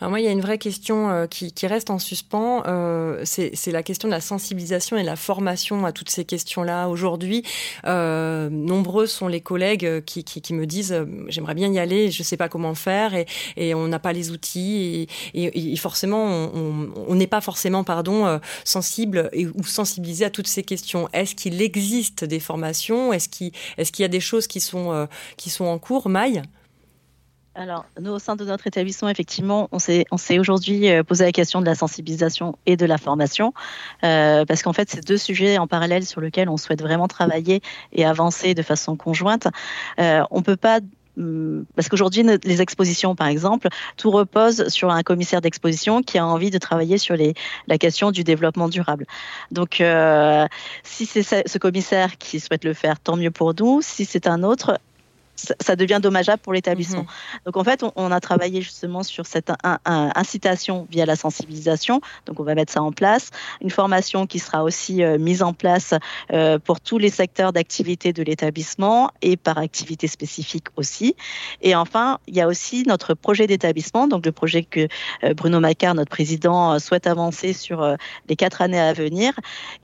Alors 0.00 0.10
moi, 0.10 0.20
il 0.20 0.24
y 0.24 0.28
a 0.28 0.32
une 0.32 0.40
vraie 0.40 0.56
question 0.56 1.10
euh, 1.10 1.26
qui, 1.26 1.52
qui, 1.52 1.66
reste 1.66 1.90
en 1.90 1.98
suspens. 1.98 2.62
Euh, 2.66 3.22
c'est 3.24 3.70
la 3.70 3.82
question 3.82 4.08
de 4.08 4.14
la 4.14 4.22
sensibilisation 4.22 4.96
et 4.96 5.02
la 5.02 5.16
formation 5.16 5.84
à 5.84 5.92
toutes 5.92 6.08
ces 6.08 6.24
questions-là. 6.24 6.88
Aujourd'hui, 6.88 7.44
euh, 7.86 8.48
nombreux 8.48 9.06
sont 9.06 9.28
les 9.28 9.42
collègues 9.42 10.02
qui, 10.06 10.24
qui, 10.24 10.40
qui 10.40 10.54
me 10.54 10.64
disent 10.64 10.92
euh, 10.92 11.04
j'aimerais 11.28 11.54
bien 11.54 11.70
y 11.70 11.78
aller, 11.78 12.10
je 12.10 12.22
sais 12.22 12.38
pas 12.38 12.48
comment 12.48 12.74
faire 12.74 13.14
et, 13.14 13.26
et 13.58 13.74
on 13.74 13.88
n'a 13.88 13.98
pas 13.98 14.14
les 14.14 14.30
outils 14.30 15.08
et, 15.34 15.44
et, 15.44 15.72
et 15.72 15.76
forcément 15.76 16.50
on 16.54 17.14
n'est 17.14 17.26
pas 17.26 17.42
forcément 17.42 17.84
pardon 17.84 18.26
euh, 18.26 18.38
sensible 18.64 19.30
ou 19.54 19.64
sensibilisé 19.64 20.24
à 20.24 20.30
toutes 20.30 20.48
ces 20.48 20.62
questions. 20.62 21.10
Est-ce 21.12 21.34
qu'il 21.34 21.60
existe 21.60 22.24
des 22.24 22.40
formations? 22.40 23.12
Est-ce 23.12 23.28
qu'il 23.28 23.52
est-ce 23.76 23.92
qu'il 23.92 24.02
y 24.02 24.06
a 24.06 24.08
des 24.08 24.20
choses 24.20 24.46
qui 24.46 24.60
sont 24.60 25.08
qui 25.36 25.50
sont 25.50 25.66
en 25.66 25.78
cours, 25.78 26.08
Maille 26.08 26.42
alors, 27.60 27.84
nous, 28.00 28.12
au 28.12 28.18
sein 28.18 28.36
de 28.36 28.44
notre 28.46 28.66
établissement, 28.66 29.10
effectivement, 29.10 29.68
on 29.70 29.78
s'est, 29.78 30.06
aujourd'hui 30.38 30.88
euh, 30.88 31.02
posé 31.02 31.24
la 31.24 31.32
question 31.32 31.60
de 31.60 31.66
la 31.66 31.74
sensibilisation 31.74 32.56
et 32.64 32.78
de 32.78 32.86
la 32.86 32.96
formation, 32.96 33.52
euh, 34.02 34.46
parce 34.46 34.62
qu'en 34.62 34.72
fait, 34.72 34.88
c'est 34.88 35.06
deux 35.06 35.18
sujets 35.18 35.58
en 35.58 35.66
parallèle 35.66 36.06
sur 36.06 36.22
lesquels 36.22 36.48
on 36.48 36.56
souhaite 36.56 36.80
vraiment 36.80 37.06
travailler 37.06 37.60
et 37.92 38.06
avancer 38.06 38.54
de 38.54 38.62
façon 38.62 38.96
conjointe. 38.96 39.46
Euh, 39.98 40.22
on 40.30 40.40
peut 40.40 40.56
pas 40.56 40.80
hum, 41.18 41.66
parce 41.76 41.90
qu'aujourd'hui, 41.90 42.24
les 42.44 42.62
expositions, 42.62 43.14
par 43.14 43.26
exemple, 43.26 43.68
tout 43.98 44.10
repose 44.10 44.68
sur 44.68 44.90
un 44.90 45.02
commissaire 45.02 45.42
d'exposition 45.42 46.02
qui 46.02 46.16
a 46.16 46.24
envie 46.26 46.48
de 46.48 46.56
travailler 46.56 46.96
sur 46.96 47.14
la 47.66 47.76
question 47.76 48.10
du 48.10 48.24
développement 48.24 48.70
durable. 48.70 49.04
Donc, 49.50 49.82
si 50.82 51.04
c'est 51.04 51.22
ce 51.22 51.58
commissaire 51.58 52.16
qui 52.16 52.40
souhaite 52.40 52.64
le 52.64 52.72
faire, 52.72 52.98
tant 53.00 53.16
mieux 53.18 53.30
pour 53.30 53.52
nous. 53.52 53.82
Si 53.82 54.06
c'est 54.06 54.26
un 54.26 54.44
autre, 54.44 54.78
ça 55.60 55.76
devient 55.76 56.00
dommageable 56.02 56.40
pour 56.42 56.52
l'établissement. 56.52 57.02
Mhm. 57.02 57.40
Donc 57.46 57.56
en 57.56 57.64
fait, 57.64 57.84
on, 57.96 58.10
a 58.10 58.20
travaillé 58.20 58.62
justement 58.62 59.02
sur 59.02 59.26
cette 59.26 59.52
incitation 59.84 60.86
via 60.90 61.06
la 61.06 61.16
sensibilisation. 61.16 62.00
Donc 62.26 62.40
on 62.40 62.42
va 62.42 62.54
mettre 62.54 62.72
ça 62.72 62.82
en 62.82 62.92
place. 62.92 63.30
Une 63.60 63.70
formation 63.70 64.26
qui 64.26 64.38
sera 64.38 64.64
aussi 64.64 65.02
euh, 65.02 65.18
mise 65.18 65.42
en 65.42 65.52
place 65.52 65.94
euh, 66.32 66.58
pour 66.58 66.80
tous 66.80 66.98
les 66.98 67.10
secteurs 67.10 67.52
d'activité 67.52 68.12
de 68.12 68.22
l'établissement 68.22 69.10
et 69.22 69.36
par 69.36 69.58
activité 69.58 70.06
spécifique 70.06 70.66
aussi. 70.76 71.14
Et 71.62 71.74
enfin, 71.74 72.18
il 72.26 72.34
y 72.34 72.40
a 72.40 72.48
aussi 72.48 72.84
notre 72.86 73.14
projet 73.14 73.46
d'établissement, 73.46 74.08
donc 74.08 74.26
le 74.26 74.32
projet 74.32 74.64
que 74.64 74.88
euh, 75.24 75.34
Bruno 75.34 75.60
Macquart, 75.60 75.94
notre 75.94 76.10
président, 76.10 76.78
souhaite 76.78 77.06
avancer 77.06 77.52
sur 77.52 77.96
les 78.28 78.36
quatre 78.36 78.62
années 78.62 78.80
à 78.80 78.92
venir, 78.92 79.32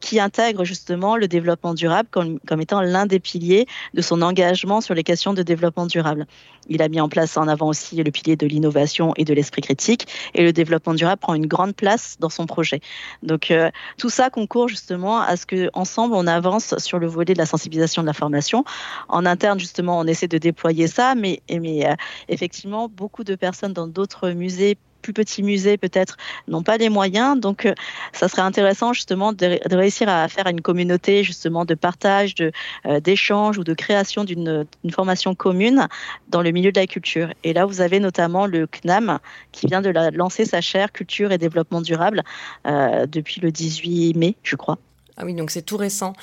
qui 0.01 0.21
intègre 0.21 0.65
justement 0.65 1.17
le 1.17 1.29
développement 1.29 1.75
durable 1.75 2.09
comme, 2.11 2.39
comme 2.41 2.61
étant 2.61 2.81
l'un 2.81 3.07
des 3.07 3.21
piliers 3.21 3.67
de 3.95 4.03
son 4.03 4.23
engagement 4.23 4.81
sur 4.81 4.95
les 4.95 5.03
questions 5.03 5.33
de 5.35 5.43
développement 5.47 5.87
durable. 5.87 6.27
Il 6.69 6.83
a 6.83 6.89
mis 6.89 7.01
en 7.01 7.09
place 7.09 7.37
en 7.37 7.49
avant 7.49 7.69
aussi 7.69 7.97
le 7.97 8.11
pilier 8.11 8.37
de 8.37 8.47
l'innovation 8.47 9.15
et 9.17 9.25
de 9.25 9.33
l'esprit 9.33 9.63
critique. 9.63 10.07
Et 10.35 10.43
le 10.43 10.53
développement 10.53 10.95
durable 10.95 11.21
prend 11.21 11.35
une 11.35 11.47
grande 11.47 11.75
place 11.75 12.17
dans 12.21 12.29
son 12.29 12.47
projet. 12.47 12.81
Donc 13.23 13.51
euh, 13.51 13.71
tout 13.99 14.11
ça 14.11 14.29
concourt 14.31 14.69
justement 14.69 15.21
à 15.21 15.37
ce 15.37 15.47
que 15.47 15.71
ensemble 15.73 16.15
on 16.15 16.27
avance 16.27 16.77
sur 16.79 16.99
le 16.99 17.07
volet 17.07 17.33
de 17.33 17.39
la 17.39 17.47
sensibilisation 17.47 18.03
de 18.03 18.07
la 18.07 18.13
formation. 18.13 18.65
En 19.09 19.25
interne 19.25 19.59
justement, 19.59 19.99
on 19.99 20.07
essaie 20.07 20.29
de 20.29 20.39
déployer 20.39 20.87
ça, 20.87 21.15
mais, 21.15 21.41
euh, 21.51 21.95
effectivement 22.29 22.89
beaucoup 22.89 23.25
de 23.25 23.35
personnes 23.35 23.73
dans 23.73 23.87
d'autres 23.87 24.31
musées 24.31 24.77
plus 25.07 25.13
petits 25.13 25.45
musées 25.45 25.77
peut-être 25.77 26.17
n'ont 26.49 26.65
pas 26.65 26.79
les 26.79 26.89
moyens. 26.89 27.39
Donc, 27.39 27.65
euh, 27.65 27.75
ça 28.13 28.27
serait 28.27 28.43
intéressant 28.43 28.93
justement 28.93 29.33
de, 29.33 29.59
réussir 29.73 30.09
à 30.09 30.27
faire 30.27 30.49
une 30.49 30.61
communauté 30.61 31.23
justement 31.23 31.65
de 31.65 31.75
partage, 31.75 32.35
de 32.35 32.51
euh, 32.87 32.99
d'échange 32.99 33.57
ou 33.59 33.63
de 33.63 33.73
création 33.73 34.25
d'une 34.25 34.67
formation 34.91 35.37
commune 35.37 35.87
dans 36.29 36.43
le 36.43 36.51
milieu 36.51 36.73
de 36.73 36.81
la 36.81 36.89
culture. 36.89 37.29
Et 37.45 37.53
là, 37.53 37.67
vous 37.67 37.81
avez 37.81 38.01
notamment 38.01 38.47
le 38.47 38.67
CNAM 38.67 39.21
qui 39.53 39.69
vient 39.69 39.81
de 39.81 39.91
lancer 40.17 40.45
sa 40.45 40.61
chaire 40.61 40.91
culture 40.91 41.31
et 41.31 41.39
développement 41.39 41.81
durable 41.81 42.25
euh, 42.67 43.07
depuis 43.07 43.41
le 43.41 43.53
18 43.53 44.15
mai, 44.15 44.35
je 44.43 44.57
crois. 44.57 44.79
Ah 45.17 45.25
oui, 45.25 45.35
donc 45.35 45.51
c'est 45.51 45.63
tout 45.63 45.77
récent. 45.77 46.15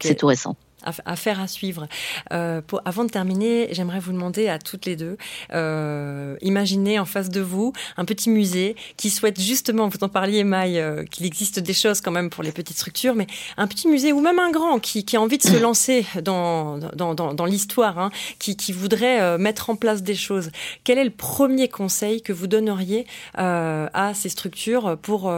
C'est 0.00 0.16
tout 0.16 0.26
récent 0.26 0.56
affaire 1.04 1.40
à 1.40 1.46
suivre. 1.46 1.86
Euh, 2.32 2.60
pour, 2.60 2.80
avant 2.84 3.04
de 3.04 3.10
terminer, 3.10 3.68
j'aimerais 3.72 4.00
vous 4.00 4.12
demander 4.12 4.48
à 4.48 4.58
toutes 4.58 4.86
les 4.86 4.96
deux, 4.96 5.16
euh, 5.52 6.36
imaginez 6.42 6.98
en 6.98 7.04
face 7.04 7.28
de 7.28 7.40
vous 7.40 7.72
un 7.96 8.04
petit 8.04 8.30
musée 8.30 8.76
qui 8.96 9.10
souhaite 9.10 9.40
justement, 9.40 9.88
vous 9.88 10.02
en 10.02 10.08
parliez 10.08 10.44
Maï, 10.44 10.78
euh, 10.78 11.04
qu'il 11.04 11.26
existe 11.26 11.58
des 11.60 11.72
choses 11.72 12.00
quand 12.00 12.10
même 12.10 12.30
pour 12.30 12.42
les 12.42 12.52
petites 12.52 12.76
structures, 12.76 13.14
mais 13.14 13.26
un 13.56 13.66
petit 13.66 13.88
musée 13.88 14.12
ou 14.12 14.20
même 14.20 14.38
un 14.38 14.50
grand 14.50 14.78
qui, 14.78 15.04
qui 15.04 15.16
a 15.16 15.20
envie 15.20 15.38
de 15.38 15.42
se 15.42 15.56
lancer 15.60 16.06
dans, 16.22 16.78
dans, 16.78 17.14
dans, 17.14 17.34
dans 17.34 17.44
l'histoire, 17.44 17.98
hein, 17.98 18.10
qui, 18.38 18.56
qui 18.56 18.72
voudrait 18.72 19.20
euh, 19.20 19.38
mettre 19.38 19.70
en 19.70 19.76
place 19.76 20.02
des 20.02 20.14
choses. 20.14 20.50
Quel 20.84 20.98
est 20.98 21.04
le 21.04 21.10
premier 21.10 21.68
conseil 21.68 22.22
que 22.22 22.32
vous 22.32 22.46
donneriez 22.46 23.06
euh, 23.38 23.88
à 23.92 24.14
ces 24.14 24.28
structures 24.28 24.96
pour, 24.98 25.32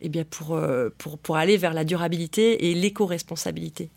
eh 0.00 0.08
bien 0.08 0.24
pour, 0.24 0.58
pour, 0.98 1.18
pour 1.18 1.36
aller 1.36 1.56
vers 1.56 1.74
la 1.74 1.84
durabilité 1.84 2.70
et 2.70 2.74
l'éco-responsabilité? 2.74 3.90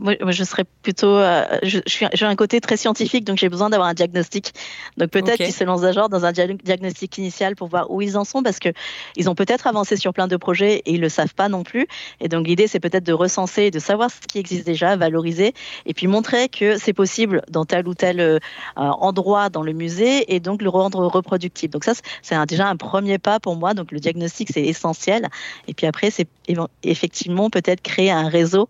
Moi, 0.00 0.14
je 0.30 0.44
serais 0.44 0.64
plutôt. 0.82 1.16
Euh, 1.16 1.44
je, 1.62 1.80
suis, 1.86 2.06
j'ai 2.12 2.26
un 2.26 2.36
côté 2.36 2.60
très 2.60 2.76
scientifique, 2.76 3.24
donc 3.24 3.38
j'ai 3.38 3.48
besoin 3.48 3.70
d'avoir 3.70 3.88
un 3.88 3.94
diagnostic. 3.94 4.52
Donc 4.96 5.10
peut-être 5.10 5.36
qu'ils 5.36 5.52
se 5.52 5.64
lancent 5.64 5.92
genre 5.92 6.08
dans 6.08 6.24
un 6.24 6.32
diagnostic 6.32 7.16
initial 7.18 7.56
pour 7.56 7.68
voir 7.68 7.90
où 7.90 8.02
ils 8.02 8.16
en 8.18 8.24
sont, 8.24 8.42
parce 8.42 8.58
que 8.58 8.68
ils 9.16 9.30
ont 9.30 9.34
peut-être 9.34 9.66
avancé 9.66 9.96
sur 9.96 10.12
plein 10.12 10.28
de 10.28 10.36
projets 10.36 10.82
et 10.84 10.92
ils 10.92 11.00
le 11.00 11.08
savent 11.08 11.34
pas 11.34 11.48
non 11.48 11.62
plus. 11.62 11.86
Et 12.20 12.28
donc 12.28 12.46
l'idée, 12.46 12.66
c'est 12.66 12.80
peut-être 12.80 13.04
de 13.04 13.12
recenser, 13.12 13.70
de 13.70 13.78
savoir 13.78 14.10
ce 14.10 14.20
qui 14.26 14.38
existe 14.38 14.66
déjà, 14.66 14.96
valoriser, 14.96 15.54
et 15.86 15.94
puis 15.94 16.06
montrer 16.06 16.48
que 16.48 16.76
c'est 16.76 16.92
possible 16.92 17.42
dans 17.48 17.64
tel 17.64 17.88
ou 17.88 17.94
tel 17.94 18.20
euh, 18.20 18.38
endroit 18.76 19.48
dans 19.48 19.62
le 19.62 19.72
musée, 19.72 20.34
et 20.34 20.40
donc 20.40 20.60
le 20.60 20.68
rendre 20.68 21.06
reproductible. 21.06 21.72
Donc 21.72 21.84
ça, 21.84 21.92
c'est 22.22 22.36
déjà 22.46 22.68
un 22.68 22.76
premier 22.76 23.18
pas 23.18 23.40
pour 23.40 23.56
moi. 23.56 23.74
Donc 23.74 23.90
le 23.90 24.00
diagnostic, 24.00 24.50
c'est 24.52 24.64
essentiel. 24.64 25.28
Et 25.66 25.74
puis 25.74 25.86
après, 25.86 26.10
c'est 26.10 26.28
effectivement 26.82 27.50
peut-être 27.50 27.80
créer 27.80 28.10
un 28.10 28.28
réseau. 28.28 28.68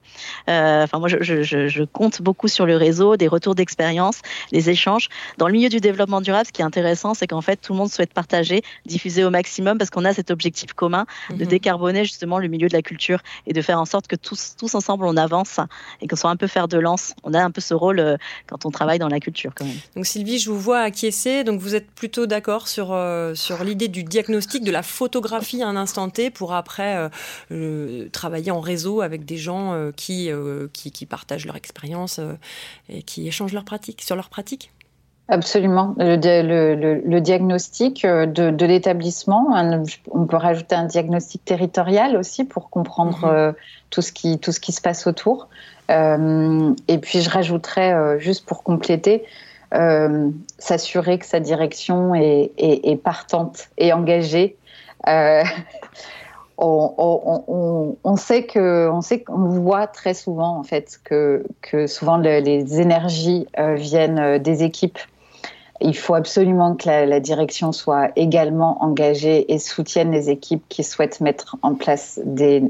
Euh, 0.48 0.84
enfin, 0.84 0.98
moi, 1.09 1.18
je, 1.20 1.42
je, 1.42 1.68
je, 1.68 1.82
compte 1.84 2.22
beaucoup 2.22 2.48
sur 2.48 2.66
le 2.66 2.76
réseau, 2.76 3.16
des 3.16 3.28
retours 3.28 3.54
d'expérience, 3.54 4.20
les 4.52 4.70
échanges. 4.70 5.09
Dans 5.38 5.46
le 5.46 5.52
milieu 5.52 5.68
du 5.68 5.80
développement 5.80 6.20
durable, 6.20 6.46
ce 6.46 6.52
qui 6.52 6.62
est 6.62 6.64
intéressant, 6.64 7.14
c'est 7.14 7.26
qu'en 7.26 7.40
fait, 7.40 7.56
tout 7.56 7.72
le 7.72 7.78
monde 7.78 7.90
souhaite 7.90 8.12
partager, 8.12 8.62
diffuser 8.86 9.24
au 9.24 9.30
maximum, 9.30 9.78
parce 9.78 9.90
qu'on 9.90 10.04
a 10.04 10.12
cet 10.12 10.30
objectif 10.30 10.72
commun 10.72 11.06
de 11.30 11.44
mhm. 11.44 11.46
décarboner 11.46 12.04
justement 12.04 12.38
le 12.38 12.48
milieu 12.48 12.68
de 12.68 12.74
la 12.74 12.82
culture 12.82 13.20
et 13.46 13.52
de 13.52 13.62
faire 13.62 13.80
en 13.80 13.84
sorte 13.84 14.06
que 14.06 14.16
tous, 14.16 14.54
tous 14.59 14.74
ensemble, 14.74 15.06
on 15.06 15.16
avance 15.16 15.61
et 16.00 16.09
qu'on 16.09 16.16
soit 16.16 16.30
un 16.30 16.36
peu 16.36 16.46
faire 16.46 16.68
de 16.68 16.78
lance. 16.78 17.14
On 17.24 17.34
a 17.34 17.42
un 17.42 17.50
peu 17.50 17.61
ce 17.61 17.74
rôle 17.74 18.00
euh, 18.00 18.16
quand 18.46 18.66
on 18.66 18.70
travaille 18.70 18.98
dans 18.98 19.09
la 19.09 19.20
culture, 19.20 19.52
quand 19.54 19.64
même. 19.64 19.78
Donc, 19.96 20.06
Sylvie, 20.06 20.38
je 20.38 20.50
vous 20.50 20.61
vois 20.61 20.80
acquiescer. 20.80 21.44
Donc, 21.44 21.61
vous 21.61 21.74
êtes 21.74 21.90
plutôt 21.90 22.26
d'accord 22.26 22.68
sur, 22.68 22.92
euh, 22.92 23.34
sur 23.34 23.64
l'idée 23.64 23.88
du 23.88 24.04
diagnostic, 24.04 24.64
de 24.64 24.70
la 24.70 24.82
photographie 24.82 25.62
à 25.62 25.68
un 25.68 25.76
instant 25.76 26.11
T 26.11 26.30
pour 26.30 26.52
après 26.52 27.09
travailler 28.12 28.50
en 28.50 28.61
réseau 28.61 29.00
avec 29.00 29.24
des 29.24 29.36
gens 29.36 29.72
euh, 29.78 29.92
qui, 29.94 30.30
euh, 30.30 30.68
qui, 30.72 30.97
qui, 30.99 31.07
partagent 31.07 31.46
leur 31.46 31.57
expérience 31.57 32.18
euh, 32.18 32.34
et 32.88 33.03
qui 33.03 33.26
échangent 33.28 33.53
leurs 33.53 33.64
pratiques, 33.64 34.03
sur 34.03 34.16
leurs 34.16 34.28
pratiques 34.28 34.72
Absolument. 35.30 35.94
Le, 35.99 36.16
le, 36.16 37.03
le, 37.05 37.20
diagnostic 37.20 38.07
de, 38.07 38.51
de 38.51 38.66
l'établissement, 38.66 39.49
on 40.11 40.24
peut 40.24 40.38
rajouter 40.38 40.74
un 40.74 40.86
diagnostic 40.86 41.44
territorial 41.44 42.16
aussi 42.16 42.44
pour 42.44 42.70
comprendre 42.70 43.26
mhm. 43.26 43.55
tout, 43.90 44.01
ce 44.01 44.11
qui, 44.11 44.38
tout 44.38 44.53
ce 44.53 44.61
qui 44.61 44.72
se 44.72 44.80
passe 44.80 45.07
autour. 45.07 45.49
et 45.90 46.99
puis 47.03 47.20
je 47.20 47.28
rajouterais, 47.28 48.18
juste 48.20 48.46
pour 48.46 48.62
compléter, 48.62 49.26
s'assurer 50.59 51.18
que 51.18 51.26
sa 51.26 51.40
direction 51.40 52.14
est, 52.14 52.53
est, 52.57 52.88
est, 52.88 52.96
partante 52.96 53.68
et 53.76 53.92
engagée. 53.92 54.57
On, 56.59 58.16
sait 58.16 58.44
que, 58.44 58.88
on 58.88 59.00
qu'on 59.24 59.48
voit 59.48 59.86
très 59.86 60.14
souvent 60.14 60.59
en 60.59 60.64
fait 60.64 61.00
que, 61.04 61.44
souvent 61.86 62.18
les 62.18 62.80
énergies 62.80 63.46
euh, 63.59 63.74
viennent 63.74 64.18
euh, 64.18 64.38
des 64.38 64.62
équipes. 64.62 64.98
Il 65.80 65.96
faut 65.96 66.14
absolument 66.14 66.74
que 66.74 66.88
la, 66.88 67.20
direction 67.20 67.70
soit 67.70 68.11
également 68.16 68.82
engagée 68.82 69.52
et 69.52 69.61
soutienne 69.61 70.11
les 70.11 70.28
équipes 70.28 70.64
qui 70.68 70.82
souhaitent 70.82 71.20
mettre 71.20 71.56
en 71.62 71.76
place 71.76 72.18
des, 72.24 72.61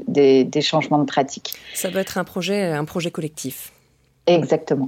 des 0.43 0.61
changements 0.61 0.99
de 0.99 1.05
pratique. 1.05 1.55
Ça 1.73 1.89
doit 1.89 2.01
être 2.01 2.19
un 2.19 2.23
projet, 2.23 2.65
un 2.65 2.85
projet 2.85 3.09
collectif. 3.09 3.71
Exactement. 4.29 4.85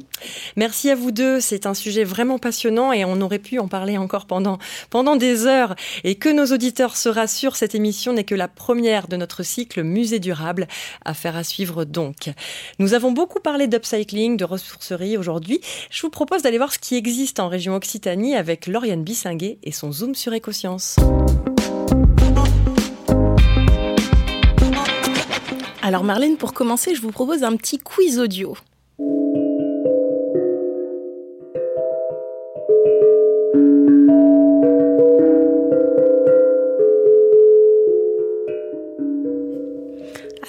Merci 0.55 0.91
à 0.91 0.95
vous 0.95 1.11
deux. 1.11 1.39
C'est 1.39 1.65
un 1.65 1.73
sujet 1.73 2.03
vraiment 2.03 2.37
passionnant 2.37 2.93
et 2.93 3.05
on 3.05 3.19
aurait 3.21 3.39
pu 3.39 3.57
en 3.57 3.67
parler 3.67 3.97
encore 3.97 4.27
pendant, 4.27 4.59
pendant 4.91 5.15
des 5.15 5.47
heures. 5.47 5.75
Et 6.03 6.13
que 6.13 6.29
nos 6.29 6.45
auditeurs 6.53 6.95
se 6.95 7.09
rassurent, 7.09 7.55
cette 7.55 7.73
émission 7.73 8.13
n'est 8.13 8.23
que 8.23 8.35
la 8.35 8.47
première 8.47 9.07
de 9.07 9.17
notre 9.17 9.41
cycle 9.41 9.81
Musée 9.81 10.19
durable. 10.19 10.67
Affaire 11.05 11.35
à 11.35 11.43
suivre 11.43 11.85
donc. 11.85 12.29
Nous 12.77 12.93
avons 12.93 13.11
beaucoup 13.11 13.39
parlé 13.39 13.67
d'upcycling, 13.67 14.37
de 14.37 14.45
ressourcerie 14.45 15.17
aujourd'hui. 15.17 15.59
Je 15.89 16.03
vous 16.03 16.11
propose 16.11 16.43
d'aller 16.43 16.59
voir 16.59 16.71
ce 16.71 16.77
qui 16.77 16.95
existe 16.95 17.39
en 17.39 17.47
région 17.47 17.75
Occitanie 17.75 18.35
avec 18.35 18.67
Lauriane 18.67 19.03
Bissinguet 19.03 19.57
et 19.63 19.71
son 19.71 19.91
Zoom 19.91 20.13
sur 20.13 20.33
Écosciences. 20.33 20.97
Alors 25.81 26.03
Marlène, 26.03 26.37
pour 26.37 26.53
commencer, 26.53 26.93
je 26.93 27.01
vous 27.01 27.11
propose 27.11 27.41
un 27.41 27.55
petit 27.55 27.79
quiz 27.79 28.19
audio. 28.19 28.55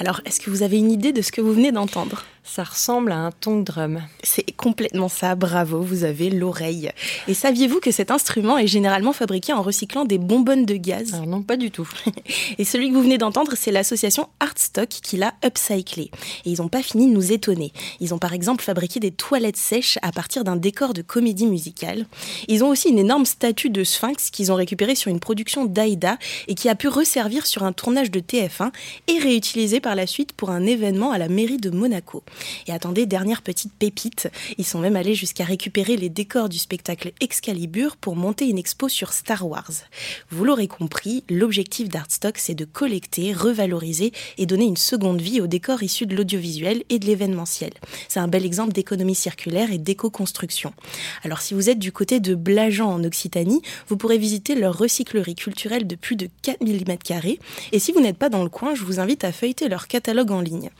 Alors 0.03 0.21
est-ce 0.25 0.41
que 0.41 0.51
vous 0.51 0.65
avez 0.65 0.79
une 0.79 0.91
idée 0.91 1.13
de 1.13 1.23
ce 1.23 1.31
que 1.31 1.41
vous 1.41 1.53
venez 1.53 1.71
d'entendre? 1.71 2.25
Ça 2.55 2.65
ressemble 2.65 3.13
à 3.13 3.17
un 3.17 3.31
tong 3.31 3.65
drum. 3.65 4.03
C'est 4.23 4.55
complètement 4.55 5.09
ça, 5.09 5.35
bravo, 5.37 5.81
vous 5.81 6.05
avez 6.05 6.29
l'oreille. 6.29 6.91
Et 7.27 7.33
saviez-vous 7.33 7.81
que 7.81 7.91
cet 7.91 8.11
instrument 8.11 8.59
est 8.59 8.67
généralement 8.67 9.15
fabriqué 9.15 9.55
en 9.55 9.63
recyclant 9.63 10.05
des 10.05 10.19
bonbonnes 10.19 10.67
de 10.67 10.77
gaz? 10.77 11.15
Alors 11.15 11.27
Non, 11.27 11.43
pas 11.43 11.57
du 11.57 11.71
tout. 11.71 11.89
Et 12.59 12.65
celui 12.65 12.91
que 12.91 12.95
vous 12.95 13.03
venez 13.03 13.17
d'entendre, 13.17 13.53
c'est 13.57 13.71
l'association 13.71 14.29
Artstock 14.39 14.91
qui 14.91 15.17
l'a 15.17 15.33
upcyclé. 15.43 16.11
Et 16.45 16.51
ils 16.51 16.61
n'ont 16.61 16.69
pas 16.69 16.83
fini 16.83 17.07
de 17.07 17.15
nous 17.15 17.33
étonner. 17.33 17.73
Ils 18.01 18.13
ont 18.13 18.19
par 18.19 18.35
exemple 18.35 18.63
fabriqué 18.63 19.01
des 19.01 19.13
toilettes 19.13 19.57
sèches 19.57 19.99
à 20.03 20.13
partir 20.13 20.45
d'un 20.45 20.57
décor 20.57 20.93
de 20.93 21.01
comédie 21.01 21.47
musicale. 21.47 22.05
Ils 22.49 22.63
ont 22.65 22.69
aussi 22.69 22.91
une 22.91 22.99
énorme 22.99 23.25
statue 23.25 23.71
de 23.71 23.83
sphinx 23.83 24.29
qu'ils 24.29 24.53
ont 24.53 24.57
récupérée 24.57 24.95
sur 24.95 25.11
une 25.11 25.21
production 25.21 25.65
d'Aïda 25.65 26.19
et 26.49 26.55
qui 26.55 26.69
a 26.69 26.75
pu 26.75 26.89
resservir 26.89 27.47
sur 27.47 27.63
un 27.63 27.73
tournage 27.73 28.11
de 28.11 28.21
TF1 28.21 28.73
et 29.09 29.19
réutilisée 29.21 29.81
par 29.81 29.95
la 29.95 30.07
suite 30.07 30.35
pour 30.35 30.51
un 30.51 30.67
événement 30.67 31.13
à 31.13 31.17
la 31.17 31.29
mairie 31.29 31.57
de 31.57 31.71
Monaco. 31.71 32.23
Et 32.67 32.73
attendez, 32.73 33.07
dernière 33.07 33.43
petite 33.43 33.73
pépite, 33.73 34.29
ils 34.59 34.65
sont 34.65 34.79
même 34.79 34.97
allés 34.97 35.15
jusqu'à 35.15 35.45
récupérer 35.45 35.97
les 35.97 36.09
décors 36.09 36.49
du 36.49 36.59
spectacle 36.59 37.13
Excalibur 37.21 37.97
pour 37.97 38.17
monter 38.17 38.49
une 38.49 38.59
expo 38.59 38.89
sur 38.89 39.13
Star 39.13 39.47
Wars. 39.47 39.71
Vous 40.31 40.45
l'aurez 40.45 40.69
compris, 40.69 41.25
l'objectif 41.29 41.89
d'Artstock, 41.89 42.39
c'est 42.39 42.55
de 42.55 42.65
collecter, 42.65 43.33
revaloriser 43.33 44.13
et 44.39 44.47
donner 44.47 44.65
une 44.65 44.77
seconde 44.77 45.21
vie 45.21 45.41
aux 45.41 45.47
décors 45.47 45.83
issus 45.83 46.07
de 46.07 46.17
l'audiovisuel 46.17 46.85
et 46.89 46.99
de 46.99 47.07
l'événementiel. 47.07 47.73
C'est 48.09 48.21
un 48.21 48.29
bel 48.29 48.45
exemple 48.45 48.73
d'économie 48.73 49.15
circulaire 49.15 49.73
et 49.73 49.79
d'éco-construction. 49.79 50.73
Alors 51.23 51.41
si 51.41 51.55
vous 51.55 51.71
êtes 51.71 51.79
du 51.79 51.93
côté 51.93 52.21
de 52.21 52.35
Blajan 52.35 52.91
en 52.91 53.05
Occitanie, 53.05 53.63
vous 53.89 53.97
pourrez 53.97 54.19
visiter 54.19 54.55
leur 54.55 54.77
recyclerie 54.77 55.35
culturelle 55.35 55.87
de 55.87 55.97
plus 55.97 56.17
de 56.17 56.29
4000 56.43 56.85
m2. 56.85 57.39
Et 57.73 57.79
si 57.79 57.93
vous 57.93 58.01
n'êtes 58.01 58.19
pas 58.19 58.29
dans 58.29 58.43
le 58.43 58.49
coin, 58.49 58.75
je 58.75 58.85
vous 58.85 59.01
invite 59.01 59.25
à 59.25 59.33
feuilleter 59.33 59.69
leur 59.69 59.89
catalogue 59.89 60.31
en 60.31 60.41
ligne. 60.41 60.71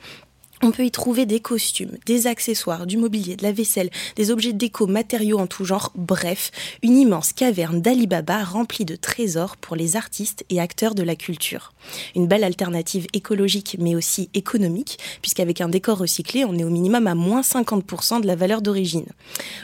On 0.65 0.71
peut 0.71 0.85
y 0.85 0.91
trouver 0.91 1.25
des 1.25 1.41
costumes, 1.41 1.97
des 2.05 2.25
accessoires, 2.25 2.87
du 2.87 2.95
mobilier, 2.95 3.35
de 3.35 3.43
la 3.43 3.51
vaisselle, 3.51 3.89
des 4.15 4.31
objets 4.31 4.53
déco, 4.53 4.87
matériaux 4.87 5.37
en 5.37 5.45
tout 5.45 5.65
genre, 5.65 5.91
bref, 5.93 6.51
une 6.81 6.95
immense 6.95 7.33
caverne 7.33 7.81
d'Alibaba 7.81 8.45
remplie 8.45 8.85
de 8.85 8.95
trésors 8.95 9.57
pour 9.57 9.75
les 9.75 9.97
artistes 9.97 10.45
et 10.49 10.61
acteurs 10.61 10.95
de 10.95 11.03
la 11.03 11.17
culture. 11.17 11.73
Une 12.15 12.27
belle 12.27 12.45
alternative 12.45 13.07
écologique 13.11 13.75
mais 13.77 13.93
aussi 13.93 14.29
économique, 14.33 14.99
puisqu'avec 15.21 15.59
un 15.59 15.67
décor 15.67 15.97
recyclé, 15.97 16.45
on 16.45 16.57
est 16.57 16.63
au 16.63 16.69
minimum 16.69 17.07
à 17.07 17.15
moins 17.15 17.41
50% 17.41 18.21
de 18.21 18.27
la 18.27 18.37
valeur 18.37 18.61
d'origine. 18.61 19.07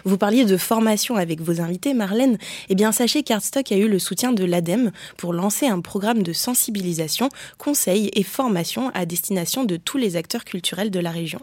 Vous 0.04 0.18
parliez 0.18 0.43
de 0.43 0.58
formation 0.58 1.16
avec 1.16 1.39
vos 1.39 1.62
invités, 1.62 1.93
Marlène. 1.93 2.38
Eh 2.68 2.76
bien, 2.76 2.91
sachez 2.91 3.24
qu'Artstock 3.24 3.72
a 3.72 3.78
eu 3.78 3.88
le 3.88 4.00
soutien 4.00 4.34
de 4.34 4.43
l'ADEME 4.43 4.91
pour 5.16 5.32
lancer 5.32 5.66
un 5.66 5.80
programme 5.80 6.24
de 6.24 6.34
sensibilisation, 6.34 7.30
conseil 7.58 8.10
et 8.12 8.24
formation 8.24 8.91
à 8.93 9.06
destination 9.06 9.64
de 9.64 9.78
tous 9.78 9.97
les 9.97 10.18
acteurs 10.18 10.43
culturels 10.43 10.89
de 10.90 11.00
la 11.00 11.12
région. 11.12 11.40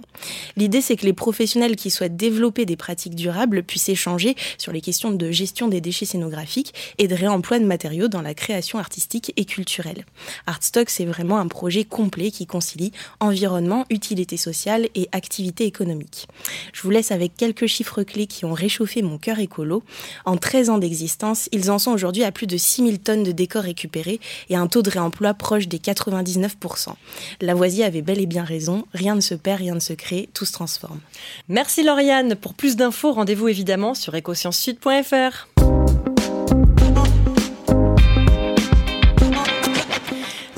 L'idée, 0.56 0.80
c'est 0.80 0.96
que 0.96 1.06
les 1.06 1.12
professionnels 1.12 1.76
qui 1.76 1.90
souhaitent 1.90 2.16
développer 2.16 2.66
des 2.66 2.76
pratiques 2.76 3.14
durables 3.14 3.62
puissent 3.62 3.88
échanger 3.88 4.36
sur 4.58 4.72
les 4.72 4.80
questions 4.80 5.10
de 5.10 5.30
gestion 5.30 5.68
des 5.68 5.80
déchets 5.80 6.06
scénographiques 6.06 6.74
et 6.98 7.08
de 7.08 7.14
réemploi 7.14 7.58
de 7.58 7.64
matériaux 7.64 8.08
dans 8.08 8.22
la 8.22 8.34
création 8.34 8.78
artistique 8.78 9.32
et 9.36 9.44
culturelle. 9.44 10.04
Artstock, 10.46 10.90
c'est 10.90 11.04
vraiment 11.04 11.38
un 11.38 11.48
projet 11.48 11.84
complet 11.84 12.30
qui 12.30 12.46
concilie 12.46 12.92
environnement, 13.20 13.84
utilité 13.90 14.36
sociale 14.36 14.88
et 14.94 15.08
activité 15.12 15.64
économique. 15.64 16.28
Je 16.72 16.82
vous 16.82 16.90
laisse 16.90 17.10
avec 17.10 17.36
quelques 17.36 17.66
chiffres 17.66 18.02
clés 18.02 18.26
qui 18.26 18.44
ont 18.44 18.52
réchauffé 18.52 19.02
mon 19.02 19.18
cœur 19.18 19.38
écolo. 19.38 19.82
En 20.24 20.36
13 20.36 20.70
ans 20.70 20.78
d'existence, 20.78 21.48
ils 21.52 21.70
en 21.70 21.78
sont 21.78 21.92
aujourd'hui 21.92 22.24
à 22.24 22.32
plus 22.32 22.46
de 22.46 22.56
6000 22.56 22.98
tonnes 23.00 23.22
de 23.22 23.32
décors 23.32 23.62
récupérés 23.62 24.20
et 24.48 24.56
un 24.56 24.66
taux 24.66 24.82
de 24.82 24.90
réemploi 24.90 25.34
proche 25.34 25.68
des 25.68 25.78
99%. 25.78 26.94
Lavoisier 27.40 27.84
avait 27.84 28.02
bel 28.02 28.20
et 28.20 28.26
bien 28.26 28.44
raison, 28.44 28.84
rien 28.92 29.14
ne 29.14 29.20
se 29.20 29.34
perd, 29.36 29.60
rien 29.60 29.74
ne 29.74 29.80
se 29.80 29.92
crée, 29.92 30.28
tout 30.34 30.44
se 30.44 30.52
transforme. 30.52 31.00
Merci 31.48 31.82
Lauriane. 31.82 32.34
Pour 32.34 32.54
plus 32.54 32.76
d'infos, 32.76 33.12
rendez-vous 33.12 33.48
évidemment 33.48 33.94
sur 33.94 34.14
ecosciencesud.fr. 34.14 35.75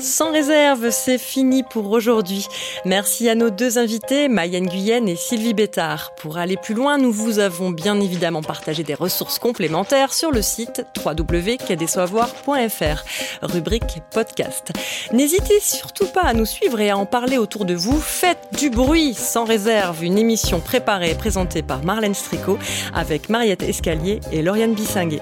Sans 0.01 0.31
réserve, 0.31 0.91
c'est 0.91 1.17
fini 1.17 1.63
pour 1.63 1.91
aujourd'hui. 1.91 2.47
Merci 2.85 3.27
à 3.27 3.35
nos 3.35 3.49
deux 3.49 3.77
invités, 3.77 4.29
Mayenne 4.29 4.67
Guyenne 4.67 5.09
et 5.09 5.17
Sylvie 5.17 5.53
Bétard. 5.53 6.15
Pour 6.15 6.37
aller 6.37 6.55
plus 6.55 6.73
loin, 6.73 6.97
nous 6.97 7.11
vous 7.11 7.39
avons 7.39 7.69
bien 7.69 7.99
évidemment 7.99 8.41
partagé 8.41 8.83
des 8.83 8.93
ressources 8.93 9.39
complémentaires 9.39 10.13
sur 10.13 10.31
le 10.31 10.41
site 10.41 10.85
www.cadessoivoir.fr, 11.05 13.03
rubrique 13.41 14.01
podcast. 14.11 14.71
N'hésitez 15.11 15.59
surtout 15.59 16.07
pas 16.07 16.23
à 16.23 16.33
nous 16.33 16.45
suivre 16.45 16.79
et 16.79 16.91
à 16.91 16.97
en 16.97 17.05
parler 17.05 17.37
autour 17.37 17.65
de 17.65 17.73
vous. 17.73 17.99
Faites 17.99 18.47
du 18.57 18.69
bruit 18.69 19.13
sans 19.13 19.43
réserve, 19.43 20.01
une 20.05 20.17
émission 20.17 20.61
préparée 20.61 21.11
et 21.11 21.15
présentée 21.15 21.61
par 21.61 21.83
Marlène 21.83 22.15
Stricot 22.15 22.57
avec 22.93 23.27
Mariette 23.27 23.63
Escalier 23.63 24.21
et 24.31 24.43
Lauriane 24.43 24.75
Bissinguet. 24.75 25.19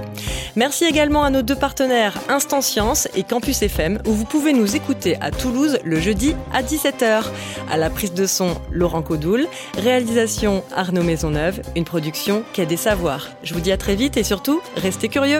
Merci 0.56 0.86
également 0.86 1.24
à 1.24 1.32
nos 1.32 1.42
deux 1.42 1.56
partenaires 1.56 2.14
Instant 2.30 2.62
Science 2.62 3.08
et 3.16 3.24
Campus 3.24 3.64
FM 3.64 4.04
où 4.06 4.12
vous 4.12 4.26
pouvez 4.26 4.54
nous 4.68 4.76
écouter 4.76 5.16
à 5.22 5.32
Toulouse 5.32 5.80
le 5.86 5.98
jeudi 5.98 6.36
à 6.52 6.62
17h. 6.62 7.24
À 7.72 7.78
la 7.78 7.90
prise 7.90 8.14
de 8.14 8.26
son, 8.26 8.56
Laurent 8.70 9.02
Codoul. 9.02 9.48
Réalisation, 9.78 10.62
Arnaud 10.76 11.04
Maisonneuve. 11.04 11.62
Une 11.78 11.86
production 11.86 12.44
Quai 12.52 12.66
des 12.66 12.76
Savoirs. 12.76 13.30
Je 13.44 13.54
vous 13.54 13.62
dis 13.62 13.72
à 13.72 13.78
très 13.78 13.96
vite 13.96 14.18
et 14.18 14.24
surtout, 14.24 14.62
restez 14.76 15.08
curieux. 15.08 15.40